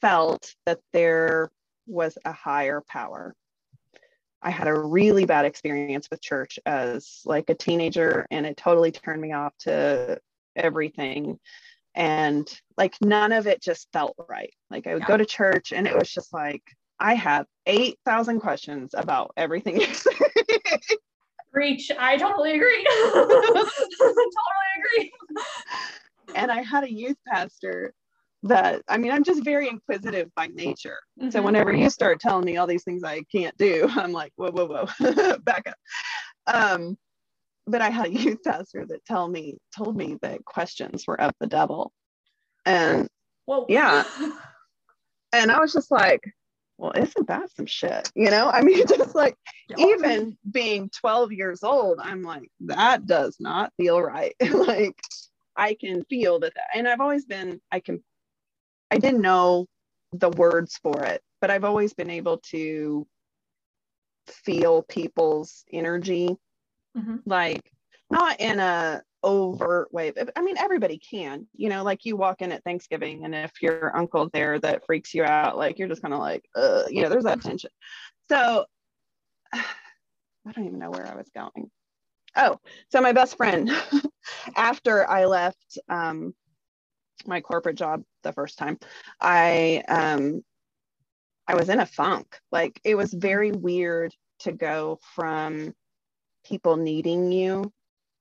felt 0.00 0.54
that 0.66 0.80
there 0.92 1.50
was 1.86 2.18
a 2.24 2.32
higher 2.32 2.82
power. 2.88 3.34
I 4.42 4.50
had 4.50 4.68
a 4.68 4.78
really 4.78 5.24
bad 5.24 5.44
experience 5.44 6.08
with 6.10 6.20
church 6.20 6.58
as 6.66 7.20
like 7.24 7.48
a 7.48 7.54
teenager, 7.54 8.26
and 8.30 8.44
it 8.44 8.56
totally 8.56 8.90
turned 8.90 9.20
me 9.20 9.32
off 9.32 9.56
to 9.60 10.18
everything 10.56 11.38
and 11.94 12.48
like 12.76 12.94
none 13.00 13.32
of 13.32 13.46
it 13.46 13.62
just 13.62 13.88
felt 13.92 14.14
right 14.28 14.52
like 14.70 14.86
i 14.86 14.94
would 14.94 15.02
yeah. 15.02 15.08
go 15.08 15.16
to 15.16 15.24
church 15.24 15.72
and 15.72 15.86
it 15.86 15.96
was 15.96 16.10
just 16.10 16.32
like 16.32 16.62
i 17.00 17.14
have 17.14 17.46
8000 17.66 18.40
questions 18.40 18.94
about 18.94 19.32
everything 19.36 19.80
Reach. 21.54 21.90
I 21.96 22.16
totally 22.16 22.56
agree. 22.56 22.84
totally 23.12 23.68
agree. 24.78 25.12
And 26.34 26.50
I 26.50 26.62
had 26.62 26.84
a 26.84 26.92
youth 26.92 27.16
pastor 27.28 27.94
that, 28.42 28.82
I 28.88 28.98
mean, 28.98 29.12
I'm 29.12 29.24
just 29.24 29.44
very 29.44 29.68
inquisitive 29.68 30.30
by 30.34 30.48
nature. 30.48 30.98
Mm-hmm. 31.20 31.30
So 31.30 31.42
whenever 31.42 31.72
you 31.72 31.88
start 31.90 32.20
telling 32.20 32.44
me 32.44 32.56
all 32.56 32.66
these 32.66 32.82
things 32.82 33.04
I 33.04 33.22
can't 33.32 33.56
do, 33.56 33.88
I'm 33.96 34.12
like, 34.12 34.32
whoa, 34.36 34.50
whoa, 34.50 34.66
whoa, 34.66 35.38
back 35.44 35.68
up. 35.68 35.76
Um, 36.46 36.98
but 37.66 37.80
I 37.80 37.88
had 37.88 38.06
a 38.06 38.12
youth 38.12 38.42
pastor 38.44 38.84
that 38.86 39.04
tell 39.06 39.28
me 39.28 39.56
told 39.74 39.96
me 39.96 40.18
that 40.20 40.44
questions 40.44 41.04
were 41.06 41.18
of 41.20 41.32
the 41.40 41.46
devil. 41.46 41.92
And 42.66 43.08
well, 43.46 43.64
yeah. 43.68 44.04
and 45.32 45.50
I 45.50 45.60
was 45.60 45.72
just 45.72 45.90
like, 45.90 46.20
well, 46.76 46.92
isn't 46.92 47.28
that 47.28 47.50
some 47.54 47.66
shit? 47.66 48.10
You 48.14 48.30
know, 48.30 48.48
I 48.48 48.62
mean, 48.62 48.86
just 48.88 49.14
like 49.14 49.36
even 49.78 50.36
being 50.50 50.90
12 50.90 51.32
years 51.32 51.62
old, 51.62 52.00
I'm 52.02 52.22
like, 52.22 52.50
that 52.60 53.06
does 53.06 53.36
not 53.40 53.72
feel 53.76 54.00
right. 54.00 54.34
like 54.52 54.98
I 55.56 55.74
can 55.74 56.04
feel 56.04 56.40
that, 56.40 56.52
and 56.74 56.88
I've 56.88 57.00
always 57.00 57.24
been, 57.24 57.60
I 57.70 57.80
can, 57.80 58.02
I 58.90 58.98
didn't 58.98 59.22
know 59.22 59.66
the 60.12 60.30
words 60.30 60.78
for 60.82 61.04
it, 61.04 61.22
but 61.40 61.50
I've 61.50 61.64
always 61.64 61.94
been 61.94 62.10
able 62.10 62.38
to 62.50 63.06
feel 64.26 64.82
people's 64.82 65.64
energy 65.70 66.36
mm-hmm. 66.96 67.16
like 67.26 67.70
not 68.10 68.40
in 68.40 68.60
a 68.60 69.02
overt 69.24 69.92
way 69.92 70.12
i 70.36 70.42
mean 70.42 70.56
everybody 70.58 70.98
can 70.98 71.46
you 71.56 71.70
know 71.70 71.82
like 71.82 72.04
you 72.04 72.14
walk 72.14 72.42
in 72.42 72.52
at 72.52 72.62
thanksgiving 72.62 73.24
and 73.24 73.34
if 73.34 73.50
your 73.62 73.96
uncle's 73.96 74.28
there 74.34 74.60
that 74.60 74.84
freaks 74.84 75.14
you 75.14 75.24
out 75.24 75.56
like 75.56 75.78
you're 75.78 75.88
just 75.88 76.02
kind 76.02 76.12
of 76.12 76.20
like 76.20 76.44
you 76.90 77.02
know 77.02 77.08
there's 77.08 77.24
that 77.24 77.40
tension. 77.40 77.70
So 78.28 78.66
i 79.52 79.62
don't 80.54 80.66
even 80.66 80.78
know 80.78 80.90
where 80.90 81.10
i 81.10 81.16
was 81.16 81.30
going. 81.34 81.70
Oh 82.36 82.60
so 82.90 83.00
my 83.00 83.12
best 83.12 83.36
friend 83.36 83.70
after 84.56 85.08
i 85.08 85.24
left 85.24 85.78
um, 85.88 86.34
my 87.26 87.40
corporate 87.40 87.76
job 87.76 88.02
the 88.24 88.32
first 88.32 88.58
time 88.58 88.78
i 89.22 89.82
um 89.88 90.44
i 91.48 91.54
was 91.54 91.70
in 91.70 91.80
a 91.80 91.86
funk. 91.86 92.38
Like 92.52 92.78
it 92.84 92.94
was 92.94 93.12
very 93.12 93.52
weird 93.52 94.14
to 94.40 94.52
go 94.52 95.00
from 95.14 95.74
people 96.44 96.76
needing 96.76 97.32
you 97.32 97.72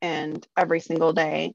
and 0.04 0.46
every 0.58 0.82
single 0.82 1.14
day 1.14 1.54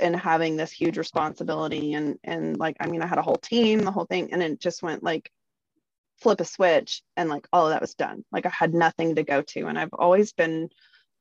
and 0.00 0.16
having 0.16 0.56
this 0.56 0.72
huge 0.72 0.96
responsibility 0.96 1.92
and 1.92 2.18
and 2.24 2.58
like 2.58 2.76
i 2.80 2.86
mean 2.86 3.02
i 3.02 3.06
had 3.06 3.18
a 3.18 3.22
whole 3.22 3.36
team 3.36 3.78
the 3.80 3.90
whole 3.92 4.06
thing 4.06 4.32
and 4.32 4.42
it 4.42 4.58
just 4.58 4.82
went 4.82 5.02
like 5.04 5.30
flip 6.20 6.40
a 6.40 6.44
switch 6.44 7.02
and 7.16 7.28
like 7.28 7.46
all 7.52 7.66
of 7.66 7.72
that 7.72 7.80
was 7.82 7.94
done 7.94 8.24
like 8.32 8.46
i 8.46 8.48
had 8.48 8.72
nothing 8.74 9.14
to 9.14 9.22
go 9.22 9.42
to 9.42 9.66
and 9.66 9.78
i've 9.78 9.92
always 9.92 10.32
been 10.32 10.68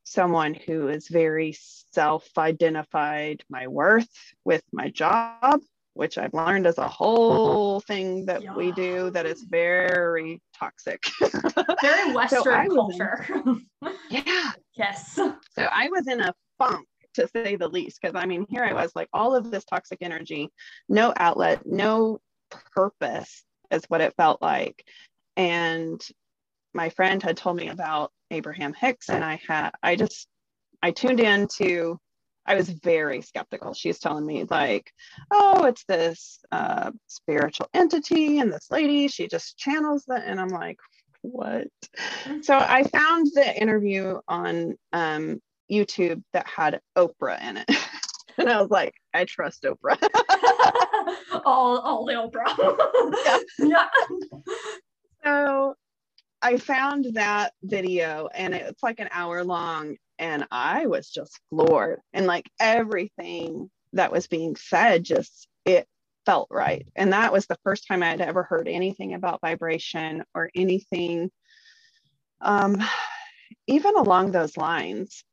someone 0.04 0.54
who 0.54 0.88
is 0.88 1.08
very 1.10 1.54
self 1.91 2.28
identified 2.38 3.44
my 3.50 3.67
worth 3.67 4.10
with 4.46 4.63
my 4.72 4.89
job 4.89 5.62
which 5.94 6.17
I've 6.17 6.34
learned 6.34 6.67
is 6.67 6.78
a 6.78 6.88
whole 6.88 7.82
thing 7.82 8.26
that 8.28 8.41
Yeah. 8.41 8.54
we 8.54 8.72
do 8.72 9.10
that 9.12 9.26
is 9.26 9.41
very 9.44 10.41
toxic. 10.58 11.04
Very 11.82 12.12
Western 12.15 12.65
in- 12.65 12.72
culture. 12.72 13.26
yeah. 14.10 14.52
yes. 14.74 15.20
So 15.58 15.64
I 15.64 15.90
was 15.90 16.08
in 16.08 16.22
a 16.22 16.34
funk 16.58 16.88
to 17.16 17.28
say 17.28 17.56
the 17.56 17.68
least, 17.68 18.00
because 18.02 18.16
I 18.16 18.26
mean, 18.26 18.46
here 18.50 18.64
I 18.64 18.74
was 18.74 18.92
like 18.96 19.10
all 19.14 19.36
of 19.36 19.52
this 19.52 19.66
toxic 19.66 20.00
energy, 20.02 20.50
no 20.88 21.14
outlet, 21.18 21.66
no 21.66 22.20
purpose 22.74 23.44
is 23.70 23.84
what 23.88 24.02
it 24.02 24.16
felt 24.16 24.42
like. 24.42 24.84
And 25.36 26.02
my 26.74 26.90
friend 26.90 27.22
had 27.22 27.38
told 27.38 27.58
me 27.58 27.68
about 27.68 28.12
Abraham 28.30 28.74
Hicks, 28.74 29.10
and 29.10 29.24
I 29.24 29.42
had, 29.46 29.72
I 29.84 29.96
just, 29.96 30.28
I 30.82 30.92
tuned 30.92 31.20
in 31.20 31.48
to, 31.58 32.00
I 32.46 32.56
was 32.56 32.70
very 32.70 33.22
skeptical. 33.22 33.74
She's 33.74 34.00
telling 34.00 34.26
me, 34.26 34.46
like, 34.50 34.92
oh, 35.32 35.66
it's 35.66 35.84
this 35.86 36.40
uh, 36.52 36.92
spiritual 37.08 37.68
entity, 37.74 38.40
and 38.40 38.52
this 38.52 38.68
lady, 38.72 39.10
she 39.10 39.28
just 39.28 39.58
channels 39.58 40.06
that. 40.08 40.24
And 40.26 40.40
I'm 40.40 40.50
like, 40.50 40.78
what? 41.22 41.68
So 42.42 42.58
I 42.58 42.84
found 42.84 43.28
the 43.34 43.62
interview 43.62 44.20
on 44.28 44.76
um, 44.94 45.42
YouTube 45.72 46.24
that 46.34 46.48
had 46.48 46.82
Oprah 46.98 47.42
in 47.42 47.58
it. 47.58 47.70
and 48.38 48.50
I 48.50 48.62
was 48.62 48.70
like, 48.70 48.94
I 49.14 49.26
trust 49.26 49.64
Oprah. 49.64 49.98
all, 51.46 51.80
all 51.80 52.06
the 52.06 52.14
Oprah. 52.14 53.40
yeah. 53.60 53.88
so 55.24 55.76
I 56.42 56.58
found 56.58 57.06
that 57.14 57.54
video 57.64 58.30
and 58.34 58.54
it's 58.54 58.82
like 58.84 59.00
an 59.00 59.10
hour 59.12 59.44
long 59.44 59.98
and 60.18 60.48
I 60.52 60.88
was 60.88 61.10
just 61.10 61.40
floored 61.50 62.00
and 62.14 62.26
like 62.26 62.50
everything 62.60 63.70
that 63.94 64.12
was 64.12 64.28
being 64.28 64.56
said 64.56 65.04
just 65.04 65.48
it 65.66 65.88
felt 66.26 66.48
right. 66.52 66.86
And 66.96 67.14
that 67.14 67.34
was 67.34 67.48
the 67.48 67.58
first 67.64 67.88
time 67.88 68.04
I 68.04 68.10
had 68.10 68.22
ever 68.22 68.44
heard 68.44 68.68
anything 68.68 69.14
about 69.14 69.42
vibration 69.42 70.24
or 70.34 70.50
anything 70.56 71.32
um 72.42 72.82
even 73.68 73.96
along 73.96 74.32
those 74.32 74.58
lines 74.58 75.24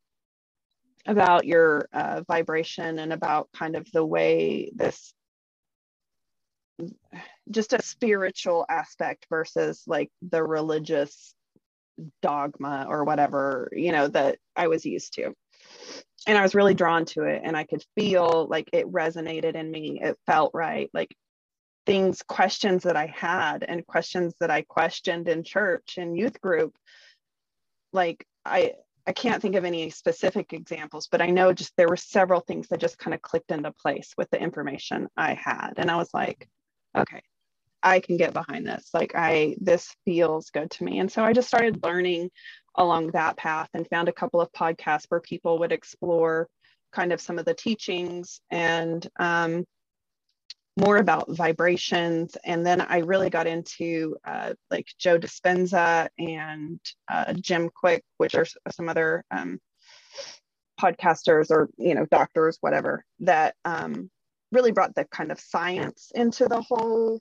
about 1.05 1.45
your 1.45 1.87
uh, 1.93 2.21
vibration 2.27 2.99
and 2.99 3.11
about 3.13 3.49
kind 3.53 3.75
of 3.75 3.89
the 3.91 4.05
way 4.05 4.69
this 4.75 5.13
just 7.49 7.73
a 7.73 7.81
spiritual 7.81 8.65
aspect 8.69 9.25
versus 9.29 9.83
like 9.87 10.09
the 10.21 10.43
religious 10.43 11.33
dogma 12.21 12.85
or 12.87 13.03
whatever 13.03 13.69
you 13.73 13.91
know 13.91 14.07
that 14.07 14.37
i 14.55 14.67
was 14.67 14.85
used 14.85 15.13
to 15.13 15.33
and 16.27 16.37
i 16.37 16.41
was 16.41 16.55
really 16.55 16.73
drawn 16.73 17.05
to 17.05 17.23
it 17.23 17.41
and 17.43 17.55
i 17.55 17.63
could 17.63 17.83
feel 17.95 18.47
like 18.49 18.69
it 18.73 18.91
resonated 18.91 19.55
in 19.55 19.69
me. 19.69 19.99
It 20.01 20.17
felt 20.25 20.51
right. 20.53 20.89
Like 20.93 21.15
things 21.85 22.21
questions 22.21 22.83
that 22.83 22.95
i 22.95 23.07
had 23.07 23.63
and 23.67 23.87
questions 23.87 24.33
that 24.39 24.51
i 24.51 24.61
questioned 24.61 25.27
in 25.27 25.43
church 25.43 25.95
and 25.97 26.15
youth 26.15 26.39
group 26.41 26.75
like 27.93 28.23
i 28.45 28.73
i 29.07 29.11
can't 29.11 29.41
think 29.41 29.55
of 29.55 29.65
any 29.65 29.89
specific 29.89 30.53
examples 30.53 31.07
but 31.09 31.21
i 31.21 31.27
know 31.27 31.51
just 31.51 31.73
there 31.77 31.87
were 31.87 31.97
several 31.97 32.41
things 32.41 32.67
that 32.67 32.79
just 32.79 32.99
kind 32.99 33.15
of 33.15 33.21
clicked 33.21 33.49
into 33.49 33.71
place 33.71 34.13
with 34.17 34.29
the 34.29 34.39
information 34.39 35.07
i 35.17 35.33
had. 35.33 35.73
And 35.77 35.89
i 35.89 35.95
was 35.95 36.09
like 36.13 36.47
okay 36.95 37.23
i 37.81 37.99
can 37.99 38.17
get 38.17 38.33
behind 38.33 38.67
this. 38.67 38.89
Like 38.93 39.13
i 39.15 39.55
this 39.59 39.95
feels 40.05 40.49
good 40.49 40.69
to 40.71 40.83
me. 40.83 40.99
And 40.99 41.11
so 41.11 41.23
i 41.23 41.33
just 41.33 41.47
started 41.47 41.83
learning 41.83 42.29
along 42.75 43.07
that 43.11 43.37
path 43.37 43.69
and 43.73 43.87
found 43.87 44.09
a 44.09 44.13
couple 44.13 44.41
of 44.41 44.51
podcasts 44.51 45.05
where 45.09 45.19
people 45.19 45.59
would 45.59 45.71
explore 45.71 46.47
kind 46.91 47.13
of 47.13 47.21
some 47.21 47.37
of 47.37 47.45
the 47.45 47.53
teachings 47.53 48.41
and 48.49 49.07
um, 49.19 49.65
more 50.77 50.97
about 50.97 51.29
vibrations. 51.29 52.37
And 52.43 52.65
then 52.65 52.81
i 52.81 52.99
really 52.99 53.29
got 53.29 53.47
into 53.47 54.15
uh, 54.25 54.53
like 54.71 54.87
joe 54.97 55.19
dispenza 55.19 56.07
and 56.17 56.79
uh, 57.11 57.33
jim 57.33 57.69
Kwik 57.69 58.01
which 58.17 58.35
are 58.35 58.45
some 58.71 58.89
other 58.89 59.23
um, 59.31 59.59
podcasters 60.79 61.51
or 61.51 61.69
you 61.77 61.93
know 61.93 62.05
doctors 62.05 62.57
whatever 62.61 63.03
that 63.19 63.55
um, 63.65 64.09
really 64.51 64.71
brought 64.71 64.95
the 64.95 65.05
kind 65.05 65.31
of 65.31 65.39
science 65.39 66.11
into 66.15 66.47
the 66.47 66.61
whole 66.61 67.19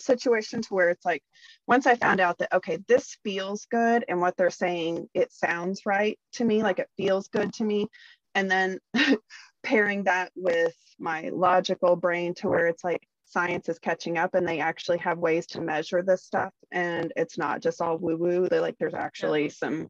situation 0.00 0.62
to 0.62 0.74
where 0.74 0.90
it's 0.90 1.04
like 1.04 1.22
once 1.66 1.86
i 1.86 1.94
found 1.94 2.20
out 2.20 2.38
that 2.38 2.52
okay 2.52 2.78
this 2.88 3.16
feels 3.22 3.66
good 3.70 4.04
and 4.08 4.20
what 4.20 4.36
they're 4.36 4.50
saying 4.50 5.08
it 5.14 5.32
sounds 5.32 5.82
right 5.86 6.18
to 6.32 6.44
me 6.44 6.62
like 6.62 6.78
it 6.78 6.88
feels 6.96 7.28
good 7.28 7.52
to 7.52 7.64
me 7.64 7.86
and 8.34 8.50
then 8.50 8.78
pairing 9.62 10.04
that 10.04 10.30
with 10.34 10.74
my 10.98 11.30
logical 11.32 11.96
brain 11.96 12.34
to 12.34 12.48
where 12.48 12.66
it's 12.66 12.84
like 12.84 13.02
science 13.26 13.68
is 13.68 13.78
catching 13.78 14.18
up 14.18 14.34
and 14.34 14.46
they 14.46 14.58
actually 14.58 14.98
have 14.98 15.18
ways 15.18 15.46
to 15.46 15.60
measure 15.60 16.02
this 16.02 16.24
stuff 16.24 16.52
and 16.72 17.12
it's 17.16 17.38
not 17.38 17.62
just 17.62 17.80
all 17.80 17.96
woo 17.96 18.16
woo 18.16 18.48
they're 18.48 18.60
like 18.60 18.76
there's 18.78 18.94
actually 18.94 19.48
some 19.48 19.88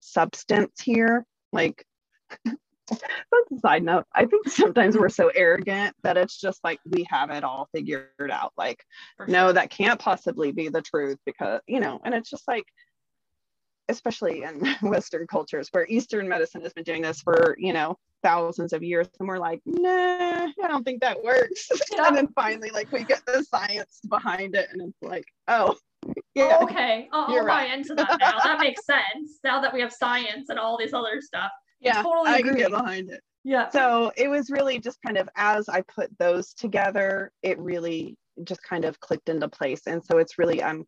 substance 0.00 0.80
here 0.80 1.24
like 1.52 1.84
that's 2.90 3.52
a 3.56 3.58
side 3.60 3.82
note 3.82 4.04
i 4.14 4.24
think 4.24 4.48
sometimes 4.48 4.96
we're 4.96 5.08
so 5.08 5.28
arrogant 5.34 5.94
that 6.02 6.16
it's 6.16 6.40
just 6.40 6.62
like 6.64 6.78
we 6.90 7.06
have 7.08 7.30
it 7.30 7.44
all 7.44 7.68
figured 7.74 8.30
out 8.30 8.52
like 8.56 8.84
For 9.16 9.26
no 9.26 9.52
that 9.52 9.70
can't 9.70 10.00
possibly 10.00 10.52
be 10.52 10.68
the 10.68 10.82
truth 10.82 11.18
because 11.24 11.60
you 11.66 11.80
know 11.80 12.00
and 12.04 12.14
it's 12.14 12.30
just 12.30 12.46
like 12.48 12.64
especially 13.88 14.42
in 14.44 14.64
western 14.82 15.26
cultures 15.26 15.68
where 15.72 15.86
eastern 15.88 16.28
medicine 16.28 16.62
has 16.62 16.72
been 16.72 16.84
doing 16.84 17.02
this 17.02 17.20
for 17.20 17.56
you 17.58 17.72
know 17.72 17.96
thousands 18.22 18.72
of 18.72 18.82
years 18.82 19.08
and 19.18 19.28
we're 19.28 19.38
like 19.38 19.60
nah 19.64 19.88
i 19.88 20.68
don't 20.68 20.84
think 20.84 21.00
that 21.00 21.22
works 21.24 21.68
Yeah. 21.92 22.04
and 22.08 22.16
then 22.16 22.28
finally 22.34 22.70
like 22.70 22.92
we 22.92 23.04
get 23.04 23.22
the 23.26 23.42
science 23.44 24.00
behind 24.08 24.54
it 24.54 24.68
and 24.72 24.82
it's 24.82 25.02
like 25.02 25.24
oh 25.48 25.74
yeah 26.34 26.58
okay. 26.62 27.08
I'll, 27.12 27.26
I'll 27.26 27.34
You're 27.34 27.42
buy 27.44 27.64
right. 27.64 27.72
into 27.72 27.94
that 27.94 28.16
now. 28.20 28.38
That 28.42 28.58
makes 28.58 28.86
sense. 28.86 29.38
Now 29.44 29.60
that 29.60 29.72
we 29.72 29.80
have 29.80 29.92
science 29.92 30.48
and 30.48 30.58
all 30.58 30.78
this 30.78 30.94
other 30.94 31.20
stuff. 31.20 31.50
Yeah 31.80 32.02
totally 32.02 32.30
i 32.30 32.42
can 32.42 32.56
get 32.56 32.66
agree. 32.68 32.78
behind 32.78 33.10
it 33.10 33.20
Yeah. 33.44 33.68
so 33.70 34.12
it 34.16 34.28
was 34.28 34.50
really 34.50 34.78
just 34.78 34.98
kind 35.04 35.16
of 35.16 35.28
as 35.36 35.68
i 35.68 35.82
put 35.82 36.16
those 36.18 36.54
together 36.54 37.30
it 37.42 37.58
really 37.58 38.16
just 38.44 38.62
kind 38.62 38.84
of 38.84 38.98
clicked 39.00 39.28
into 39.28 39.48
place 39.48 39.82
and 39.86 40.02
so 40.04 40.18
it's 40.18 40.38
really 40.38 40.62
i'm 40.62 40.84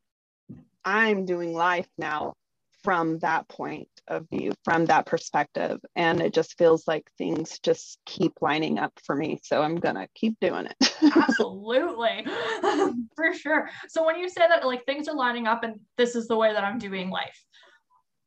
i'm 0.84 1.24
doing 1.24 1.52
life 1.52 1.88
now 1.98 2.34
from 2.82 3.18
that 3.20 3.48
point 3.48 3.88
of 4.08 4.26
view 4.28 4.50
from 4.64 4.86
that 4.86 5.06
perspective 5.06 5.78
and 5.94 6.20
it 6.20 6.34
just 6.34 6.58
feels 6.58 6.88
like 6.88 7.08
things 7.16 7.60
just 7.62 7.98
keep 8.06 8.32
lining 8.40 8.78
up 8.78 8.92
for 9.04 9.14
me 9.14 9.38
so 9.42 9.62
i'm 9.62 9.76
gonna 9.76 10.08
keep 10.14 10.34
doing 10.40 10.66
it 10.66 10.92
Absolutely. 11.16 12.24
For 13.16 13.34
sure. 13.34 13.68
So 13.88 14.04
when 14.04 14.18
you 14.18 14.28
say 14.28 14.46
that 14.48 14.66
like 14.66 14.84
things 14.86 15.08
are 15.08 15.16
lining 15.16 15.46
up 15.46 15.64
and 15.64 15.80
this 15.96 16.14
is 16.14 16.26
the 16.28 16.36
way 16.36 16.52
that 16.52 16.64
I'm 16.64 16.78
doing 16.78 17.10
life, 17.10 17.38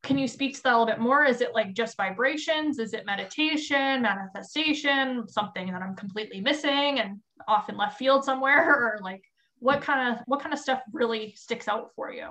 can 0.06 0.16
you 0.16 0.28
speak 0.28 0.54
to 0.54 0.62
that 0.62 0.70
a 0.70 0.78
little 0.78 0.86
bit 0.86 1.00
more? 1.00 1.24
Is 1.24 1.40
it 1.40 1.54
like 1.54 1.74
just 1.74 1.96
vibrations? 1.96 2.78
Is 2.78 2.94
it 2.94 3.04
meditation, 3.04 4.02
manifestation, 4.02 5.28
something 5.28 5.72
that 5.72 5.82
I'm 5.82 5.96
completely 5.96 6.40
missing 6.40 7.00
and 7.00 7.20
off 7.48 7.68
in 7.68 7.76
left 7.76 7.98
field 7.98 8.24
somewhere? 8.24 8.64
Or 8.76 8.98
like 9.02 9.22
what 9.58 9.82
kind 9.82 10.14
of 10.14 10.22
what 10.26 10.40
kind 10.40 10.52
of 10.52 10.60
stuff 10.60 10.80
really 10.92 11.34
sticks 11.36 11.68
out 11.68 11.90
for 11.94 12.12
you? 12.12 12.28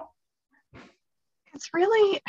it's 1.55 1.73
really 1.73 2.21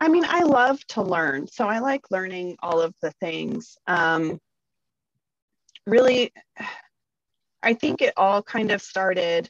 i 0.00 0.08
mean 0.08 0.24
i 0.26 0.42
love 0.42 0.84
to 0.88 1.00
learn 1.00 1.46
so 1.46 1.66
i 1.66 1.78
like 1.78 2.10
learning 2.10 2.56
all 2.62 2.80
of 2.80 2.92
the 3.00 3.12
things 3.12 3.78
um 3.86 4.38
really 5.86 6.32
i 7.62 7.72
think 7.72 8.02
it 8.02 8.12
all 8.16 8.42
kind 8.42 8.70
of 8.72 8.82
started 8.82 9.48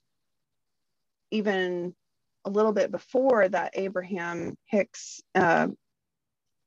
even 1.31 1.95
a 2.45 2.51
little 2.51 2.73
bit 2.73 2.91
before 2.91 3.49
that 3.49 3.73
abraham 3.75 4.57
hicks 4.67 5.21
uh, 5.35 5.69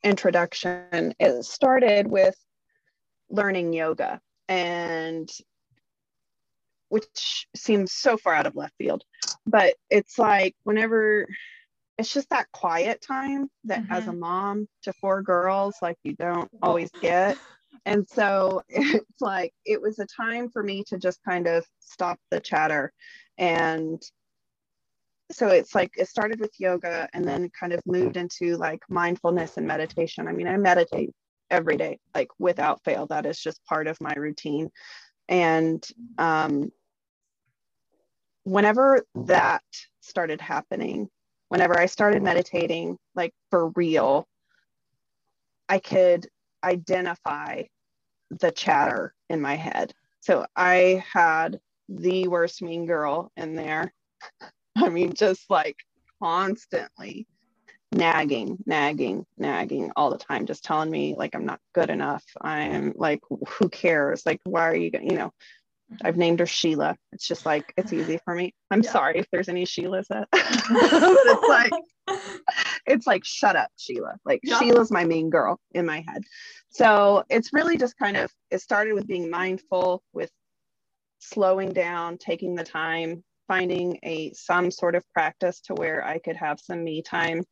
introduction 0.04 1.14
it 1.20 1.44
started 1.44 2.08
with 2.08 2.36
learning 3.30 3.74
yoga 3.74 4.20
and 4.48 5.30
which 6.90 7.48
seems 7.56 7.92
so 7.92 8.16
far 8.16 8.34
out 8.34 8.48
of 8.48 8.56
left 8.56 8.74
field 8.78 9.04
but 9.46 9.76
it's 9.90 10.18
like 10.18 10.56
whenever 10.64 11.28
it's 11.98 12.14
just 12.14 12.30
that 12.30 12.52
quiet 12.52 13.02
time 13.02 13.50
that 13.64 13.84
as 13.90 14.08
a 14.08 14.14
mom 14.14 14.68
to 14.84 14.94
four 14.94 15.22
girls 15.22 15.76
like 15.82 15.98
you 16.04 16.14
don't 16.14 16.50
always 16.62 16.92
get. 17.02 17.38
And 17.86 18.08
so 18.08 18.62
it's 18.70 19.22
like 19.22 19.54
it 19.66 19.82
was 19.82 20.00
a 20.00 20.06
time 20.06 20.50
for 20.50 20.62
me 20.62 20.84
to 20.88 20.98
just 20.98 21.20
kind 21.28 21.48
of 21.48 21.66
stop 21.80 22.20
the 22.30 22.40
chatter 22.40 22.94
and 23.38 24.02
so 25.32 25.48
it's 25.48 25.76
like 25.76 25.92
it 25.98 26.08
started 26.08 26.40
with 26.40 26.52
yoga 26.58 27.08
and 27.14 27.26
then 27.26 27.50
kind 27.50 27.74
of 27.74 27.82
moved 27.86 28.18
into 28.18 28.56
like 28.58 28.80
mindfulness 28.90 29.58
and 29.58 29.68
meditation 29.68 30.28
i 30.28 30.32
mean 30.32 30.48
i 30.48 30.58
meditate 30.58 31.12
every 31.50 31.78
day 31.78 31.98
like 32.16 32.28
without 32.40 32.84
fail 32.84 33.06
that 33.08 33.26
is 33.26 33.40
just 33.40 33.64
part 33.66 33.88
of 33.88 34.00
my 34.02 34.14
routine 34.16 34.70
and 35.30 35.88
um 36.18 36.72
whenever 38.44 39.04
that 39.16 39.64
started 40.02 40.40
happening 40.40 41.10
whenever 41.50 41.78
I 41.78 41.86
started 41.86 42.24
meditating, 42.24 42.98
like 43.16 43.34
for 43.50 43.70
real, 43.70 44.28
I 45.70 45.80
could 45.80 46.28
identify 46.64 47.64
the 48.30 48.52
chatter 48.52 49.14
in 49.30 49.42
my 49.42 49.56
head. 49.56 49.94
so 50.20 50.46
I 50.56 51.04
had 51.14 51.60
the 51.88 52.28
worst 52.28 52.62
mean 52.62 52.86
girl 52.86 53.32
in 53.38 53.56
there. 53.56 53.94
I 54.84 54.90
mean, 54.90 55.14
just 55.14 55.50
like 55.50 55.78
constantly 56.22 57.28
nagging, 57.92 58.58
nagging, 58.66 59.26
nagging 59.38 59.92
all 59.96 60.10
the 60.10 60.18
time, 60.18 60.46
just 60.46 60.64
telling 60.64 60.90
me 60.90 61.16
like 61.18 61.36
I'm 61.36 61.46
not 61.46 61.60
good 61.74 61.90
enough. 61.90 62.24
I'm 62.40 62.94
like, 62.96 63.22
who 63.30 63.70
cares? 63.70 64.26
Like, 64.26 64.42
why 64.44 64.68
are 64.68 64.76
you, 64.76 64.92
you 64.94 65.16
know, 65.16 65.28
mm-hmm. 65.28 66.06
I've 66.06 66.18
named 66.18 66.40
her 66.40 66.46
Sheila. 66.46 66.96
It's 67.12 67.28
just 67.28 67.46
like 67.46 67.74
it's 67.78 67.94
easy 67.94 68.20
for 68.24 68.36
me. 68.36 68.54
I'm 68.72 68.84
yeah. 68.84 68.92
sorry 68.92 69.20
if 69.20 69.28
there's 69.32 69.50
any 69.50 69.66
Sheilas 69.66 70.08
that 70.10 70.28
but 70.32 70.42
it's 70.42 71.50
like 71.50 71.72
it's 72.86 73.08
like 73.08 73.26
shut 73.26 73.56
up, 73.56 73.70
Sheila. 73.78 74.18
Like 74.26 74.42
yeah. 74.44 74.60
Sheila's 74.60 74.92
my 74.92 75.06
main 75.06 75.30
girl 75.30 75.60
in 75.72 75.86
my 75.86 76.04
head. 76.08 76.24
So 76.70 77.24
it's 77.30 77.54
really 77.54 77.78
just 77.78 77.98
kind 77.98 78.18
of 78.18 78.32
it 78.52 78.62
started 78.62 78.94
with 78.94 79.08
being 79.08 79.30
mindful, 79.30 80.04
with 80.14 80.32
slowing 81.20 81.74
down, 81.74 82.18
taking 82.18 82.56
the 82.56 82.64
time, 82.64 83.24
finding 83.48 84.00
a 84.04 84.32
some 84.34 84.72
sort 84.72 84.96
of 84.96 85.04
practice 85.14 85.62
to 85.62 85.74
where 85.74 86.06
I 86.06 86.20
could 86.20 86.36
have 86.36 86.60
some 86.60 86.84
me 86.84 87.02
time 87.02 87.44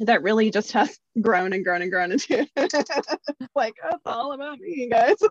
that 0.00 0.22
really 0.22 0.50
just 0.50 0.72
has 0.72 0.98
grown 1.20 1.52
and 1.52 1.64
grown 1.64 1.82
and 1.82 1.90
grown 1.90 2.12
into 2.12 2.46
like 3.54 3.74
it's 3.84 4.02
all 4.06 4.32
about 4.32 4.58
me 4.58 4.88
guys. 4.90 5.16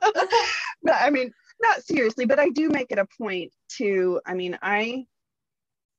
But 0.84 0.96
i 1.00 1.10
mean 1.10 1.32
not 1.62 1.84
seriously 1.84 2.26
but 2.26 2.40
i 2.40 2.50
do 2.50 2.70
make 2.70 2.92
it 2.92 3.00
a 3.00 3.08
point 3.20 3.52
to 3.78 4.22
i 4.26 4.34
mean 4.34 4.58
i 4.62 5.06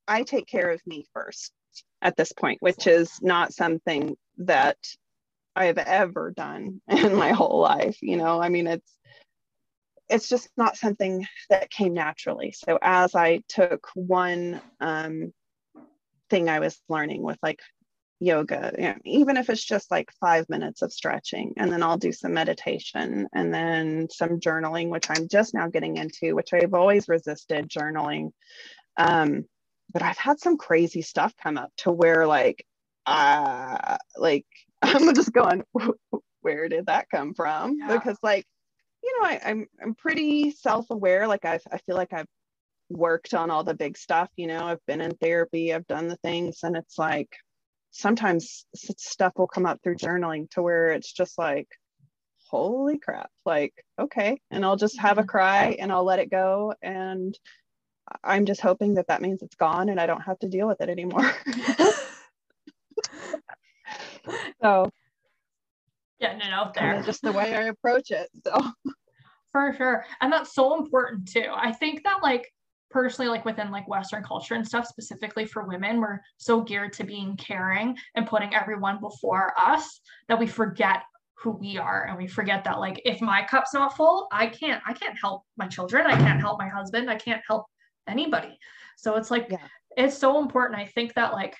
i 0.07 0.23
take 0.23 0.47
care 0.47 0.71
of 0.71 0.81
me 0.87 1.07
first 1.13 1.53
at 2.03 2.17
this 2.17 2.33
point 2.33 2.59
which 2.61 2.87
is 2.87 3.11
not 3.21 3.53
something 3.53 4.17
that 4.39 4.77
i 5.57 5.65
have 5.65 5.79
ever 5.79 6.31
done 6.31 6.81
in 6.89 7.15
my 7.17 7.33
whole 7.33 7.61
life 7.61 7.99
you 8.01 8.17
know? 8.17 8.41
I 8.41 8.49
mean 8.49 8.67
it's 8.67 8.93
it's 10.09 10.29
just 10.29 10.49
not 10.57 10.77
something 10.77 11.27
that 11.51 11.71
came 11.71 11.95
naturally 11.95 12.53
so 12.53 12.79
as 12.83 13.15
i 13.15 13.41
took 13.49 13.89
one 13.95 14.61
um, 14.81 15.33
thing 16.31 16.49
i 16.49 16.61
was 16.61 16.81
learning 16.89 17.23
with 17.23 17.39
like 17.43 17.61
yoga, 18.21 18.73
you 18.77 18.85
know, 18.85 18.95
even 19.05 19.37
if 19.37 19.51
it's 19.51 19.65
just 19.65 19.91
like 19.91 20.11
five 20.21 20.49
minutes 20.49 20.83
of 20.83 20.93
stretching, 20.93 21.55
and 21.57 21.73
then 21.73 21.83
I'll 21.83 21.99
do 21.99 22.13
some 22.13 22.33
meditation 22.33 23.29
and 23.33 23.53
then 23.53 24.09
some 24.11 24.41
journaling, 24.41 24.89
which 24.89 25.11
I'm 25.11 25.29
just 25.29 25.55
now 25.55 25.69
getting 25.69 25.97
into, 25.97 26.35
which 26.35 26.53
I've 26.53 26.75
always 26.75 27.09
resisted 27.09 27.69
journaling. 27.69 28.31
Um, 28.97 29.45
but 29.93 30.03
I've 30.03 30.19
had 30.19 30.41
some 30.41 30.57
crazy 30.57 31.03
stuff 31.03 31.35
come 31.41 31.59
up 31.59 31.71
to 31.79 31.93
where 31.93 32.27
like, 32.27 32.65
uh, 33.07 33.99
like 34.17 34.47
I'm 34.83 35.15
just 35.15 35.33
going, 35.33 35.65
where 36.41 36.69
did 36.69 36.87
that 36.87 37.09
come 37.11 37.35
from? 37.35 37.79
Yeah. 37.79 37.93
Because 37.93 38.19
like, 38.23 38.47
you 39.03 39.21
know, 39.21 39.29
I, 39.29 39.41
I'm 39.45 39.67
I'm 39.83 39.95
pretty 39.95 40.51
self-aware. 40.51 41.27
Like 41.29 41.45
I 41.45 41.59
I 41.71 41.79
feel 41.79 41.97
like 41.97 42.13
I've 42.13 42.29
worked 42.89 43.35
on 43.35 43.51
all 43.51 43.65
the 43.65 43.75
big 43.75 43.97
stuff. 43.97 44.29
You 44.37 44.47
know, 44.49 44.65
I've 44.65 44.85
been 44.87 45.01
in 45.01 45.15
therapy, 45.17 45.73
I've 45.73 45.87
done 45.87 46.09
the 46.09 46.17
things, 46.17 46.61
and 46.63 46.77
it's 46.77 46.99
like 46.99 47.29
sometimes 47.91 48.67
stuff 48.75 49.33
will 49.37 49.47
come 49.47 49.65
up 49.67 49.81
through 49.83 49.97
journaling 49.97 50.51
to 50.51 50.63
where 50.63 50.91
it's 50.91 51.13
just 51.13 51.39
like 51.39 51.69
holy 52.49 52.99
crap 52.99 53.31
like 53.45 53.73
okay 53.99 54.39
and 54.51 54.65
i'll 54.65 54.77
just 54.77 54.99
have 55.01 55.19
a 55.19 55.23
mm-hmm. 55.23 55.29
cry 55.29 55.77
and 55.81 55.91
i'll 55.91 56.05
let 56.05 56.19
it 56.21 56.31
go 56.31 56.75
and 56.83 57.37
i'm 58.23 58.45
just 58.45 58.61
hoping 58.61 58.95
that 58.95 59.09
that 59.09 59.23
means 59.23 59.43
it's 59.43 59.57
gone 59.57 59.89
and 59.89 59.99
i 59.99 60.07
don't 60.07 60.21
have 60.21 60.39
to 60.39 60.49
deal 60.49 60.69
with 60.69 60.81
it 60.81 60.89
anymore 60.91 61.33
so 64.63 64.91
getting 66.21 66.41
it 66.41 66.53
out 66.53 66.75
there. 66.75 67.03
just 67.03 67.23
the 67.23 67.33
way 67.33 67.55
i 67.55 67.63
approach 67.63 68.11
it 68.11 68.29
so. 68.45 68.73
For 69.57 69.73
sure. 69.73 70.05
And 70.21 70.31
that's 70.31 70.55
so 70.55 70.77
important 70.77 71.29
too. 71.29 71.51
I 71.55 71.73
think 71.73 72.05
that 72.05 72.19
like 72.23 72.53
personally 72.91 73.31
like 73.31 73.47
within 73.47 73.71
like 73.71 73.89
western 73.89 74.23
culture 74.23 74.53
and 74.53 74.69
stuff 74.69 74.87
specifically 74.87 75.47
for 75.47 75.65
women 75.67 75.99
we're 75.99 76.21
so 76.37 76.61
geared 76.61 76.93
to 76.93 77.05
being 77.05 77.39
caring 77.39 77.97
and 78.17 78.27
putting 78.27 78.55
everyone 78.55 79.01
before 79.01 79.55
us 79.59 80.03
that 80.29 80.39
we 80.39 80.47
forget 80.47 81.05
who 81.39 81.53
we 81.53 81.79
are. 81.79 82.05
And 82.05 82.19
we 82.19 82.27
forget 82.27 82.65
that 82.65 82.81
like 82.81 83.01
if 83.07 83.23
my 83.23 83.47
cup's 83.49 83.73
not 83.73 83.97
full 83.97 84.29
i 84.31 84.47
can't 84.47 84.83
i 84.87 84.93
can't 84.93 85.19
help 85.19 85.45
my 85.57 85.67
children. 85.67 86.07
I 86.07 86.17
can't 86.17 86.39
help 86.39 86.59
my 86.59 86.69
husband. 86.69 87.09
I 87.09 87.17
can't 87.17 87.43
help 87.49 87.65
anybody. 88.07 88.59
So 88.99 89.17
it's 89.17 89.31
like 89.31 89.47
yeah. 89.49 89.67
it's 89.97 90.19
so 90.19 90.39
important. 90.39 90.79
I 90.79 90.85
think 90.85 91.15
that 91.15 91.33
like 91.33 91.57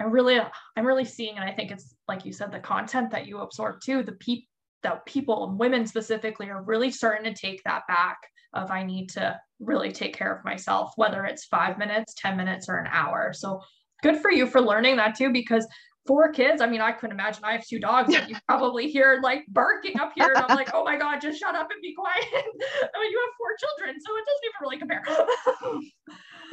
i 0.00 0.04
really 0.04 0.38
i'm 0.76 0.86
really 0.86 1.04
seeing 1.04 1.36
and 1.36 1.44
i 1.44 1.52
think 1.52 1.70
it's 1.70 1.94
like 2.08 2.24
you 2.24 2.32
said 2.32 2.50
the 2.50 2.58
content 2.58 3.10
that 3.10 3.26
you 3.26 3.38
absorb 3.38 3.80
too 3.80 4.02
the 4.02 4.12
people 4.12 4.46
that 4.82 5.04
people 5.04 5.54
women 5.58 5.86
specifically 5.86 6.48
are 6.48 6.62
really 6.62 6.90
starting 6.90 7.24
to 7.24 7.38
take 7.38 7.62
that 7.64 7.82
back 7.86 8.16
of 8.52 8.70
I 8.70 8.82
need 8.82 9.10
to 9.10 9.38
really 9.58 9.92
take 9.92 10.16
care 10.16 10.34
of 10.34 10.44
myself, 10.44 10.92
whether 10.96 11.24
it's 11.24 11.44
five 11.44 11.78
minutes, 11.78 12.14
10 12.16 12.36
minutes, 12.36 12.68
or 12.68 12.76
an 12.76 12.88
hour. 12.90 13.32
So 13.32 13.60
good 14.02 14.18
for 14.20 14.30
you 14.30 14.46
for 14.46 14.60
learning 14.60 14.96
that 14.96 15.16
too, 15.16 15.32
because 15.32 15.66
four 16.10 16.32
kids, 16.32 16.60
I 16.60 16.66
mean, 16.66 16.80
I 16.80 16.90
couldn't 16.90 17.14
imagine 17.14 17.44
I 17.44 17.52
have 17.52 17.64
two 17.64 17.78
dogs 17.78 18.12
that 18.12 18.28
you 18.28 18.34
probably 18.48 18.90
hear 18.90 19.20
like 19.22 19.44
barking 19.46 20.00
up 20.00 20.10
here. 20.16 20.32
And 20.34 20.44
I'm 20.44 20.56
like, 20.56 20.74
oh 20.74 20.82
my 20.82 20.96
God, 20.96 21.20
just 21.20 21.38
shut 21.38 21.54
up 21.54 21.68
and 21.70 21.80
be 21.80 21.94
quiet. 21.94 22.16
I 22.34 23.00
mean, 23.00 23.12
you 23.12 23.20
have 23.24 23.34
four 23.38 23.54
children, 23.60 23.96
so 24.00 24.16
it 24.16 24.24
doesn't 24.26 24.44
even 24.44 24.60
really 24.60 24.78
compare. 24.78 25.04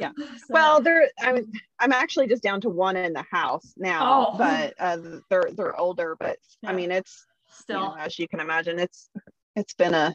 yeah. 0.00 0.12
So. 0.16 0.44
Well, 0.50 0.80
they're 0.80 1.08
I'm 1.20 1.50
I'm 1.80 1.90
actually 1.90 2.28
just 2.28 2.40
down 2.40 2.60
to 2.60 2.68
one 2.68 2.94
in 2.94 3.12
the 3.12 3.24
house 3.32 3.74
now, 3.76 4.30
oh. 4.32 4.38
but 4.38 4.74
uh, 4.78 4.98
they're 5.28 5.50
they're 5.52 5.76
older. 5.76 6.16
But 6.20 6.38
yeah. 6.62 6.70
I 6.70 6.74
mean, 6.74 6.92
it's 6.92 7.26
still 7.50 7.80
you 7.80 7.86
know, 7.88 7.96
as 7.98 8.16
you 8.16 8.28
can 8.28 8.38
imagine, 8.38 8.78
it's 8.78 9.10
it's 9.56 9.74
been 9.74 9.94
a 9.94 10.14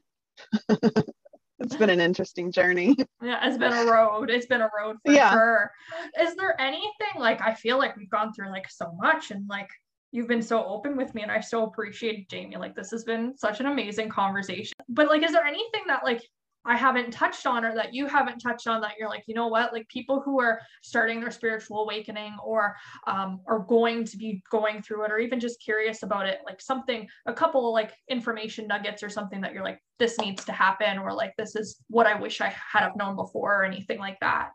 it's 1.63 1.75
been 1.75 1.89
an 1.89 2.01
interesting 2.01 2.51
journey. 2.51 2.95
Yeah, 3.23 3.39
it's 3.47 3.57
been 3.57 3.71
a 3.71 3.89
road. 3.89 4.29
It's 4.29 4.47
been 4.47 4.59
a 4.59 4.69
road 4.77 4.97
for 5.05 5.13
yeah. 5.13 5.31
sure. 5.31 5.71
Is 6.19 6.35
there 6.35 6.59
anything 6.59 7.15
like 7.17 7.41
I 7.41 7.53
feel 7.53 7.77
like 7.77 7.95
we've 7.95 8.09
gone 8.09 8.33
through 8.33 8.49
like 8.49 8.69
so 8.69 8.91
much 9.01 9.31
and 9.31 9.47
like 9.47 9.69
you've 10.11 10.27
been 10.27 10.41
so 10.41 10.65
open 10.65 10.97
with 10.97 11.15
me 11.15 11.21
and 11.21 11.31
I 11.31 11.39
so 11.39 11.63
appreciate 11.63 12.27
Jamie. 12.27 12.57
Like 12.57 12.75
this 12.75 12.91
has 12.91 13.05
been 13.05 13.37
such 13.37 13.61
an 13.61 13.67
amazing 13.67 14.09
conversation. 14.09 14.73
But 14.89 15.07
like 15.07 15.23
is 15.23 15.31
there 15.31 15.45
anything 15.45 15.83
that 15.87 16.03
like 16.03 16.21
I 16.65 16.77
haven't 16.77 17.11
touched 17.11 17.45
on 17.45 17.65
or 17.65 17.75
that 17.75 17.93
you 17.93 18.07
haven't 18.07 18.39
touched 18.39 18.67
on 18.67 18.81
that 18.81 18.93
you're 18.97 19.09
like, 19.09 19.23
you 19.27 19.35
know 19.35 19.47
what, 19.47 19.73
like 19.73 19.87
people 19.89 20.21
who 20.21 20.39
are 20.39 20.61
starting 20.81 21.19
their 21.19 21.31
spiritual 21.31 21.83
awakening 21.83 22.37
or 22.43 22.75
um, 23.05 23.41
are 23.47 23.59
going 23.59 24.05
to 24.05 24.17
be 24.17 24.41
going 24.49 24.81
through 24.81 25.03
it 25.05 25.11
or 25.11 25.19
even 25.19 25.39
just 25.39 25.61
curious 25.61 26.03
about 26.03 26.27
it, 26.27 26.39
like 26.45 26.61
something, 26.61 27.07
a 27.25 27.33
couple 27.33 27.67
of 27.67 27.73
like 27.73 27.93
information 28.07 28.67
nuggets 28.67 29.03
or 29.03 29.09
something 29.09 29.41
that 29.41 29.53
you're 29.53 29.63
like, 29.63 29.79
this 29.99 30.17
needs 30.19 30.45
to 30.45 30.51
happen 30.51 30.99
or 30.99 31.13
like, 31.13 31.33
this 31.37 31.55
is 31.55 31.77
what 31.89 32.07
I 32.07 32.19
wish 32.19 32.39
I 32.39 32.47
had 32.47 32.83
have 32.83 32.95
known 32.95 33.15
before 33.15 33.61
or 33.61 33.63
anything 33.63 33.99
like 33.99 34.19
that. 34.19 34.51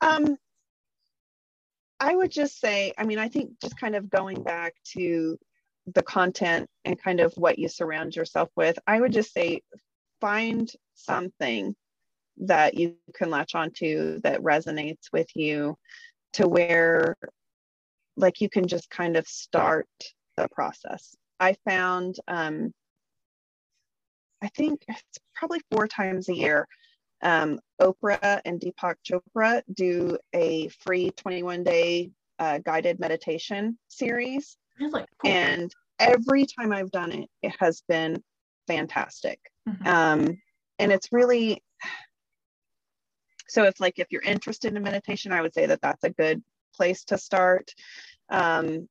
Um, 0.00 0.36
I 2.00 2.14
would 2.14 2.30
just 2.30 2.60
say, 2.60 2.92
I 2.98 3.04
mean, 3.04 3.18
I 3.18 3.28
think 3.28 3.52
just 3.60 3.78
kind 3.78 3.96
of 3.96 4.10
going 4.10 4.42
back 4.42 4.74
to 4.92 5.38
the 5.94 6.02
content 6.02 6.68
and 6.84 7.00
kind 7.00 7.20
of 7.20 7.32
what 7.36 7.58
you 7.58 7.68
surround 7.68 8.16
yourself 8.16 8.50
with, 8.56 8.78
I 8.86 9.00
would 9.00 9.12
just 9.12 9.32
say 9.32 9.62
find 10.20 10.70
something 10.94 11.74
that 12.38 12.74
you 12.74 12.96
can 13.14 13.30
latch 13.30 13.54
onto 13.54 14.20
that 14.20 14.42
resonates 14.42 15.12
with 15.12 15.28
you 15.34 15.76
to 16.34 16.46
where 16.46 17.16
like 18.16 18.40
you 18.40 18.48
can 18.48 18.66
just 18.66 18.90
kind 18.90 19.16
of 19.16 19.26
start 19.26 19.88
the 20.36 20.48
process 20.52 21.16
i 21.40 21.54
found 21.66 22.16
um 22.28 22.72
i 24.42 24.48
think 24.48 24.82
it's 24.88 25.18
probably 25.34 25.60
four 25.70 25.86
times 25.86 26.28
a 26.28 26.34
year 26.34 26.66
um, 27.22 27.58
oprah 27.80 28.40
and 28.44 28.60
deepak 28.60 28.96
chopra 29.02 29.62
do 29.72 30.18
a 30.34 30.68
free 30.68 31.10
21 31.12 31.64
day 31.64 32.10
uh, 32.38 32.58
guided 32.58 33.00
meditation 33.00 33.78
series 33.88 34.58
really 34.78 35.04
cool. 35.22 35.30
and 35.30 35.72
every 35.98 36.44
time 36.44 36.72
i've 36.72 36.90
done 36.90 37.12
it 37.12 37.28
it 37.42 37.54
has 37.58 37.82
been 37.88 38.22
fantastic 38.66 39.40
Mm-hmm. 39.68 39.86
Um, 39.86 40.38
and 40.78 40.92
it's 40.92 41.12
really 41.12 41.62
so 43.48 43.64
if 43.64 43.80
like 43.80 43.98
if 43.98 44.08
you're 44.10 44.22
interested 44.22 44.74
in 44.74 44.82
meditation, 44.82 45.32
I 45.32 45.40
would 45.40 45.54
say 45.54 45.66
that 45.66 45.80
that's 45.80 46.04
a 46.04 46.10
good 46.10 46.42
place 46.74 47.04
to 47.04 47.18
start. 47.18 47.70
Um, 48.28 48.88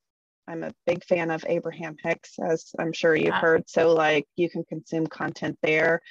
I'm 0.47 0.63
a 0.63 0.73
big 0.85 1.03
fan 1.03 1.31
of 1.31 1.43
Abraham 1.47 1.95
Hicks, 2.01 2.37
as 2.39 2.71
I'm 2.79 2.93
sure 2.93 3.15
you've 3.15 3.27
yeah. 3.27 3.39
heard. 3.39 3.69
So 3.69 3.93
like 3.93 4.27
you 4.35 4.49
can 4.49 4.63
consume 4.63 5.07
content 5.07 5.57
there. 5.61 6.01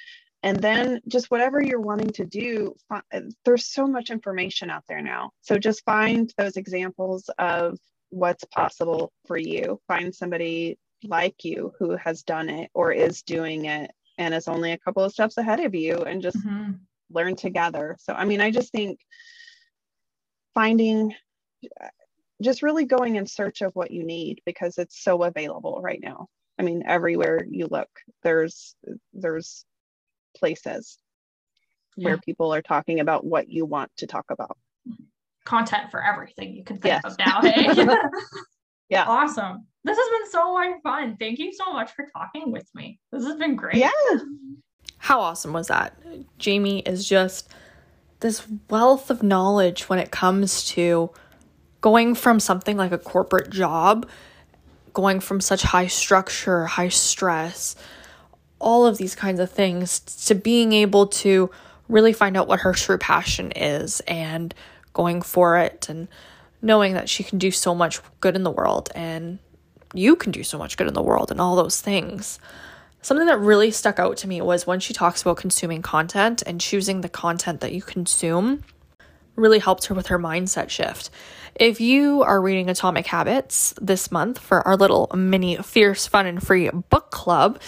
And 0.43 0.59
then 0.59 1.01
just 1.07 1.31
whatever 1.31 1.59
you're 1.59 1.81
wanting 1.81 2.11
to 2.11 2.25
do, 2.25 2.75
there's 3.45 3.65
so 3.65 3.87
much 3.87 4.11
information 4.11 4.69
out 4.69 4.83
there 4.87 5.01
now. 5.01 5.31
So 5.41 5.57
just 5.57 5.83
find 5.85 6.31
those 6.37 6.55
examples 6.55 7.31
of 7.39 7.79
what's 8.09 8.43
possible 8.43 9.11
for 9.25 9.37
you. 9.37 9.79
Find 9.87 10.13
somebody 10.13 10.77
like 11.03 11.43
you 11.43 11.73
who 11.79 11.95
has 11.95 12.23
done 12.23 12.49
it 12.49 12.69
or 12.73 12.91
is 12.91 13.21
doing 13.21 13.65
it 13.65 13.91
and 14.17 14.33
is 14.33 14.47
only 14.47 14.71
a 14.71 14.77
couple 14.77 15.03
of 15.03 15.11
steps 15.11 15.37
ahead 15.37 15.59
of 15.59 15.75
you 15.75 15.97
and 16.03 16.21
just 16.21 16.37
mm-hmm. 16.37 16.71
learn 17.09 17.35
together. 17.35 17.97
So, 17.99 18.13
I 18.13 18.25
mean, 18.25 18.41
I 18.41 18.51
just 18.51 18.71
think 18.71 18.99
finding 20.53 21.13
just 22.41 22.63
really 22.63 22.85
going 22.85 23.15
in 23.15 23.25
search 23.25 23.61
of 23.61 23.75
what 23.75 23.91
you 23.91 24.03
need 24.03 24.41
because 24.45 24.77
it's 24.77 25.01
so 25.01 25.23
available 25.23 25.81
right 25.81 25.99
now. 26.01 26.27
I 26.57 26.63
mean, 26.63 26.83
everywhere 26.85 27.45
you 27.49 27.67
look, 27.69 27.89
there's 28.23 28.75
there's 29.13 29.65
places 30.37 30.97
yeah. 31.97 32.05
where 32.05 32.17
people 32.17 32.53
are 32.53 32.61
talking 32.61 32.99
about 32.99 33.25
what 33.25 33.49
you 33.49 33.65
want 33.65 33.91
to 33.97 34.07
talk 34.07 34.25
about. 34.29 34.57
Content 35.45 35.91
for 35.91 36.03
everything 36.03 36.55
you 36.55 36.63
can 36.63 36.77
think 36.77 37.01
yes. 37.03 37.03
of 37.05 37.17
now. 37.19 37.41
Hey. 37.41 37.67
Yeah. 38.89 39.05
Awesome. 39.07 39.65
This 39.83 39.97
has 39.97 40.09
been 40.09 40.31
so 40.31 40.53
much 40.53 40.81
fun. 40.83 41.17
Thank 41.19 41.39
you 41.39 41.53
so 41.53 41.71
much 41.71 41.91
for 41.91 42.07
talking 42.15 42.51
with 42.51 42.67
me. 42.73 42.99
This 43.11 43.25
has 43.25 43.35
been 43.35 43.55
great. 43.55 43.75
Yeah. 43.75 43.91
How 44.97 45.19
awesome 45.19 45.53
was 45.53 45.67
that? 45.67 45.95
Jamie 46.39 46.79
is 46.79 47.07
just 47.07 47.53
this 48.21 48.47
wealth 48.69 49.11
of 49.11 49.21
knowledge 49.21 49.83
when 49.89 49.99
it 49.99 50.09
comes 50.09 50.65
to 50.69 51.11
going 51.81 52.15
from 52.15 52.39
something 52.39 52.77
like 52.77 52.91
a 52.91 52.97
corporate 52.97 53.51
job, 53.51 54.09
going 54.93 55.19
from 55.19 55.39
such 55.39 55.61
high 55.61 55.85
structure, 55.85 56.65
high 56.65 56.89
stress, 56.89 57.75
all 58.57 58.87
of 58.87 58.97
these 58.97 59.13
kinds 59.13 59.39
of 59.39 59.51
things, 59.51 59.99
to 59.99 60.33
being 60.33 60.73
able 60.73 61.05
to 61.05 61.51
really 61.87 62.13
find 62.13 62.35
out 62.35 62.47
what 62.47 62.61
her 62.61 62.73
true 62.73 62.97
passion 62.97 63.51
is 63.51 63.99
and 64.07 64.55
going 64.93 65.21
for 65.21 65.57
it 65.57 65.87
and 65.87 66.07
knowing 66.65 66.95
that 66.95 67.07
she 67.07 67.23
can 67.23 67.37
do 67.37 67.51
so 67.51 67.75
much 67.75 68.01
good 68.19 68.35
in 68.35 68.43
the 68.43 68.51
world 68.51 68.89
and 68.95 69.37
you 69.93 70.15
can 70.15 70.31
do 70.31 70.43
so 70.43 70.57
much 70.57 70.75
good 70.75 70.87
in 70.87 70.93
the 70.93 71.01
world 71.01 71.31
and 71.31 71.39
all 71.39 71.55
those 71.55 71.79
things. 71.79 72.39
Something 73.01 73.27
that 73.27 73.39
really 73.39 73.69
stuck 73.69 73.99
out 73.99 74.17
to 74.17 74.27
me 74.27 74.41
was 74.41 74.65
when 74.65 74.79
she 74.79 74.91
talks 74.91 75.21
about 75.21 75.37
consuming 75.37 75.83
content 75.83 76.41
and 76.45 76.59
choosing 76.59 77.01
the 77.01 77.07
content 77.07 77.61
that 77.61 77.71
you 77.71 77.83
consume 77.83 78.63
really 79.35 79.59
helped 79.59 79.85
her 79.85 79.95
with 79.95 80.07
her 80.07 80.17
mindset 80.17 80.69
shift. 80.69 81.11
If 81.53 81.79
you 81.79 82.23
are 82.23 82.41
reading 82.41 82.69
Atomic 82.69 83.05
Habits 83.05 83.75
this 83.79 84.11
month 84.11 84.39
for 84.39 84.67
our 84.67 84.75
little 84.75 85.11
mini 85.15 85.57
fierce, 85.57 86.07
fun, 86.07 86.25
and 86.25 86.41
free 86.41 86.69
book 86.89 87.11
club, 87.11 87.61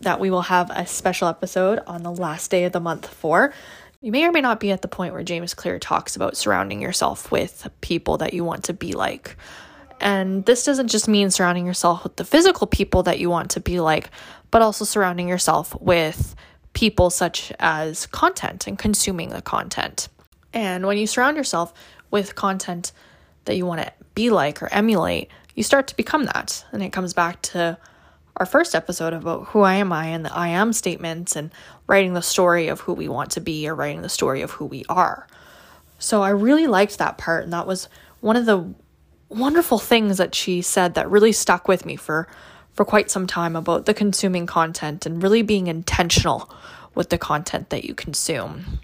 that 0.00 0.20
we 0.20 0.30
will 0.30 0.42
have 0.42 0.70
a 0.70 0.86
special 0.86 1.28
episode 1.28 1.80
on 1.86 2.02
the 2.02 2.10
last 2.10 2.50
day 2.50 2.64
of 2.64 2.72
the 2.72 2.80
month 2.80 3.08
for. 3.08 3.54
You 4.04 4.12
may 4.12 4.26
or 4.26 4.32
may 4.32 4.42
not 4.42 4.60
be 4.60 4.70
at 4.70 4.82
the 4.82 4.88
point 4.88 5.14
where 5.14 5.22
James 5.22 5.54
Clear 5.54 5.78
talks 5.78 6.14
about 6.14 6.36
surrounding 6.36 6.82
yourself 6.82 7.32
with 7.32 7.66
people 7.80 8.18
that 8.18 8.34
you 8.34 8.44
want 8.44 8.64
to 8.64 8.74
be 8.74 8.92
like. 8.92 9.38
And 9.98 10.44
this 10.44 10.62
doesn't 10.62 10.88
just 10.88 11.08
mean 11.08 11.30
surrounding 11.30 11.64
yourself 11.64 12.04
with 12.04 12.16
the 12.16 12.24
physical 12.26 12.66
people 12.66 13.04
that 13.04 13.18
you 13.18 13.30
want 13.30 13.52
to 13.52 13.60
be 13.60 13.80
like, 13.80 14.10
but 14.50 14.60
also 14.60 14.84
surrounding 14.84 15.26
yourself 15.26 15.74
with 15.80 16.36
people 16.74 17.08
such 17.08 17.50
as 17.58 18.04
content 18.04 18.66
and 18.66 18.78
consuming 18.78 19.30
the 19.30 19.40
content. 19.40 20.10
And 20.52 20.86
when 20.86 20.98
you 20.98 21.06
surround 21.06 21.38
yourself 21.38 21.72
with 22.10 22.34
content 22.34 22.92
that 23.46 23.56
you 23.56 23.64
want 23.64 23.80
to 23.80 23.92
be 24.14 24.28
like 24.28 24.62
or 24.62 24.70
emulate, 24.70 25.30
you 25.54 25.62
start 25.62 25.86
to 25.86 25.96
become 25.96 26.26
that. 26.26 26.62
And 26.72 26.82
it 26.82 26.92
comes 26.92 27.14
back 27.14 27.40
to 27.40 27.78
our 28.36 28.46
first 28.46 28.74
episode 28.74 29.12
about 29.12 29.46
who 29.48 29.60
I 29.60 29.74
am 29.74 29.92
I 29.92 30.06
and 30.06 30.24
the 30.24 30.34
I 30.34 30.48
am 30.48 30.72
statements 30.72 31.36
and 31.36 31.50
writing 31.86 32.14
the 32.14 32.22
story 32.22 32.68
of 32.68 32.80
who 32.80 32.92
we 32.92 33.08
want 33.08 33.30
to 33.32 33.40
be 33.40 33.68
or 33.68 33.74
writing 33.74 34.02
the 34.02 34.08
story 34.08 34.42
of 34.42 34.52
who 34.52 34.64
we 34.64 34.84
are. 34.88 35.26
So 35.98 36.22
I 36.22 36.30
really 36.30 36.66
liked 36.66 36.98
that 36.98 37.18
part 37.18 37.44
and 37.44 37.52
that 37.52 37.66
was 37.66 37.88
one 38.20 38.36
of 38.36 38.46
the 38.46 38.74
wonderful 39.28 39.78
things 39.78 40.18
that 40.18 40.34
she 40.34 40.62
said 40.62 40.94
that 40.94 41.10
really 41.10 41.32
stuck 41.32 41.68
with 41.68 41.84
me 41.84 41.96
for 41.96 42.28
for 42.72 42.84
quite 42.84 43.10
some 43.10 43.26
time 43.26 43.54
about 43.54 43.86
the 43.86 43.94
consuming 43.94 44.46
content 44.46 45.06
and 45.06 45.22
really 45.22 45.42
being 45.42 45.68
intentional 45.68 46.52
with 46.94 47.08
the 47.08 47.18
content 47.18 47.70
that 47.70 47.84
you 47.84 47.94
consume. 47.94 48.80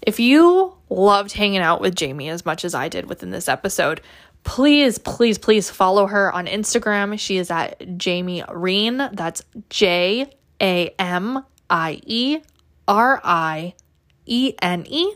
If 0.00 0.20
you 0.20 0.76
loved 0.88 1.32
hanging 1.32 1.58
out 1.58 1.80
with 1.80 1.96
Jamie 1.96 2.28
as 2.28 2.44
much 2.44 2.64
as 2.64 2.74
I 2.74 2.88
did 2.88 3.08
within 3.08 3.30
this 3.30 3.48
episode, 3.48 4.00
please, 4.44 4.98
please, 4.98 5.38
please 5.38 5.70
follow 5.70 6.06
her 6.06 6.32
on 6.32 6.46
Instagram. 6.46 7.18
She 7.18 7.36
is 7.36 7.50
at 7.50 7.98
Jamie 7.98 8.44
Riene. 8.48 9.10
That's 9.12 9.42
J 9.68 10.30
A 10.60 10.94
M 10.98 11.44
I 11.72 12.02
E 12.04 12.38
R 12.86 13.20
I 13.24 13.74
E 14.26 14.52
N 14.60 14.86
E 14.86 15.14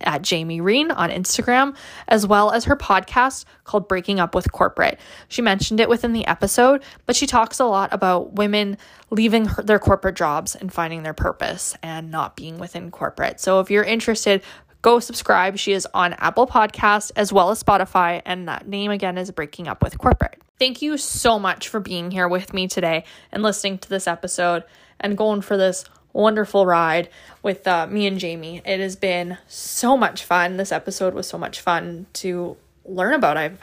at 0.00 0.22
Jamie 0.22 0.60
Riene 0.60 0.90
on 0.90 1.10
Instagram, 1.10 1.76
as 2.06 2.26
well 2.26 2.50
as 2.50 2.64
her 2.64 2.76
podcast 2.76 3.44
called 3.64 3.88
Breaking 3.88 4.20
Up 4.20 4.34
with 4.34 4.50
Corporate. 4.50 4.98
She 5.28 5.42
mentioned 5.42 5.80
it 5.80 5.88
within 5.88 6.12
the 6.12 6.26
episode, 6.26 6.82
but 7.04 7.16
she 7.16 7.26
talks 7.26 7.58
a 7.58 7.64
lot 7.64 7.92
about 7.92 8.34
women 8.34 8.78
leaving 9.10 9.46
her, 9.46 9.62
their 9.62 9.78
corporate 9.78 10.16
jobs 10.16 10.54
and 10.54 10.72
finding 10.72 11.02
their 11.02 11.14
purpose 11.14 11.76
and 11.82 12.10
not 12.10 12.36
being 12.36 12.58
within 12.58 12.90
corporate. 12.90 13.40
So 13.40 13.60
if 13.60 13.70
you're 13.70 13.84
interested, 13.84 14.42
go 14.82 15.00
subscribe. 15.00 15.58
She 15.58 15.72
is 15.72 15.86
on 15.92 16.14
Apple 16.14 16.46
Podcast 16.46 17.12
as 17.16 17.32
well 17.32 17.50
as 17.50 17.62
Spotify, 17.62 18.22
and 18.24 18.48
that 18.48 18.68
name 18.68 18.90
again 18.90 19.18
is 19.18 19.30
Breaking 19.30 19.68
Up 19.68 19.82
with 19.82 19.98
Corporate. 19.98 20.40
Thank 20.58 20.82
you 20.82 20.96
so 20.96 21.38
much 21.38 21.68
for 21.68 21.78
being 21.78 22.10
here 22.10 22.28
with 22.28 22.52
me 22.52 22.66
today 22.66 23.04
and 23.30 23.42
listening 23.42 23.78
to 23.78 23.88
this 23.88 24.08
episode 24.08 24.64
and 25.00 25.16
going 25.16 25.40
for 25.40 25.56
this 25.56 25.84
wonderful 26.12 26.66
ride 26.66 27.08
with 27.42 27.66
uh, 27.66 27.86
me 27.86 28.06
and 28.06 28.18
Jamie. 28.18 28.60
It 28.64 28.80
has 28.80 28.96
been 28.96 29.38
so 29.46 29.96
much 29.96 30.24
fun. 30.24 30.56
This 30.56 30.72
episode 30.72 31.14
was 31.14 31.28
so 31.28 31.38
much 31.38 31.60
fun 31.60 32.06
to 32.14 32.56
learn 32.84 33.14
about. 33.14 33.36
I've, 33.36 33.58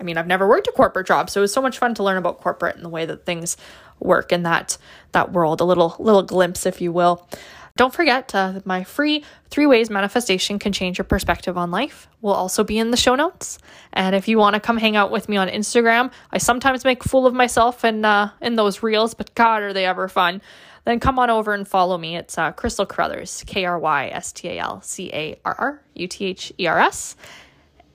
I 0.00 0.02
mean, 0.02 0.16
I've 0.16 0.26
never 0.26 0.48
worked 0.48 0.68
a 0.68 0.72
corporate 0.72 1.06
job, 1.06 1.28
so 1.28 1.40
it 1.40 1.42
was 1.42 1.52
so 1.52 1.62
much 1.62 1.78
fun 1.78 1.94
to 1.94 2.02
learn 2.02 2.16
about 2.16 2.40
corporate 2.40 2.76
and 2.76 2.84
the 2.84 2.88
way 2.88 3.04
that 3.04 3.26
things 3.26 3.56
work 4.00 4.32
in 4.32 4.44
that 4.44 4.78
that 5.12 5.32
world. 5.32 5.60
A 5.60 5.64
little 5.64 5.96
little 5.98 6.22
glimpse, 6.22 6.66
if 6.66 6.80
you 6.80 6.92
will. 6.92 7.28
Don't 7.76 7.94
forget 7.94 8.34
uh, 8.34 8.60
my 8.64 8.82
free 8.82 9.24
three 9.50 9.66
ways 9.66 9.88
manifestation 9.88 10.58
can 10.58 10.72
change 10.72 10.98
your 10.98 11.04
perspective 11.04 11.56
on 11.56 11.70
life 11.70 12.08
will 12.20 12.32
also 12.32 12.64
be 12.64 12.76
in 12.76 12.90
the 12.90 12.96
show 12.96 13.14
notes. 13.14 13.58
And 13.92 14.16
if 14.16 14.26
you 14.26 14.36
want 14.36 14.54
to 14.54 14.60
come 14.60 14.78
hang 14.78 14.96
out 14.96 15.12
with 15.12 15.28
me 15.28 15.36
on 15.36 15.48
Instagram, 15.48 16.10
I 16.32 16.38
sometimes 16.38 16.84
make 16.84 17.04
fool 17.04 17.24
of 17.24 17.34
myself 17.34 17.84
in 17.84 18.04
uh, 18.04 18.30
in 18.40 18.56
those 18.56 18.82
reels, 18.82 19.14
but 19.14 19.34
God, 19.34 19.62
are 19.62 19.72
they 19.72 19.86
ever 19.86 20.08
fun! 20.08 20.42
Then 20.88 21.00
come 21.00 21.18
on 21.18 21.28
over 21.28 21.52
and 21.52 21.68
follow 21.68 21.98
me. 21.98 22.16
It's 22.16 22.38
uh, 22.38 22.50
Krystal 22.52 22.88
Carruthers, 22.88 23.44
K 23.46 23.66
R 23.66 23.78
Y 23.78 24.08
S 24.08 24.32
T 24.32 24.48
A 24.48 24.58
L 24.58 24.80
C 24.80 25.10
A 25.12 25.38
R 25.44 25.54
R 25.58 25.82
U 25.96 26.08
T 26.08 26.24
H 26.24 26.50
E 26.58 26.66
R 26.66 26.78
S. 26.78 27.14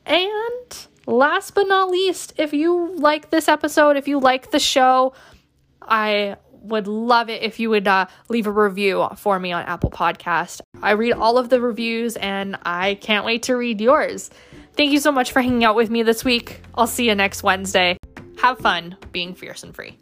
And 0.05 0.87
last 1.07 1.55
but 1.55 1.67
not 1.67 1.89
least, 1.89 2.33
if 2.37 2.53
you 2.53 2.93
like 2.93 3.31
this 3.31 3.47
episode, 3.47 3.97
if 3.97 4.07
you 4.07 4.19
like 4.19 4.51
the 4.51 4.59
show, 4.59 5.13
I 5.81 6.35
would 6.61 6.85
love 6.85 7.31
it 7.31 7.41
if 7.41 7.59
you 7.59 7.71
would 7.71 7.87
uh, 7.87 8.05
leave 8.29 8.45
a 8.45 8.51
review 8.51 9.07
for 9.17 9.39
me 9.39 9.51
on 9.51 9.63
Apple 9.63 9.89
Podcast. 9.89 10.61
I 10.83 10.91
read 10.91 11.13
all 11.13 11.39
of 11.39 11.49
the 11.49 11.59
reviews 11.59 12.15
and 12.17 12.59
I 12.63 12.93
can't 12.93 13.25
wait 13.25 13.41
to 13.43 13.55
read 13.55 13.81
yours. 13.81 14.29
Thank 14.77 14.91
you 14.91 14.99
so 14.99 15.11
much 15.11 15.31
for 15.31 15.41
hanging 15.41 15.63
out 15.63 15.75
with 15.75 15.89
me 15.89 16.03
this 16.03 16.23
week. 16.23 16.61
I'll 16.75 16.85
see 16.85 17.07
you 17.07 17.15
next 17.15 17.41
Wednesday. 17.41 17.97
Have 18.39 18.59
fun 18.59 18.97
being 19.11 19.33
fierce 19.33 19.63
and 19.63 19.73
free. 19.73 19.97